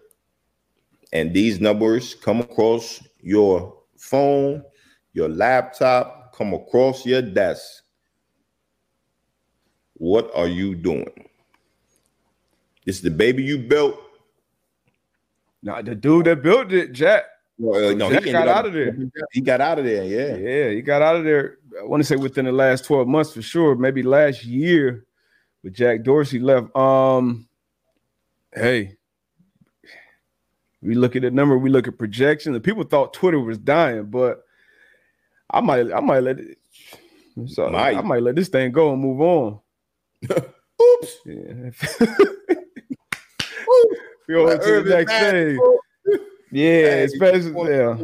and 1.13 1.35
these 1.35 1.61
numbers 1.61 2.15
come 2.15 2.41
across 2.41 3.03
your 3.21 3.77
phone, 3.97 4.63
your 5.13 5.29
laptop, 5.29 6.35
come 6.35 6.55
across 6.55 7.05
your 7.05 7.23
desk, 7.23 7.83
what 9.95 10.31
are 10.35 10.49
you 10.49 10.75
doing? 10.75 11.29
It's 12.87 13.01
the 13.01 13.11
baby 13.11 13.43
you 13.43 13.59
built. 13.59 14.01
now 15.63 15.83
the 15.83 15.95
dude 15.95 16.27
that 16.27 16.43
built 16.43 16.73
it, 16.73 16.93
Jack, 16.93 17.25
Well, 17.63 17.91
uh, 17.91 17.95
no, 17.95 18.09
he 18.09 18.33
got 18.33 18.49
up- 18.49 18.57
out 18.57 18.67
of 18.67 18.73
there. 18.73 18.97
He 19.31 19.41
got 19.41 19.61
out 19.61 19.79
of 19.79 19.85
there. 19.85 20.03
Yeah. 20.05 20.37
Yeah, 20.37 20.71
he 20.71 20.83
got 20.83 21.01
out 21.01 21.15
of 21.15 21.23
there. 21.23 21.59
I 21.81 21.85
want 21.85 22.01
to 22.03 22.05
say 22.05 22.17
within 22.17 22.45
the 22.45 22.53
last 22.53 22.85
12 22.85 23.07
months 23.07 23.33
for 23.33 23.41
sure. 23.41 23.77
Maybe 23.77 24.03
last 24.03 24.45
year 24.45 25.07
with 25.63 25.73
Jack 25.73 26.03
Dorsey 26.03 26.41
left. 26.41 26.75
Um, 26.77 27.47
hey, 28.53 28.97
we 30.83 30.97
look 30.97 31.15
at 31.15 31.23
the 31.23 31.31
number, 31.31 31.57
we 31.57 31.71
look 31.71 31.87
at 31.87 31.99
projections. 31.99 32.55
The 32.55 32.61
people 32.61 32.83
thought 32.83 33.15
Twitter 33.15 33.39
was 33.39 33.59
dying, 33.59 34.07
but 34.07 34.43
I 35.49 35.61
might, 35.61 35.93
I 35.93 36.01
might 36.01 36.21
let 36.21 36.41
it. 36.41 36.59
So 37.47 37.71
Might. 37.71 37.97
I 37.97 38.01
might 38.03 38.23
let 38.23 38.35
this 38.35 38.49
thing 38.49 38.73
go 38.73 38.93
and 38.93 39.01
move 39.01 39.21
on. 39.21 39.61
Oops. 40.31 41.17
Yeah. 41.25 41.71
we 44.29 44.35
on 44.35 44.61
to 44.61 44.83
the 44.83 44.85
next 44.85 45.13
thing. 45.13 45.59
Yeah, 46.53 46.83
Hey, 46.83 47.05
especially 47.05 47.75
yeah. 47.75 47.97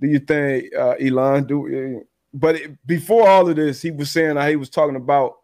Do 0.00 0.06
you 0.06 0.18
think 0.18 0.74
uh, 0.74 0.94
Elon 1.00 1.44
do? 1.44 2.04
But 2.32 2.56
it, 2.56 2.86
before 2.86 3.28
all 3.28 3.48
of 3.48 3.56
this, 3.56 3.82
he 3.82 3.90
was 3.90 4.10
saying 4.10 4.40
he 4.48 4.56
was 4.56 4.70
talking 4.70 4.96
about 4.96 5.38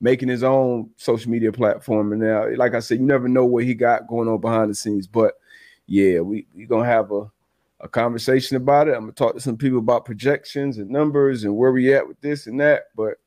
making 0.00 0.28
his 0.28 0.42
own 0.42 0.90
social 0.96 1.30
media 1.30 1.50
platform. 1.50 2.12
And 2.12 2.22
now, 2.22 2.46
like 2.56 2.74
I 2.74 2.80
said, 2.80 2.98
you 3.00 3.06
never 3.06 3.28
know 3.28 3.44
what 3.44 3.64
he 3.64 3.74
got 3.74 4.06
going 4.06 4.28
on 4.28 4.40
behind 4.40 4.70
the 4.70 4.74
scenes. 4.74 5.06
But 5.06 5.34
yeah, 5.86 6.20
we 6.20 6.46
we 6.54 6.66
gonna 6.66 6.86
have 6.86 7.10
a 7.10 7.30
a 7.80 7.88
conversation 7.88 8.56
about 8.56 8.88
it. 8.88 8.94
I'm 8.94 9.00
gonna 9.02 9.12
talk 9.12 9.34
to 9.34 9.40
some 9.40 9.56
people 9.56 9.78
about 9.78 10.04
projections 10.04 10.78
and 10.78 10.90
numbers 10.90 11.44
and 11.44 11.56
where 11.56 11.72
we 11.72 11.92
at 11.94 12.06
with 12.06 12.20
this 12.20 12.46
and 12.46 12.60
that. 12.60 12.84
But 12.94 13.18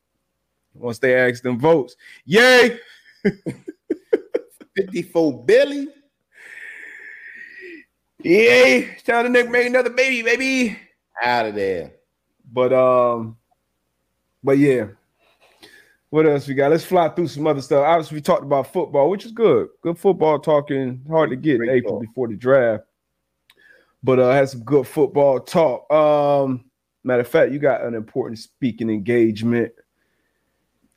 once 0.72 0.98
they 0.98 1.16
ask 1.16 1.42
them 1.42 1.58
votes, 1.58 1.96
yay! 2.24 2.78
54 4.76 5.44
Billy. 5.44 5.88
Yay! 8.24 8.78
It's 8.84 9.02
time 9.02 9.24
to 9.24 9.30
make 9.30 9.50
make 9.50 9.66
another 9.66 9.90
baby, 9.90 10.22
baby. 10.22 10.78
Out 11.22 11.44
of 11.44 11.54
there. 11.54 11.92
But 12.50 12.72
um, 12.72 13.36
but 14.42 14.56
yeah. 14.56 14.86
What 16.08 16.26
else 16.26 16.46
we 16.48 16.54
got? 16.54 16.70
Let's 16.70 16.84
fly 16.84 17.08
through 17.08 17.26
some 17.28 17.46
other 17.46 17.60
stuff. 17.60 17.84
Obviously, 17.84 18.16
we 18.16 18.22
talked 18.22 18.44
about 18.44 18.72
football, 18.72 19.10
which 19.10 19.26
is 19.26 19.32
good. 19.32 19.68
Good 19.82 19.98
football 19.98 20.38
talking. 20.38 21.04
Hard 21.10 21.30
to 21.30 21.36
get 21.36 21.60
in 21.60 21.68
April 21.68 21.94
talk. 21.94 22.02
before 22.02 22.28
the 22.28 22.36
draft. 22.36 22.84
But 24.02 24.20
uh 24.20 24.30
had 24.30 24.48
some 24.48 24.62
good 24.62 24.86
football 24.86 25.40
talk. 25.40 25.90
Um, 25.92 26.64
matter 27.02 27.20
of 27.20 27.28
fact, 27.28 27.52
you 27.52 27.58
got 27.58 27.82
an 27.82 27.94
important 27.94 28.38
speaking 28.38 28.88
engagement 28.88 29.72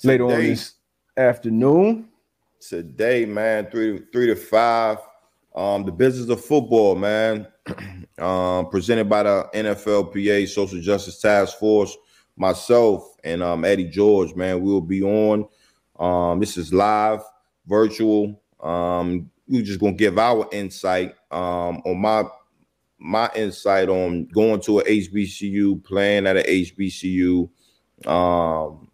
later 0.03 0.25
on 0.25 0.39
this 0.39 0.75
afternoon. 1.17 2.07
today, 2.61 3.25
man, 3.25 3.69
three 3.69 4.03
three 4.13 4.27
to 4.27 4.35
five. 4.35 4.99
Um, 5.57 5.85
the 5.85 5.91
business 5.91 6.29
of 6.29 6.45
football, 6.45 6.95
man. 6.95 7.47
um, 8.19 8.69
presented 8.69 9.09
by 9.09 9.23
the 9.23 9.49
NFLPA 9.55 10.47
Social 10.47 10.79
Justice 10.79 11.19
Task 11.19 11.57
Force. 11.57 11.97
Myself 12.35 13.15
and 13.23 13.41
um, 13.41 13.65
Eddie 13.65 13.89
George, 13.89 14.35
man, 14.35 14.61
we 14.61 14.71
will 14.71 14.81
be 14.81 15.01
on. 15.01 15.47
Um, 15.99 16.39
this 16.39 16.57
is 16.57 16.71
live, 16.71 17.21
virtual. 17.65 18.39
Um, 18.61 19.31
we're 19.47 19.63
just 19.63 19.79
gonna 19.79 19.93
give 19.93 20.19
our 20.19 20.47
insight 20.51 21.15
um, 21.31 21.81
on 21.85 21.97
my 21.97 22.25
my 22.99 23.31
insight 23.35 23.89
on 23.89 24.27
going 24.27 24.61
to 24.61 24.79
a 24.79 24.83
HBCU, 24.83 25.83
playing 25.83 26.27
at 26.27 26.37
a 26.37 26.43
HBCU, 26.43 27.49
um, 28.05 28.91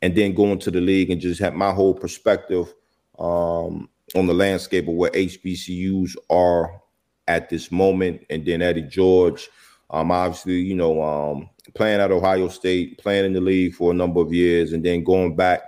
and 0.00 0.14
then 0.14 0.34
going 0.34 0.58
to 0.60 0.70
the 0.70 0.80
league 0.80 1.10
and 1.10 1.20
just 1.20 1.40
have 1.40 1.52
my 1.52 1.72
whole 1.72 1.92
perspective 1.92 2.72
um, 3.18 3.90
on 4.14 4.26
the 4.26 4.34
landscape 4.34 4.88
of 4.88 4.94
where 4.94 5.10
HBCUs 5.10 6.16
are 6.30 6.80
at 7.26 7.48
this 7.48 7.70
moment. 7.70 8.24
And 8.30 8.44
then 8.44 8.62
Eddie 8.62 8.82
George, 8.82 9.48
um, 9.90 10.10
obviously, 10.10 10.60
you 10.60 10.74
know, 10.74 11.02
um, 11.02 11.50
playing 11.74 12.00
at 12.00 12.10
Ohio 12.10 12.48
State, 12.48 12.98
playing 12.98 13.26
in 13.26 13.32
the 13.32 13.40
league 13.40 13.74
for 13.74 13.90
a 13.90 13.94
number 13.94 14.20
of 14.20 14.32
years, 14.32 14.72
and 14.72 14.84
then 14.84 15.04
going 15.04 15.36
back 15.36 15.62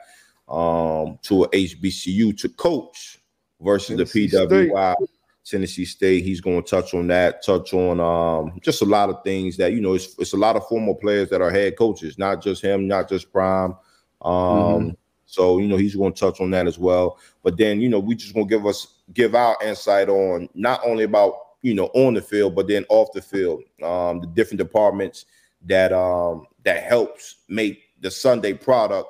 um, 0.49 1.19
to 1.23 1.45
a 1.45 1.49
HBCU 1.49 2.37
to 2.39 2.49
coach 2.49 3.19
versus 3.61 3.97
Tennessee 3.97 4.27
the 4.27 4.47
PWI. 4.47 4.95
State. 4.95 5.09
Tennessee 5.45 5.85
State. 5.85 6.25
He's 6.25 6.41
going 6.41 6.63
to 6.63 6.69
touch 6.69 6.95
on 6.95 7.09
that, 7.09 7.43
touch 7.43 7.73
on 7.75 8.01
um, 8.01 8.59
just 8.61 8.83
a 8.83 8.85
lot 8.85 9.11
of 9.11 9.23
things 9.25 9.57
that 9.57 9.73
you 9.73 9.81
know. 9.81 9.95
It's, 9.95 10.17
it's 10.19 10.33
a 10.33 10.37
lot 10.37 10.57
of 10.57 10.67
former 10.67 10.95
players 10.95 11.29
that 11.31 11.41
are 11.41 11.51
head 11.51 11.77
coaches, 11.77 12.19
not 12.19 12.43
just 12.43 12.63
him, 12.63 12.87
not 12.87 13.09
just 13.09 13.33
Prime. 13.33 13.75
Um, 14.23 14.33
mm-hmm. 14.33 14.91
So 15.31 15.59
you 15.59 15.69
know 15.69 15.77
he's 15.77 15.95
going 15.95 16.13
to 16.13 16.19
touch 16.19 16.41
on 16.41 16.51
that 16.51 16.67
as 16.67 16.77
well. 16.77 17.19
But 17.45 17.57
then 17.57 17.81
you 17.81 17.89
know 17.89 18.01
we 18.01 18.17
just 18.17 18.35
going 18.35 18.49
to 18.49 18.51
give 18.51 18.67
us 18.67 18.99
give 19.15 19.37
our 19.37 19.57
insight 19.65 20.09
on 20.09 20.49
not 20.55 20.81
only 20.85 21.05
about 21.05 21.35
you 21.63 21.73
know 21.73 21.87
on 21.95 22.15
the 22.15 22.21
field, 22.21 22.57
but 22.57 22.67
then 22.67 22.85
off 22.89 23.13
the 23.15 23.23
field, 23.23 23.63
um, 23.83 24.21
the 24.21 24.27
different 24.27 24.59
departments 24.59 25.27
that 25.67 25.93
um, 25.93 26.47
that 26.65 26.83
helps 26.83 27.37
make 27.49 27.81
the 28.01 28.11
Sunday 28.11 28.55
product 28.55 29.09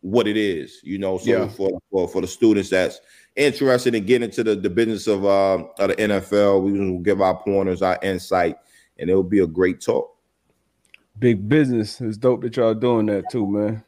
what 0.00 0.28
it 0.28 0.36
is. 0.36 0.80
You 0.84 0.98
know, 0.98 1.18
so 1.18 1.30
yeah. 1.30 1.48
for, 1.48 1.80
for 1.90 2.06
for 2.06 2.20
the 2.20 2.28
students 2.28 2.70
that's 2.70 3.00
interested 3.34 3.96
in 3.96 4.06
getting 4.06 4.28
into 4.28 4.44
the, 4.44 4.54
the 4.54 4.70
business 4.70 5.08
of 5.08 5.24
uh, 5.24 5.64
of 5.80 5.88
the 5.88 5.96
NFL, 5.96 6.62
we 6.62 6.78
will 6.78 7.00
give 7.00 7.20
our 7.20 7.36
pointers, 7.36 7.82
our 7.82 7.98
insight, 8.00 8.58
and 8.98 9.10
it 9.10 9.14
will 9.14 9.24
be 9.24 9.40
a 9.40 9.46
great 9.46 9.80
talk. 9.80 10.16
Big 11.18 11.48
business. 11.48 12.00
It's 12.00 12.16
dope 12.16 12.42
that 12.42 12.56
y'all 12.56 12.74
doing 12.74 13.06
that 13.06 13.24
too, 13.28 13.46
man. 13.46 13.84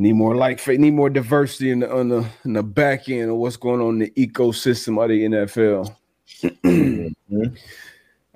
Need 0.00 0.12
more 0.12 0.36
like 0.36 0.64
need 0.68 0.92
more 0.92 1.10
diversity 1.10 1.72
in 1.72 1.80
the 1.80 1.92
on 1.92 2.08
the 2.08 2.24
in 2.44 2.52
the 2.52 2.62
back 2.62 3.08
end 3.08 3.30
of 3.30 3.36
what's 3.36 3.56
going 3.56 3.80
on 3.80 3.94
in 3.94 3.98
the 3.98 4.10
ecosystem 4.26 5.02
of 5.02 5.08
the 5.08 5.24
NFL. 5.24 5.96
mm-hmm. 6.42 7.44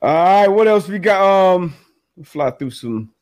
All 0.03 0.11
right, 0.13 0.49
what 0.49 0.67
else 0.67 0.89
we 0.89 0.99
got? 0.99 1.23
Um, 1.55 1.75
fly 2.25 2.51
through 2.51 2.73
some 2.73 3.13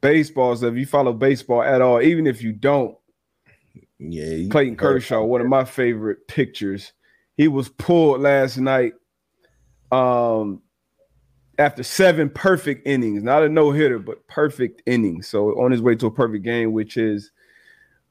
baseballs. 0.00 0.62
If 0.62 0.76
you 0.76 0.86
follow 0.86 1.12
baseball 1.12 1.62
at 1.62 1.82
all, 1.82 2.00
even 2.00 2.26
if 2.26 2.42
you 2.42 2.52
don't, 2.52 2.96
yeah, 3.98 4.48
Clayton 4.48 4.76
Kershaw, 4.76 5.22
one 5.22 5.42
of 5.42 5.48
my 5.48 5.64
favorite 5.64 6.26
pictures. 6.26 6.94
He 7.36 7.48
was 7.48 7.68
pulled 7.68 8.22
last 8.22 8.56
night. 8.56 8.94
Um, 9.92 10.62
after 11.58 11.82
seven 11.82 12.30
perfect 12.30 12.86
innings, 12.86 13.22
not 13.22 13.42
a 13.42 13.48
no 13.48 13.70
hitter, 13.70 13.98
but 13.98 14.26
perfect 14.26 14.80
innings. 14.86 15.28
So 15.28 15.50
on 15.62 15.70
his 15.70 15.82
way 15.82 15.94
to 15.96 16.06
a 16.06 16.10
perfect 16.10 16.44
game, 16.44 16.72
which 16.72 16.96
is 16.96 17.30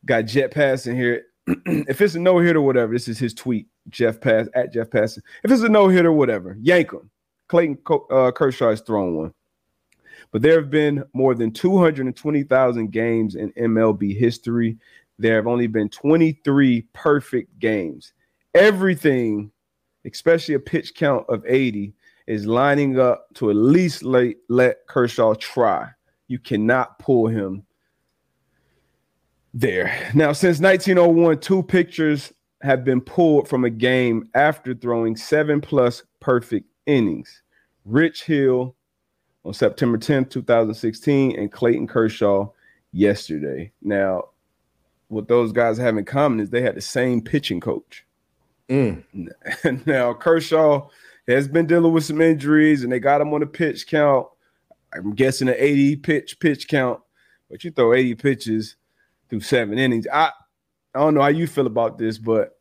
got 0.05 0.25
Jeff 0.25 0.51
Passan 0.51 0.95
here. 0.95 1.25
if 1.47 2.01
it's 2.01 2.15
a 2.15 2.19
no 2.19 2.39
hitter, 2.39 2.59
or 2.59 2.65
whatever, 2.65 2.93
this 2.93 3.07
is 3.07 3.17
his 3.17 3.33
tweet. 3.33 3.67
Jeff 3.89 4.21
Pass 4.21 4.47
at 4.53 4.71
Jeff 4.71 4.89
Passan. 4.89 5.21
If 5.43 5.51
it's 5.51 5.63
a 5.63 5.69
no 5.69 5.87
hitter, 5.87 6.09
or 6.09 6.13
whatever, 6.13 6.57
yank 6.61 6.91
him. 6.91 7.09
Clayton 7.47 7.79
uh, 8.11 8.31
Kershaw 8.31 8.69
has 8.69 8.81
thrown 8.81 9.15
one. 9.15 9.33
But 10.31 10.43
there 10.43 10.59
have 10.59 10.69
been 10.69 11.03
more 11.13 11.33
than 11.33 11.51
220,000 11.51 12.91
games 12.91 13.35
in 13.35 13.51
MLB 13.53 14.15
history. 14.15 14.77
There 15.17 15.35
have 15.35 15.47
only 15.47 15.67
been 15.67 15.89
23 15.89 16.81
perfect 16.93 17.57
games. 17.59 18.13
Everything, 18.53 19.51
especially 20.05 20.53
a 20.53 20.59
pitch 20.59 20.93
count 20.95 21.25
of 21.29 21.43
80, 21.47 21.93
is 22.27 22.45
lining 22.45 22.99
up 22.99 23.25
to 23.35 23.49
at 23.49 23.55
least 23.55 24.03
let, 24.03 24.35
let 24.49 24.85
Kershaw 24.87 25.33
try. 25.33 25.89
You 26.27 26.37
cannot 26.37 26.99
pull 26.99 27.27
him 27.27 27.65
there. 29.53 30.11
Now, 30.13 30.31
since 30.33 30.59
1901, 30.59 31.39
two 31.39 31.63
pictures 31.63 32.33
have 32.61 32.83
been 32.83 33.01
pulled 33.01 33.47
from 33.47 33.63
a 33.63 33.69
game 33.69 34.29
after 34.33 34.73
throwing 34.73 35.15
seven 35.15 35.61
plus 35.61 36.03
perfect 36.19 36.67
innings. 36.85 37.41
Rich 37.85 38.23
Hill 38.23 38.75
on 39.45 39.53
September 39.53 39.97
10th, 39.97 40.29
2016, 40.31 41.39
and 41.39 41.51
Clayton 41.51 41.87
Kershaw 41.87 42.49
yesterday. 42.91 43.71
Now, 43.81 44.29
what 45.07 45.27
those 45.27 45.51
guys 45.51 45.77
have 45.77 45.97
in 45.97 46.05
common 46.05 46.39
is 46.39 46.49
they 46.49 46.61
had 46.61 46.75
the 46.75 46.81
same 46.81 47.21
pitching 47.21 47.59
coach. 47.59 48.05
Mm. 48.69 49.03
now, 49.85 50.13
Kershaw 50.13 50.87
has 51.27 51.47
been 51.47 51.65
dealing 51.65 51.93
with 51.93 52.03
some 52.03 52.21
injuries, 52.21 52.83
and 52.83 52.91
they 52.91 52.99
got 52.99 53.21
him 53.21 53.33
on 53.33 53.41
a 53.41 53.47
pitch 53.47 53.87
count. 53.87 54.27
I'm 54.93 55.13
guessing 55.15 55.47
an 55.47 55.55
80 55.57 55.95
pitch 55.97 56.39
pitch 56.39 56.67
count, 56.67 56.99
but 57.49 57.63
you 57.63 57.71
throw 57.71 57.93
80 57.93 58.15
pitches 58.15 58.75
through 59.29 59.41
seven 59.41 59.77
innings. 59.77 60.07
I 60.11 60.31
I 60.93 60.99
don't 60.99 61.13
know 61.13 61.21
how 61.21 61.27
you 61.27 61.47
feel 61.47 61.67
about 61.67 61.97
this, 61.97 62.17
but 62.17 62.57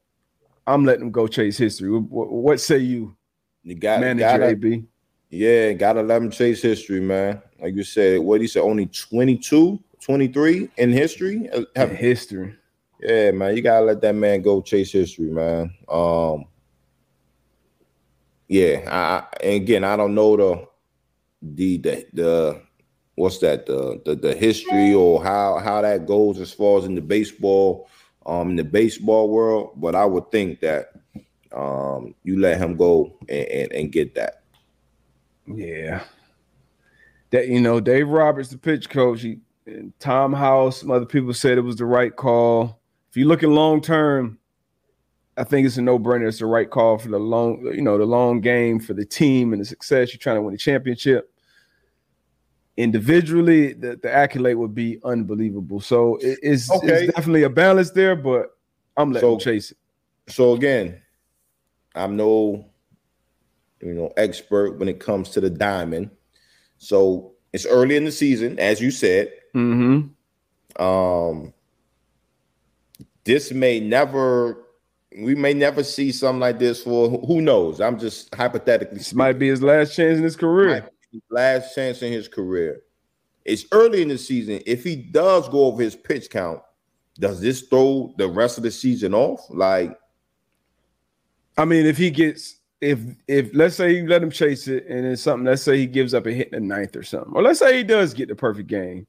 I'm 0.67 0.85
letting 0.85 1.07
him 1.07 1.11
go 1.11 1.27
chase 1.27 1.57
history. 1.57 1.91
What, 1.91 2.31
what 2.31 2.61
say 2.61 2.79
you? 2.79 3.17
You 3.63 3.75
got 3.75 4.01
manager 4.01 4.39
gotta, 4.39 4.49
AB. 4.49 4.85
Yeah, 5.31 5.73
gotta 5.73 6.03
let 6.03 6.23
him 6.23 6.31
chase 6.31 6.61
history, 6.61 7.01
man. 7.01 7.43
Like 7.61 7.75
you 7.75 7.85
said, 7.85 8.21
what 8.21 8.41
he 8.41 8.47
said, 8.47 8.63
only 8.63 8.87
22, 8.87 9.79
23 10.01 10.69
in 10.77 10.93
history. 10.93 11.49
Uh, 11.51 11.63
have, 11.75 11.91
in 11.91 11.97
history. 11.97 12.55
Yeah, 13.01 13.31
man. 13.31 13.57
You 13.57 13.63
gotta 13.63 13.87
let 13.87 14.01
that 14.03 14.15
man 14.15 14.43
go 14.43 14.61
chase 14.61 14.93
history, 14.93 15.31
man. 15.31 15.75
Um 15.89 16.45
yeah, 18.49 18.81
I, 18.91 19.37
and 19.45 19.55
again, 19.55 19.85
I 19.85 19.97
don't 19.97 20.15
know 20.15 20.37
the 20.37 20.69
the 21.43 21.77
the, 21.79 22.07
the 22.15 22.63
what's 23.19 23.39
that 23.39 23.67
the, 23.67 24.01
the 24.05 24.15
the 24.15 24.35
history 24.35 24.95
or 24.95 25.23
how 25.23 25.59
how 25.59 25.83
that 25.83 26.07
goes 26.07 26.39
as 26.41 26.53
far 26.53 26.79
as 26.79 26.85
in 26.85 26.95
the 26.95 27.01
baseball 27.01 27.89
um 28.27 28.51
in 28.51 28.57
the 28.57 28.65
baseball 28.65 29.29
world? 29.29 29.73
But 29.77 29.95
i 29.95 30.05
would 30.05 30.31
think 30.31 30.61
that 30.61 30.93
um 31.53 32.15
you 32.23 32.39
let 32.39 32.59
him 32.59 32.77
go 32.77 33.19
and, 33.29 33.49
and, 33.49 33.73
and 33.73 33.93
get 33.93 34.15
that. 34.15 34.43
Yeah. 35.47 36.05
That 37.31 37.49
you 37.49 37.61
know 37.61 37.81
dave 37.81 38.09
roberts 38.09 38.51
the 38.51 38.59
pitch 38.59 38.89
coach 38.89 39.23
he 39.23 39.39
tom 39.99 40.33
house 40.33 40.81
some 40.81 40.91
other 40.91 41.05
people 41.05 41.35
said 41.35 41.59
it 41.59 41.63
was 41.63 41.77
the 41.77 41.85
right 41.85 42.15
call. 42.15 42.81
If 43.11 43.17
you're 43.17 43.29
looking 43.29 43.51
long 43.51 43.81
term 43.81 44.39
i 45.37 45.45
think 45.45 45.67
it's 45.67 45.77
a 45.77 45.83
no-brainer. 45.83 46.29
It's 46.29 46.39
the 46.39 46.47
right 46.47 46.71
call 46.71 46.99
for 46.99 47.09
the 47.09 47.19
long 47.19 47.61
you 47.75 47.83
know 47.83 47.99
the 47.99 48.07
long 48.07 48.41
game 48.41 48.79
for 48.79 48.95
the 48.95 49.05
team 49.05 49.53
and 49.53 49.61
the 49.61 49.67
success. 49.67 50.13
You're 50.13 50.19
trying 50.19 50.37
to 50.37 50.43
win 50.43 50.55
a 50.55 50.59
championship 50.59 51.33
individually, 52.79 53.73
the, 53.73 53.97
the 53.97 54.11
accolade 54.11 54.57
would 54.57 54.75
be 54.75 55.01
unbelievable. 55.05 55.81
So 55.81 56.17
it, 56.17 56.39
it's, 56.43 56.71
okay. 56.71 57.05
it's 57.05 57.13
definitely 57.13 57.43
a 57.43 57.51
balance 57.51 57.91
there, 57.91 58.15
but 58.15 58.57
I'm 58.97 59.13
letting 59.13 59.29
so, 59.29 59.39
chase 59.39 59.73
it. 59.73 59.77
So 60.29 60.55
again, 60.55 61.03
I'm 61.95 62.17
no 62.17 62.67
you 63.81 63.95
know 63.95 64.13
expert 64.17 64.79
when 64.79 64.89
it 64.89 65.01
comes 65.01 65.31
to 65.31 65.41
the 65.41 65.51
diamond. 65.51 66.11
So 66.79 67.33
it's 67.53 67.67
early 67.67 67.97
in 67.97 68.05
the 68.05 68.13
season, 68.13 68.59
as 68.61 68.81
you 68.81 68.93
said. 68.93 69.33
Mm-hmm. 69.55 70.83
Um, 70.83 71.53
this 73.25 73.51
may 73.51 73.81
never, 73.81 74.65
we 75.19 75.35
may 75.35 75.55
never 75.55 75.83
see 75.83 76.13
something 76.13 76.41
like 76.41 76.59
this 76.61 76.85
for 76.85 77.09
who 77.09 77.41
knows. 77.41 77.81
I'm 77.81 77.99
just 77.99 78.33
hypothetically. 78.35 78.99
This 78.99 79.15
might 79.15 79.39
be 79.39 79.49
his 79.49 79.63
last 79.63 79.97
chance 79.97 80.19
in 80.19 80.25
his 80.25 80.37
career 80.37 80.89
last 81.31 81.75
chance 81.75 82.03
in 82.03 82.13
his 82.13 82.29
career. 82.29 82.83
It's 83.45 83.65
early 83.73 84.03
in 84.03 84.09
the 84.09 84.19
season. 84.19 84.61
If 84.67 84.85
he 84.85 84.97
does 84.97 85.49
go 85.49 85.67
over 85.67 85.83
his 85.83 85.97
pitch 85.97 86.31
count, 86.31 86.61
does 87.19 87.41
this 87.41 87.63
throw 87.63 88.15
the 88.19 88.29
rest 88.29 88.59
of 88.59 88.65
the 88.65 88.71
season 88.71 89.15
off? 89.15 89.41
Like, 89.51 89.99
I 91.57 91.65
mean, 91.65 91.87
if 91.87 91.97
he 91.97 92.11
gets 92.11 92.57
if 92.81 93.01
if 93.27 93.51
let's 93.55 93.75
say 93.75 93.97
you 93.97 94.07
let 94.07 94.23
him 94.23 94.31
chase 94.31 94.69
it 94.69 94.87
and 94.87 95.05
it's 95.05 95.23
something, 95.23 95.47
let's 95.47 95.63
say 95.63 95.79
he 95.79 95.87
gives 95.87 96.15
up 96.15 96.27
a 96.27 96.33
hit 96.33 96.53
in 96.53 96.69
the 96.69 96.75
ninth 96.75 96.95
or 96.95 97.03
something, 97.03 97.33
or 97.35 97.43
let's 97.43 97.59
say 97.59 97.77
he 97.77 97.83
does 97.83 98.15
get 98.15 98.29
the 98.29 98.37
perfect 98.37 98.69
game, 98.69 99.07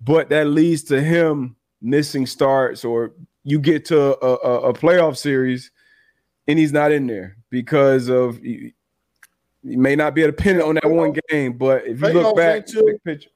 but 0.00 0.28
that 0.28 0.48
leads 0.48 0.82
to 0.84 1.00
him 1.00 1.56
missing 1.80 2.26
starts, 2.26 2.84
or 2.84 3.12
you 3.44 3.58
get 3.58 3.86
to 3.86 4.22
a, 4.22 4.34
a, 4.34 4.68
a 4.68 4.74
playoff 4.74 5.16
series 5.16 5.70
and 6.46 6.58
he's 6.58 6.72
not 6.72 6.92
in 6.92 7.06
there 7.06 7.36
because 7.48 8.08
of 8.08 8.38
you 9.62 9.78
may 9.78 9.94
not 9.94 10.14
be 10.14 10.22
able 10.22 10.32
to 10.32 10.42
pin 10.42 10.56
it 10.56 10.62
on 10.62 10.76
that 10.76 10.90
one 10.90 11.14
game, 11.28 11.54
but 11.54 11.86
if 11.86 12.00
you 12.00 12.08
look 12.08 12.36
back, 12.36 12.66
big 12.66 13.02
picture, 13.04 13.30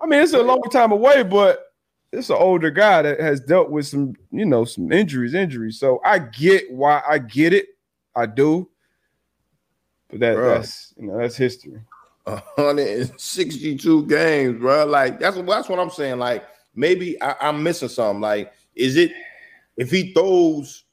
I 0.00 0.06
mean, 0.06 0.20
it's 0.20 0.32
a 0.32 0.42
long 0.42 0.62
time 0.70 0.92
away, 0.92 1.22
but 1.22 1.72
it's 2.12 2.30
an 2.30 2.36
older 2.36 2.70
guy 2.70 3.02
that 3.02 3.20
has 3.20 3.40
dealt 3.40 3.70
with 3.70 3.86
some, 3.86 4.14
you 4.30 4.46
know, 4.46 4.64
some 4.64 4.90
injuries, 4.92 5.34
injuries. 5.34 5.78
So 5.78 6.00
I 6.04 6.18
get 6.20 6.70
why 6.70 7.02
I 7.06 7.18
get 7.18 7.52
it. 7.52 7.66
I 8.14 8.26
do. 8.26 8.68
But 10.08 10.20
that, 10.20 10.36
that's 10.36 10.94
you 10.96 11.08
know 11.08 11.18
that's 11.18 11.36
history. 11.36 11.80
162 12.24 14.06
games, 14.06 14.58
bro. 14.58 14.86
Like 14.86 15.20
that's 15.20 15.36
that's 15.36 15.68
what 15.68 15.78
I'm 15.78 15.90
saying. 15.90 16.18
Like 16.18 16.46
maybe 16.74 17.20
I, 17.22 17.34
I'm 17.40 17.62
missing 17.62 17.88
something. 17.88 18.20
Like, 18.20 18.52
is 18.74 18.96
it 18.96 19.12
if 19.76 19.90
he 19.90 20.12
throws 20.12 20.84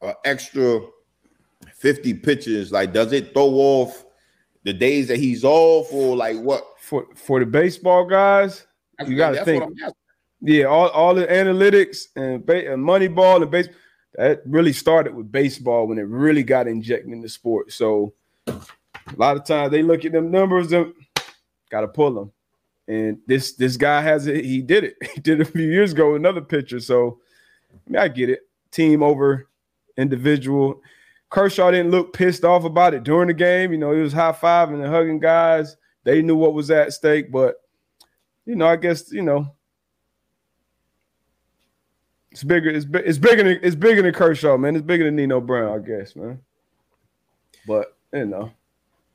an 0.00 0.14
extra 0.24 0.80
50 1.74 2.14
pitches, 2.14 2.72
like 2.72 2.92
does 2.92 3.12
it 3.12 3.34
throw 3.34 3.50
off 3.50 4.04
the 4.64 4.72
days 4.72 5.08
that 5.08 5.18
he's 5.18 5.44
off, 5.44 5.92
or 5.92 6.16
like 6.16 6.38
what? 6.38 6.64
For 6.80 7.06
for 7.14 7.40
the 7.40 7.46
baseball 7.46 8.04
guys, 8.04 8.66
you 9.06 9.16
got 9.16 9.30
to 9.30 9.44
think. 9.44 9.62
what 9.62 9.70
I'm 9.70 9.78
asking. 9.82 9.94
Yeah, 10.40 10.64
all, 10.64 10.88
all 10.90 11.14
the 11.14 11.26
analytics 11.26 12.08
and, 12.16 12.44
ba- 12.44 12.70
and 12.70 12.82
money 12.84 13.08
ball 13.08 13.40
and 13.40 13.50
base 13.50 13.68
that 14.16 14.42
really 14.44 14.74
started 14.74 15.14
with 15.14 15.32
baseball 15.32 15.86
when 15.86 15.98
it 15.98 16.06
really 16.06 16.42
got 16.42 16.66
injected 16.66 17.10
in 17.10 17.22
the 17.22 17.28
sport. 17.28 17.72
So 17.72 18.12
a 18.46 18.60
lot 19.16 19.36
of 19.36 19.44
times 19.44 19.70
they 19.70 19.82
look 19.82 20.04
at 20.04 20.12
them 20.12 20.30
numbers 20.30 20.72
and 20.72 20.92
got 21.70 21.80
to 21.80 21.88
pull 21.88 22.12
them. 22.12 22.32
And 22.86 23.18
this 23.26 23.54
this 23.54 23.76
guy 23.78 24.02
has 24.02 24.26
it. 24.26 24.44
He 24.44 24.60
did 24.60 24.84
it. 24.84 24.96
He 25.14 25.20
did 25.20 25.40
it 25.40 25.48
a 25.48 25.50
few 25.50 25.66
years 25.66 25.92
ago. 25.92 26.14
Another 26.14 26.42
pitcher. 26.42 26.80
So 26.80 27.20
I, 27.72 27.90
mean, 27.90 27.98
I 27.98 28.08
get 28.08 28.28
it. 28.28 28.40
Team 28.70 29.02
over 29.02 29.48
individual. 29.96 30.82
Kershaw 31.34 31.72
didn't 31.72 31.90
look 31.90 32.12
pissed 32.12 32.44
off 32.44 32.62
about 32.62 32.94
it 32.94 33.02
during 33.02 33.26
the 33.26 33.34
game. 33.34 33.72
You 33.72 33.78
know, 33.78 33.90
he 33.92 34.00
was 34.00 34.12
high 34.12 34.30
fiving 34.30 34.74
and 34.74 34.86
hugging 34.86 35.18
guys. 35.18 35.76
They 36.04 36.22
knew 36.22 36.36
what 36.36 36.54
was 36.54 36.70
at 36.70 36.92
stake, 36.92 37.32
but 37.32 37.56
you 38.46 38.54
know, 38.54 38.68
I 38.68 38.76
guess 38.76 39.10
you 39.10 39.22
know 39.22 39.52
it's 42.30 42.44
bigger. 42.44 42.70
It's, 42.70 42.86
it's 42.92 43.18
bigger. 43.18 43.42
Than, 43.42 43.58
it's 43.64 43.74
bigger 43.74 44.00
than 44.00 44.12
Kershaw, 44.14 44.56
man. 44.56 44.76
It's 44.76 44.84
bigger 44.86 45.06
than 45.06 45.16
Nino 45.16 45.40
Brown, 45.40 45.76
I 45.76 45.84
guess, 45.84 46.14
man. 46.14 46.38
But 47.66 47.96
you 48.12 48.26
know, 48.26 48.52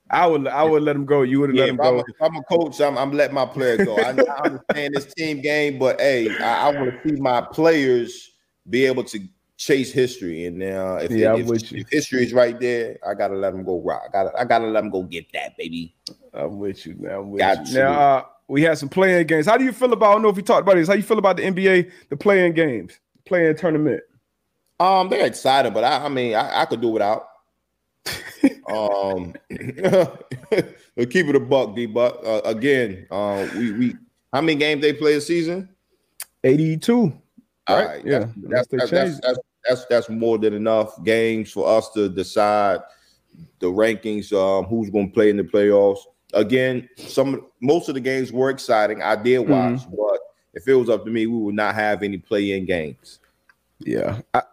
I 0.09 0.27
would 0.27 0.45
I 0.45 0.63
would 0.63 0.83
let 0.83 0.97
him 0.97 1.05
go. 1.05 1.21
You 1.21 1.39
would 1.39 1.51
have 1.51 1.55
Yeah, 1.55 1.63
let 1.63 1.69
him 1.69 1.75
if 1.75 1.85
I'm, 1.85 1.93
go. 1.93 1.99
a, 1.99 2.03
if 2.05 2.21
I'm 2.21 2.35
a 2.35 2.43
coach, 2.43 2.81
I'm, 2.81 2.97
I'm 2.97 3.13
letting 3.13 3.35
my 3.35 3.45
player 3.45 3.85
go. 3.85 3.95
I, 3.95 4.09
I 4.09 4.43
understand 4.43 4.93
this 4.93 5.13
team 5.13 5.39
game, 5.39 5.79
but 5.79 6.01
hey, 6.01 6.37
I, 6.39 6.67
I 6.67 6.71
want 6.77 7.01
to 7.01 7.09
see 7.09 7.15
my 7.21 7.39
players 7.39 8.31
be 8.69 8.85
able 8.85 9.05
to 9.05 9.19
chase 9.59 9.91
history. 9.91 10.45
And 10.45 10.57
now, 10.57 10.95
if, 10.95 11.11
Yeah, 11.11 11.35
if, 11.35 11.71
if 11.71 11.89
history 11.91 12.23
is 12.23 12.33
right 12.33 12.59
there, 12.59 12.97
I 13.07 13.13
gotta 13.13 13.35
let 13.35 13.51
them 13.51 13.63
go. 13.63 13.79
Right, 13.81 13.99
I 14.07 14.11
gotta 14.11 14.39
I 14.39 14.45
gotta 14.45 14.65
let 14.67 14.81
them 14.81 14.89
go 14.89 15.03
get 15.03 15.31
that, 15.33 15.55
baby. 15.57 15.95
I'm 16.33 16.57
with 16.57 16.85
you, 16.87 16.95
man. 16.97 17.11
I'm 17.11 17.29
with 17.29 17.39
Got 17.39 17.67
you. 17.67 17.73
you. 17.73 17.79
Now 17.79 17.99
uh, 17.99 18.25
we 18.47 18.63
had 18.63 18.77
some 18.77 18.89
play-in 18.89 19.27
games. 19.27 19.45
How 19.45 19.57
do 19.57 19.65
you 19.65 19.73
feel 19.73 19.93
about? 19.93 20.09
I 20.09 20.13
don't 20.13 20.23
know 20.23 20.29
if 20.29 20.37
we 20.37 20.41
talked 20.41 20.61
about 20.61 20.75
this. 20.75 20.87
How 20.87 20.95
you 20.95 21.03
feel 21.03 21.19
about 21.19 21.37
the 21.37 21.43
NBA, 21.43 21.91
the 22.09 22.17
play-in 22.17 22.53
games, 22.53 22.99
play-in 23.25 23.55
tournament? 23.55 24.01
Um, 24.79 25.09
they're 25.09 25.25
excited, 25.25 25.73
but 25.73 25.83
I, 25.83 26.05
I 26.05 26.09
mean, 26.09 26.35
I, 26.35 26.61
I 26.61 26.65
could 26.65 26.81
do 26.81 26.87
without. 26.89 27.27
um, 28.69 29.33
keep 31.09 31.27
it 31.27 31.35
a 31.35 31.39
buck, 31.39 31.75
D. 31.75 31.85
But 31.85 32.25
uh, 32.25 32.41
again, 32.45 33.05
uh, 33.11 33.45
we 33.55 33.71
we 33.73 33.95
how 34.31 34.39
many 34.41 34.57
games 34.57 34.81
they 34.81 34.93
play 34.93 35.15
a 35.15 35.21
season? 35.21 35.69
82. 36.45 36.95
All 37.67 37.75
Right? 37.75 37.85
right, 37.87 38.05
Yeah, 38.05 38.27
that's, 38.37 38.67
that's, 38.69 38.89
that's, 38.89 39.19
that's, 39.19 39.39
that's, 39.67 39.85
that's 39.85 40.09
more 40.09 40.37
than 40.37 40.53
enough 40.53 41.03
games 41.03 41.51
for 41.51 41.67
us 41.67 41.89
to 41.91 42.09
decide 42.09 42.79
the 43.59 43.67
rankings, 43.67 44.33
um, 44.33 44.65
who's 44.65 44.89
going 44.89 45.09
to 45.09 45.13
play 45.13 45.29
in 45.29 45.37
the 45.37 45.43
playoffs. 45.43 45.99
Again, 46.33 46.87
some 46.97 47.47
most 47.61 47.89
of 47.89 47.95
the 47.95 48.01
games 48.01 48.31
were 48.31 48.49
exciting. 48.49 49.01
I 49.01 49.15
did 49.15 49.41
Mm-hmm. 49.41 49.51
watch, 49.51 49.81
but 49.89 50.19
if 50.53 50.67
it 50.67 50.75
was 50.75 50.89
up 50.89 51.05
to 51.05 51.11
me, 51.11 51.25
we 51.27 51.37
would 51.37 51.55
not 51.55 51.75
have 51.75 52.03
any 52.03 52.17
play-in 52.17 52.65
games. 52.65 53.19
Yeah. 53.79 54.19
I, 54.33 54.43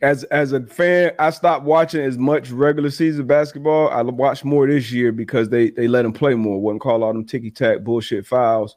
as 0.00 0.24
as 0.24 0.52
a 0.52 0.62
fan, 0.62 1.12
I 1.18 1.30
stopped 1.30 1.64
watching 1.64 2.00
as 2.00 2.16
much 2.16 2.50
regular 2.50 2.90
season 2.90 3.26
basketball. 3.26 3.90
I 3.90 4.00
watched 4.02 4.44
more 4.44 4.66
this 4.66 4.90
year 4.90 5.12
because 5.12 5.50
they 5.50 5.70
they 5.70 5.88
let 5.88 6.02
them 6.02 6.12
play 6.12 6.34
more. 6.34 6.60
Wouldn't 6.60 6.80
call 6.80 7.04
all 7.04 7.12
them 7.12 7.26
ticky 7.26 7.50
tack 7.50 7.80
bullshit 7.80 8.26
fouls, 8.26 8.76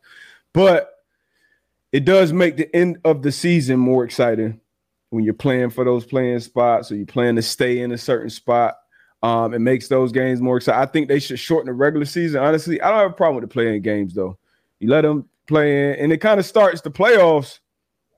but 0.54 0.90
it 1.94 2.04
does 2.04 2.34
make 2.34 2.58
the 2.58 2.74
end 2.76 2.98
of 3.06 3.22
the 3.22 3.32
season 3.32 3.80
more 3.80 4.04
exciting 4.04 4.60
when 5.10 5.24
you're 5.24 5.34
playing 5.34 5.70
for 5.70 5.86
those 5.86 6.06
play-in 6.06 6.40
spots 6.40 6.92
or 6.92 6.96
you 6.96 7.06
plan 7.06 7.36
to 7.36 7.42
stay 7.42 7.80
in 7.80 7.92
a 7.92 7.98
certain 7.98 8.30
spot. 8.30 8.76
Um, 9.24 9.54
it 9.54 9.60
makes 9.60 9.88
those 9.88 10.12
games 10.12 10.42
more 10.42 10.58
exciting. 10.58 10.82
I 10.82 10.86
think 10.86 11.08
they 11.08 11.20
should 11.20 11.40
shorten 11.40 11.68
the 11.68 11.74
regular 11.74 12.06
season. 12.06 12.42
Honestly, 12.42 12.82
I 12.82 12.90
don't 12.90 13.00
have 13.00 13.12
a 13.12 13.14
problem 13.14 13.42
with 13.42 13.50
the 13.50 13.54
play-in 13.54 13.82
games 13.82 14.14
though. 14.14 14.38
You 14.80 14.90
let 14.90 15.02
them 15.02 15.28
play 15.48 15.92
in, 15.92 16.00
and 16.00 16.14
it 16.14 16.18
kind 16.18 16.40
of 16.40 16.46
starts 16.46 16.82
the 16.82 16.92
playoffs 16.92 17.60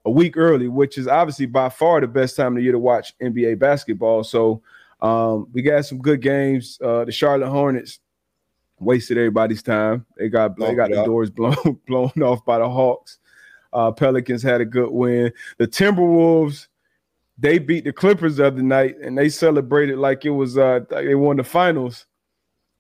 a 0.06 0.12
week 0.12 0.36
early, 0.36 0.68
which 0.68 0.98
is 0.98 1.08
obviously 1.08 1.46
by 1.46 1.70
far 1.70 2.02
the 2.02 2.08
best 2.08 2.36
time 2.36 2.54
of 2.54 2.56
the 2.56 2.64
year 2.64 2.72
to 2.74 2.80
watch 2.80 3.18
NBA 3.20 3.60
basketball. 3.60 4.24
So 4.24 4.62
um, 5.02 5.48
we 5.54 5.62
got 5.62 5.86
some 5.86 6.00
good 6.00 6.22
games. 6.22 6.80
Uh, 6.84 7.06
the 7.06 7.12
Charlotte 7.12 7.50
Hornets 7.50 8.00
wasted 8.80 9.18
everybody's 9.18 9.64
time. 9.64 10.06
They 10.18 10.30
got 10.30 10.58
they 10.58 10.74
got 10.74 10.90
the 10.90 11.04
doors 11.04 11.30
blown 11.30 11.80
blown 11.88 12.12
off 12.22 12.44
by 12.44 12.60
the 12.60 12.70
Hawks. 12.70 13.20
Uh, 13.72 13.92
Pelicans 13.92 14.42
had 14.42 14.62
a 14.62 14.66
good 14.66 14.90
win. 14.90 15.32
The 15.60 15.68
Timberwolves 15.68 16.68
they 17.40 17.58
beat 17.58 17.86
the 17.86 17.94
Clippers 17.94 18.38
the 18.38 18.48
other 18.48 18.62
night 18.62 18.98
and 19.02 19.18
they 19.18 19.30
celebrated 19.30 19.98
like 19.98 20.26
it 20.26 20.32
was 20.32 20.58
uh 20.58 20.82
they 20.90 21.16
won 21.16 21.38
the 21.38 21.44
finals. 21.44 22.06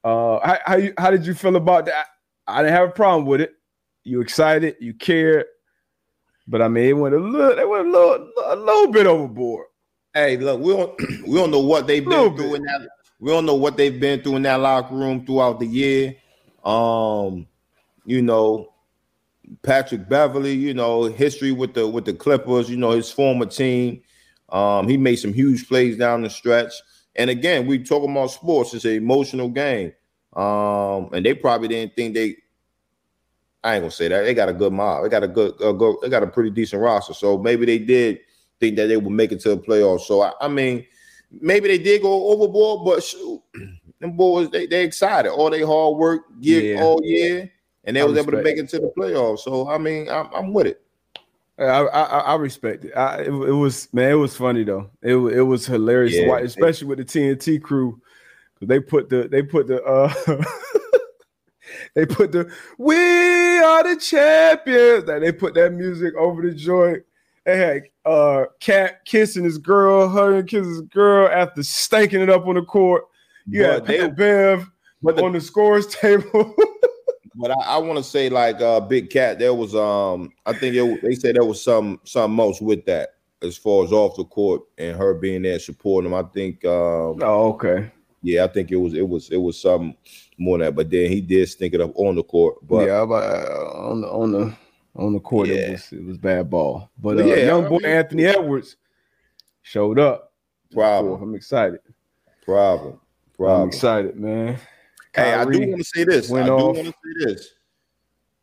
Uh, 0.03 0.39
how 0.45 0.57
how, 0.65 0.75
you, 0.77 0.93
how 0.97 1.11
did 1.11 1.25
you 1.25 1.33
feel 1.33 1.55
about 1.55 1.85
that? 1.85 2.07
I 2.47 2.61
didn't 2.61 2.75
have 2.75 2.89
a 2.89 2.91
problem 2.91 3.25
with 3.25 3.41
it. 3.41 3.53
You 4.03 4.21
excited? 4.21 4.75
You 4.79 4.93
cared? 4.93 5.45
But 6.47 6.61
I 6.61 6.67
mean, 6.67 6.85
it 6.85 6.93
went 6.93 7.15
a 7.15 7.19
little, 7.19 7.59
it 7.59 7.69
went 7.69 7.87
a 7.87 7.91
little, 7.91 8.31
a 8.45 8.55
little 8.55 8.91
bit 8.91 9.05
overboard. 9.05 9.67
Hey, 10.13 10.37
look, 10.37 10.59
we 10.59 10.73
don't 10.73 10.99
we 11.27 11.35
don't 11.35 11.51
know 11.51 11.59
what 11.59 11.87
they've 11.87 12.03
been 12.03 12.35
through 12.35 12.55
in 12.55 12.63
that. 12.63 12.87
We 13.19 13.31
don't 13.31 13.45
know 13.45 13.55
what 13.55 13.77
they've 13.77 13.99
been 13.99 14.21
through 14.21 14.37
in 14.37 14.41
that 14.43 14.59
locker 14.59 14.95
room 14.95 15.25
throughout 15.25 15.59
the 15.59 15.67
year. 15.67 16.15
Um, 16.63 17.47
you 18.05 18.21
know, 18.21 18.73
Patrick 19.61 20.07
Beverley, 20.09 20.53
you 20.53 20.73
know, 20.73 21.03
history 21.03 21.51
with 21.51 21.73
the 21.73 21.87
with 21.87 22.05
the 22.05 22.13
Clippers, 22.13 22.69
you 22.69 22.77
know, 22.77 22.91
his 22.91 23.11
former 23.11 23.45
team. 23.45 24.01
Um, 24.51 24.87
he 24.87 24.97
made 24.97 25.17
some 25.17 25.33
huge 25.33 25.67
plays 25.67 25.97
down 25.97 26.21
the 26.23 26.29
stretch. 26.29 26.73
And 27.15 27.29
again, 27.29 27.67
we 27.67 27.79
talking 27.83 28.11
about 28.11 28.31
sports, 28.31 28.73
it's 28.73 28.85
an 28.85 28.91
emotional 28.91 29.49
game. 29.49 29.93
Um, 30.33 31.09
and 31.13 31.25
they 31.25 31.33
probably 31.33 31.67
didn't 31.67 31.95
think 31.95 32.13
they 32.13 32.37
I 33.63 33.75
ain't 33.75 33.83
gonna 33.83 33.91
say 33.91 34.07
that. 34.07 34.21
They 34.23 34.33
got 34.33 34.49
a 34.49 34.53
good 34.53 34.71
mob. 34.71 35.03
They 35.03 35.09
got 35.09 35.23
a 35.23 35.27
good, 35.27 35.53
a 35.61 35.73
good 35.73 35.97
they 36.01 36.09
got 36.09 36.23
a 36.23 36.27
pretty 36.27 36.49
decent 36.49 36.81
roster. 36.81 37.13
So 37.13 37.37
maybe 37.37 37.65
they 37.65 37.77
did 37.79 38.19
think 38.59 38.77
that 38.77 38.87
they 38.87 38.97
would 38.97 39.11
make 39.11 39.31
it 39.31 39.41
to 39.41 39.49
the 39.49 39.57
playoffs. 39.57 40.01
So 40.01 40.21
I, 40.21 40.31
I 40.39 40.47
mean, 40.47 40.85
maybe 41.31 41.67
they 41.67 41.77
did 41.77 42.01
go 42.01 42.29
overboard, 42.29 42.85
but 42.85 43.03
shoot, 43.03 43.41
them 43.99 44.13
boys 44.15 44.49
they 44.49 44.65
they 44.65 44.83
excited. 44.85 45.29
All 45.31 45.49
they 45.49 45.61
hard 45.61 45.97
work 45.97 46.21
year 46.39 46.75
Yeah. 46.75 46.81
all 46.83 47.01
year, 47.03 47.51
and 47.83 47.95
they 47.97 48.01
I 48.01 48.05
was 48.05 48.17
able 48.17 48.31
to 48.31 48.41
make 48.43 48.57
it 48.57 48.69
to 48.69 48.79
the 48.79 48.93
playoffs. 48.97 49.39
So 49.39 49.67
I 49.69 49.77
mean, 49.77 50.09
I'm, 50.09 50.29
I'm 50.33 50.53
with 50.53 50.67
it. 50.67 50.81
I, 51.59 51.81
I, 51.85 52.19
I 52.19 52.35
respect 52.35 52.85
it. 52.85 52.93
I, 52.95 53.21
it. 53.21 53.27
It 53.27 53.31
was 53.53 53.87
man, 53.93 54.11
it 54.11 54.15
was 54.15 54.35
funny 54.35 54.63
though. 54.63 54.89
It 55.01 55.15
it 55.15 55.41
was 55.43 55.65
hilarious 55.65 56.15
Yeah. 56.15 56.27
watch, 56.27 56.43
especially 56.43 56.87
with 56.87 56.99
the 56.99 57.05
TNT 57.05 57.61
crew. 57.61 58.01
They 58.61 58.79
put 58.79 59.09
the 59.09 59.27
they 59.29 59.41
put 59.43 59.67
the 59.67 59.83
uh 59.83 60.13
they 61.95 62.05
put 62.05 62.31
the 62.31 62.51
we 62.77 62.95
are 63.59 63.83
the 63.83 63.99
champions. 63.99 65.05
Like 65.05 65.21
they 65.21 65.31
put 65.31 65.53
that 65.55 65.73
music 65.73 66.15
over 66.15 66.41
the 66.41 66.53
joint. 66.53 67.03
They 67.45 67.57
had 67.57 67.83
uh 68.05 68.45
KAT 68.59 69.05
kissing 69.05 69.43
his 69.43 69.57
girl, 69.57 70.07
hugging 70.09 70.45
kissing 70.45 70.69
his 70.69 70.81
girl 70.81 71.27
after 71.29 71.61
stanking 71.61 72.21
it 72.21 72.29
up 72.29 72.45
on 72.47 72.55
the 72.55 72.63
court. 72.63 73.03
Yeah, 73.47 73.79
they- 73.79 74.07
Bev 74.09 74.69
But 75.01 75.15
the 75.15 75.23
on 75.23 75.31
the 75.33 75.41
scores 75.41 75.87
table. 75.95 76.53
But 77.35 77.51
I, 77.51 77.75
I 77.75 77.77
want 77.77 77.97
to 77.97 78.03
say, 78.03 78.29
like 78.29 78.59
uh, 78.61 78.79
Big 78.79 79.09
Cat, 79.09 79.39
there 79.39 79.53
was 79.53 79.75
um, 79.75 80.31
I 80.45 80.53
think 80.53 80.75
it, 80.75 81.01
they 81.01 81.15
said 81.15 81.35
there 81.35 81.45
was 81.45 81.63
some 81.63 81.99
some 82.03 82.31
most 82.33 82.61
with 82.61 82.85
that 82.85 83.15
as 83.41 83.55
far 83.57 83.83
as 83.85 83.91
off 83.91 84.17
the 84.17 84.25
court 84.25 84.63
and 84.77 84.97
her 84.97 85.13
being 85.13 85.43
there 85.43 85.59
supporting 85.59 86.11
him. 86.11 86.15
I 86.15 86.23
think, 86.23 86.65
um, 86.65 87.19
oh, 87.21 87.53
okay. 87.53 87.89
yeah, 88.21 88.43
I 88.43 88.47
think 88.47 88.71
it 88.71 88.75
was 88.77 88.93
it 88.93 89.07
was 89.07 89.29
it 89.29 89.37
was 89.37 89.59
some 89.59 89.95
more 90.37 90.57
than 90.57 90.65
that. 90.67 90.75
But 90.75 90.89
then 90.89 91.09
he 91.11 91.21
did 91.21 91.47
stink 91.49 91.73
it 91.73 91.81
up 91.81 91.91
on 91.95 92.15
the 92.15 92.23
court. 92.23 92.57
But 92.67 92.87
yeah, 92.87 93.05
but 93.05 93.23
uh, 93.23 93.89
on 93.89 94.01
the 94.01 94.07
on 94.09 94.31
the 94.31 94.55
on 94.95 95.13
the 95.13 95.19
court, 95.19 95.47
Yeah. 95.47 95.55
it 95.55 95.71
was 95.71 95.91
it 95.93 96.03
was 96.03 96.17
bad 96.17 96.49
ball. 96.49 96.89
But 96.97 97.17
But 97.17 97.25
uh, 97.25 97.27
yeah, 97.27 97.45
young 97.45 97.65
I 97.65 97.69
boy 97.69 97.77
mean- 97.77 97.85
Anthony 97.91 98.25
Edwards 98.25 98.75
showed 99.61 99.99
up. 99.99 100.33
Problem. 100.73 101.21
I'm 101.23 101.35
excited. 101.35 101.79
problem, 102.43 102.99
Problem. 103.37 103.61
I'm 103.61 103.67
excited, 103.69 104.15
man. 104.17 104.59
Hey, 105.15 105.33
I 105.33 105.45
do 105.45 105.59
want 105.59 105.77
to 105.77 105.83
say 105.83 106.03
this. 106.03 106.31
I 106.31 106.45
do 106.45 106.55
want 106.55 106.77
to 106.77 106.83
say 106.85 107.25
this. 107.25 107.49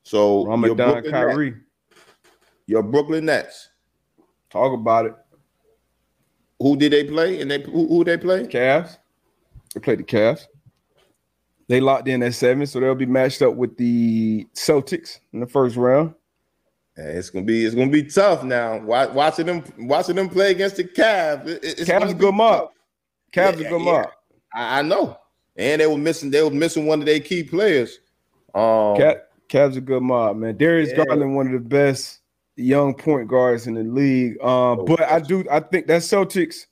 So 0.03 0.41
your 0.43 0.49
Ramadan 0.51 0.77
Brooklyn, 1.03 1.13
Nets, 1.13 1.57
your 2.67 2.83
Brooklyn 2.83 3.25
Nets. 3.27 3.69
Talk 4.51 4.73
about 4.73 5.07
it. 5.07 5.15
Who 6.61 6.77
did 6.77 6.93
they 6.93 7.05
play? 7.05 7.41
And 7.41 7.51
they 7.51 7.61
who, 7.63 7.87
who 7.89 8.05
they 8.05 8.17
play? 8.17 8.47
Cavs. 8.47 8.99
They 9.75 9.81
played 9.81 9.99
the 9.99 10.05
Cavs. 10.05 10.47
They 11.69 11.81
locked 11.81 12.07
in 12.09 12.23
at 12.23 12.35
seven, 12.35 12.67
so 12.67 12.79
they'll 12.79 12.95
be 12.95 13.07
matched 13.07 13.43
up 13.43 13.55
with 13.55 13.77
the 13.77 14.47
Celtics 14.55 15.19
in 15.33 15.41
the 15.41 15.47
first 15.47 15.77
round. 15.77 16.15
It's 16.97 17.29
gonna 17.29 17.45
be 17.45 17.65
it's 17.65 17.75
gonna 17.75 17.91
be 17.91 18.05
tough 18.05 18.43
now. 18.45 18.79
Wa- 18.79 19.13
Watching 19.13 19.47
them 19.47 19.65
watching 19.81 20.17
them 20.17 20.29
play 20.31 20.53
against 20.53 20.77
the 20.77 20.85
Cavs. 20.85 21.47
it- 21.47 21.65
it's 21.81 21.91
Cavs 21.91 22.11
a 22.11 22.15
good 22.15 22.35
mob. 22.35 22.71
tough. 23.35 23.55
Cavs 23.55 23.61
Yeah, 23.61 23.67
are 23.67 23.71
good 23.71 23.83
yeah. 23.85 23.93
mob. 23.93 24.07
I, 24.55 24.79
I 24.79 24.83
know. 24.83 25.19
And 25.59 25.81
they 25.81 25.87
were 25.87 25.99
missing. 25.99 26.31
They 26.31 26.43
were 26.43 26.51
missing 26.51 26.87
one 26.87 27.01
of 27.01 27.07
their 27.07 27.21
key 27.21 27.43
players. 27.43 27.99
Um, 28.55 28.97
Cat, 28.97 29.29
Cavs 29.49 29.77
a 29.77 29.81
good 29.81 30.03
mob, 30.03 30.37
man. 30.37 30.57
Darius 30.57 30.91
Yeah. 30.91 31.05
Garland, 31.05 31.35
one 31.37 31.47
of 31.47 31.53
the 31.53 31.61
best 31.69 32.21
young 32.57 32.95
point 32.95 33.29
guards 33.29 33.67
in 33.67 33.75
the 33.75 33.83
league. 33.83 34.41
Um, 34.43 34.81
Oh, 34.81 34.85
but 34.85 35.03
I 35.03 35.21
do, 35.21 35.45
I 35.51 35.61
think 35.61 35.87
that 35.89 36.03
Celtics, 36.03 36.67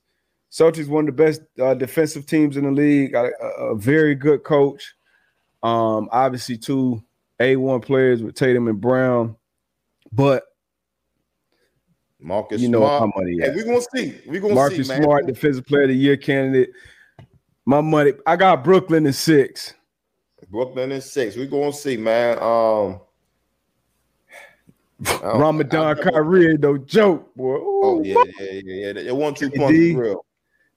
Celtics 0.50 0.88
one 0.88 1.08
of 1.08 1.16
the 1.16 1.22
best 1.24 1.40
uh, 1.60 1.74
defensive 1.74 2.26
teams 2.26 2.56
in 2.56 2.64
the 2.64 2.70
league. 2.70 3.12
Got 3.12 3.26
a, 3.26 3.46
a 3.46 3.76
very 3.76 4.14
good 4.14 4.44
coach. 4.44 4.94
Um, 5.62 6.08
obviously 6.12 6.56
two 6.58 7.02
A 7.40 7.56
one 7.56 7.80
players 7.80 8.22
with 8.22 8.34
Tatum 8.34 8.68
and 8.68 8.80
Brown, 8.80 9.34
but 10.12 10.44
Marcus 12.20 12.60
you 12.60 12.68
know 12.68 12.80
Smart. 12.80 13.00
how 13.00 13.12
money. 13.20 13.36
Hey, 13.40 13.50
we're 13.54 13.64
gonna 13.64 13.80
see. 13.94 14.14
We're 14.26 14.40
gonna 14.40 14.54
Marcus 14.54 14.88
see. 14.88 14.96
Smart, 15.02 15.26
defensive 15.26 15.66
player 15.66 15.82
of 15.82 15.88
the 15.88 15.94
year 15.96 16.16
candidate. 16.16 16.70
My 17.66 17.80
money, 17.80 18.12
I 18.26 18.36
got 18.36 18.62
Brooklyn 18.62 19.06
in 19.06 19.12
six. 19.12 19.74
Brooklyn 20.50 20.92
is 20.92 21.10
six. 21.10 21.36
We're 21.36 21.46
gonna 21.46 21.72
see, 21.72 21.96
man. 21.96 22.38
Um, 22.40 23.00
Ramadan 25.22 25.96
Kyrie 25.96 26.56
no 26.58 26.78
joke, 26.78 27.34
boy. 27.34 27.56
Oh 27.58 28.00
Ooh, 28.00 28.02
yeah, 28.04 28.22
yeah, 28.38 28.50
yeah, 28.52 28.92
yeah. 28.92 28.92
That 28.92 29.14
one 29.14 29.34
two 29.34 29.50
is 29.50 29.96
real. 29.96 30.24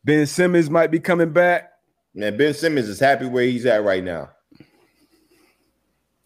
Ben 0.04 0.26
Simmons 0.26 0.70
might 0.70 0.92
be 0.92 1.00
coming 1.00 1.32
back. 1.32 1.74
Man, 2.14 2.38
Ben 2.38 2.54
Simmons 2.54 2.88
is 2.88 3.00
happy 3.00 3.26
where 3.26 3.44
he's 3.44 3.66
at 3.66 3.84
right 3.84 4.04
now. 4.04 4.30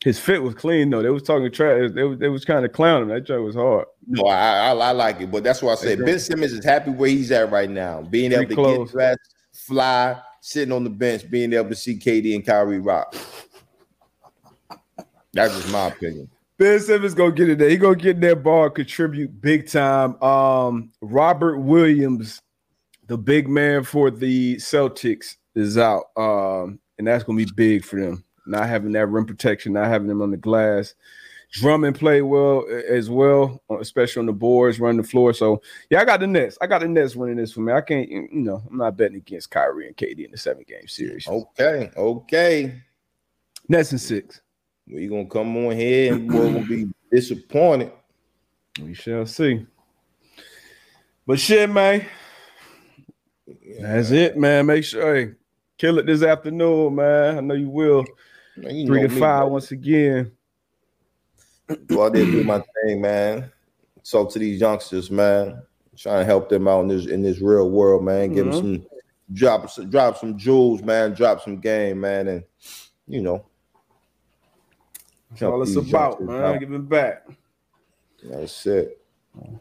His 0.03 0.19
fit 0.19 0.41
was 0.41 0.55
clean 0.55 0.89
though. 0.89 1.03
They 1.03 1.09
was 1.09 1.23
talking 1.23 1.51
trash. 1.51 1.91
They 1.93 2.03
was, 2.03 2.17
they 2.17 2.29
was 2.29 2.45
kind 2.45 2.65
of 2.65 2.71
clowning. 2.71 3.09
That 3.09 3.21
joke 3.21 3.45
was 3.45 3.55
hard. 3.55 3.85
No, 4.07 4.25
I, 4.25 4.69
I 4.69 4.73
I 4.73 4.91
like 4.91 5.21
it, 5.21 5.31
but 5.31 5.43
that's 5.43 5.61
why 5.61 5.73
I 5.73 5.75
say 5.75 5.95
Ben 5.95 6.19
Simmons 6.19 6.53
is 6.53 6.65
happy 6.65 6.91
where 6.91 7.09
he's 7.09 7.31
at 7.31 7.51
right 7.51 7.69
now. 7.69 8.01
Being 8.01 8.31
able 8.31 8.47
to 8.47 8.55
close. 8.55 8.87
get 8.89 8.93
dressed, 8.93 9.35
fly, 9.53 10.21
sitting 10.41 10.73
on 10.73 10.83
the 10.83 10.89
bench, 10.89 11.29
being 11.29 11.53
able 11.53 11.69
to 11.69 11.75
see 11.75 11.95
KD 11.97 12.35
and 12.35 12.45
Kyrie 12.45 12.79
rock. 12.79 13.15
That's 15.33 15.55
just 15.55 15.71
my 15.71 15.87
opinion. 15.87 16.29
Ben 16.57 16.79
Simmons 16.79 17.13
gonna 17.13 17.31
get 17.31 17.49
it 17.49 17.57
there. 17.57 17.69
He 17.69 17.77
gonna 17.77 17.95
get 17.95 18.17
in 18.17 18.21
that 18.21 18.43
ball, 18.43 18.69
contribute 18.69 19.41
big 19.41 19.67
time. 19.67 20.21
Um, 20.21 20.91
Robert 21.01 21.59
Williams, 21.59 22.41
the 23.07 23.17
big 23.17 23.47
man 23.47 23.83
for 23.83 24.11
the 24.11 24.57
Celtics, 24.57 25.37
is 25.55 25.77
out. 25.77 26.05
Um, 26.17 26.79
and 26.97 27.07
that's 27.07 27.23
gonna 27.23 27.37
be 27.37 27.49
big 27.55 27.83
for 27.85 27.99
them. 27.99 28.23
Not 28.45 28.67
having 28.67 28.91
that 28.91 29.07
rim 29.07 29.25
protection, 29.25 29.73
not 29.73 29.87
having 29.87 30.07
them 30.07 30.21
on 30.21 30.31
the 30.31 30.37
glass. 30.37 30.93
Drummond 31.51 31.99
played 31.99 32.21
well 32.21 32.65
as 32.87 33.09
well, 33.09 33.61
uh, 33.69 33.79
especially 33.79 34.21
on 34.21 34.25
the 34.25 34.33
boards, 34.33 34.79
running 34.79 35.01
the 35.01 35.07
floor. 35.07 35.33
So 35.33 35.61
yeah, 35.89 35.99
I 35.99 36.05
got 36.05 36.21
the 36.21 36.27
Nets. 36.27 36.57
I 36.61 36.67
got 36.67 36.79
the 36.79 36.87
Nets 36.87 37.15
winning 37.15 37.35
this 37.35 37.51
for 37.51 37.59
me. 37.59 37.73
I 37.73 37.81
can't, 37.81 38.09
you 38.09 38.27
know, 38.31 38.63
I'm 38.69 38.77
not 38.77 38.95
betting 38.95 39.17
against 39.17 39.51
Kyrie 39.51 39.87
and 39.87 39.97
KD 39.97 40.25
in 40.25 40.31
the 40.31 40.37
seven 40.37 40.63
game 40.65 40.87
series. 40.87 41.27
Okay, 41.27 41.91
okay. 41.97 42.81
Nets 43.67 43.91
and 43.91 43.99
six. 43.99 44.41
We 44.87 45.07
gonna 45.07 45.25
come 45.25 45.55
on 45.57 45.75
here 45.75 46.13
and 46.13 46.31
we're 46.33 46.53
gonna 46.53 46.65
be 46.65 46.87
disappointed. 47.11 47.91
We 48.81 48.93
shall 48.93 49.25
see. 49.25 49.65
But 51.27 51.39
shit, 51.39 51.69
man. 51.69 52.05
That's 53.79 54.11
it, 54.11 54.37
man. 54.37 54.65
Make 54.65 54.85
sure 54.85 55.15
hey, 55.15 55.33
kill 55.77 55.99
it 55.99 56.05
this 56.05 56.23
afternoon, 56.23 56.95
man. 56.95 57.37
I 57.37 57.41
know 57.41 57.55
you 57.55 57.69
will. 57.69 58.05
Man, 58.55 58.75
you 58.75 58.87
Three 58.87 59.01
to 59.01 59.09
me, 59.09 59.19
five 59.19 59.43
man. 59.43 59.51
once 59.51 59.71
again. 59.71 60.31
Go 61.87 62.05
out 62.05 62.13
there 62.13 62.25
do 62.25 62.43
my 62.43 62.63
thing, 62.85 63.01
man. 63.01 63.51
Talk 64.03 64.31
to 64.33 64.39
these 64.39 64.59
youngsters, 64.59 65.11
man. 65.11 65.61
Trying 65.95 66.19
to 66.19 66.25
help 66.25 66.49
them 66.49 66.67
out 66.67 66.81
in 66.81 66.87
this 66.87 67.05
in 67.05 67.21
this 67.21 67.41
real 67.41 67.69
world, 67.69 68.03
man. 68.03 68.33
Give 68.33 68.45
them 68.45 68.53
mm-hmm. 68.53 68.75
some 68.75 68.85
drop 69.33 69.69
drop 69.89 70.17
some 70.17 70.37
jewels, 70.37 70.81
man. 70.81 71.13
Drop 71.13 71.41
some 71.41 71.57
game, 71.57 71.99
man, 71.99 72.27
and 72.27 72.43
you 73.07 73.21
know. 73.21 73.45
That's 75.29 75.43
all 75.43 75.61
it's 75.61 75.75
about, 75.75 76.21
man. 76.21 76.43
out. 76.43 76.59
Giving 76.59 76.85
back. 76.85 77.25
That's 78.23 78.65
it. 78.65 79.01
All 79.37 79.59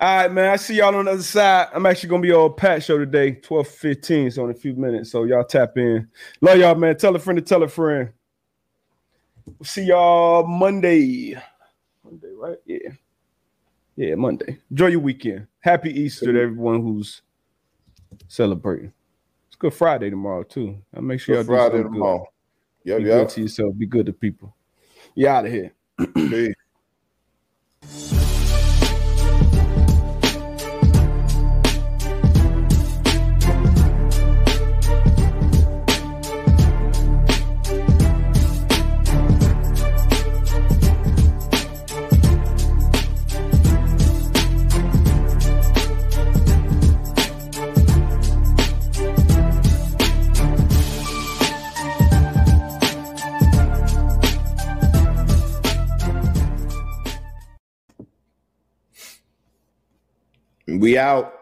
right, 0.00 0.32
man. 0.32 0.50
I 0.50 0.56
see 0.56 0.76
y'all 0.76 0.94
on 0.94 1.04
the 1.04 1.12
other 1.12 1.22
side. 1.22 1.68
I'm 1.72 1.86
actually 1.86 2.08
gonna 2.08 2.22
be 2.22 2.32
on 2.32 2.54
Pat 2.54 2.82
show 2.82 2.98
today, 2.98 3.32
12 3.32 3.68
15, 3.68 4.30
so 4.32 4.44
in 4.44 4.50
a 4.50 4.54
few 4.54 4.74
minutes. 4.74 5.12
So 5.12 5.24
y'all 5.24 5.44
tap 5.44 5.78
in. 5.78 6.08
Love 6.40 6.58
y'all, 6.58 6.74
man. 6.74 6.96
Tell 6.96 7.14
a 7.14 7.18
friend 7.18 7.38
to 7.38 7.42
tell 7.42 7.62
a 7.62 7.68
friend. 7.68 8.10
We'll 9.46 9.64
see 9.64 9.84
y'all 9.84 10.46
Monday. 10.46 11.36
Monday, 12.04 12.32
right? 12.36 12.58
Yeah. 12.66 12.90
Yeah, 13.96 14.14
Monday. 14.14 14.58
Enjoy 14.70 14.86
your 14.86 15.00
weekend. 15.00 15.46
Happy 15.60 15.90
Easter 15.90 16.32
to 16.32 16.40
everyone 16.40 16.82
who's 16.82 17.22
celebrating. 18.28 18.92
It's 19.48 19.56
Good 19.56 19.74
Friday 19.74 20.10
tomorrow, 20.10 20.42
too. 20.44 20.78
I'll 20.94 21.02
make 21.02 21.20
sure 21.20 21.36
Good 21.36 21.46
y'all 21.46 21.68
do 21.68 21.70
Friday 21.70 21.82
tomorrow. 21.82 22.26
Yep, 22.84 22.98
Be 22.98 23.04
yep. 23.04 23.18
good 23.20 23.28
to 23.30 23.40
yourself. 23.42 23.78
Be 23.78 23.86
good 23.86 24.06
to 24.06 24.12
people. 24.12 24.54
You 25.14 25.28
out 25.28 25.44
of 25.44 25.52
here. 25.52 25.72
Peace. 26.14 26.54
We 60.82 60.98
out. 60.98 61.41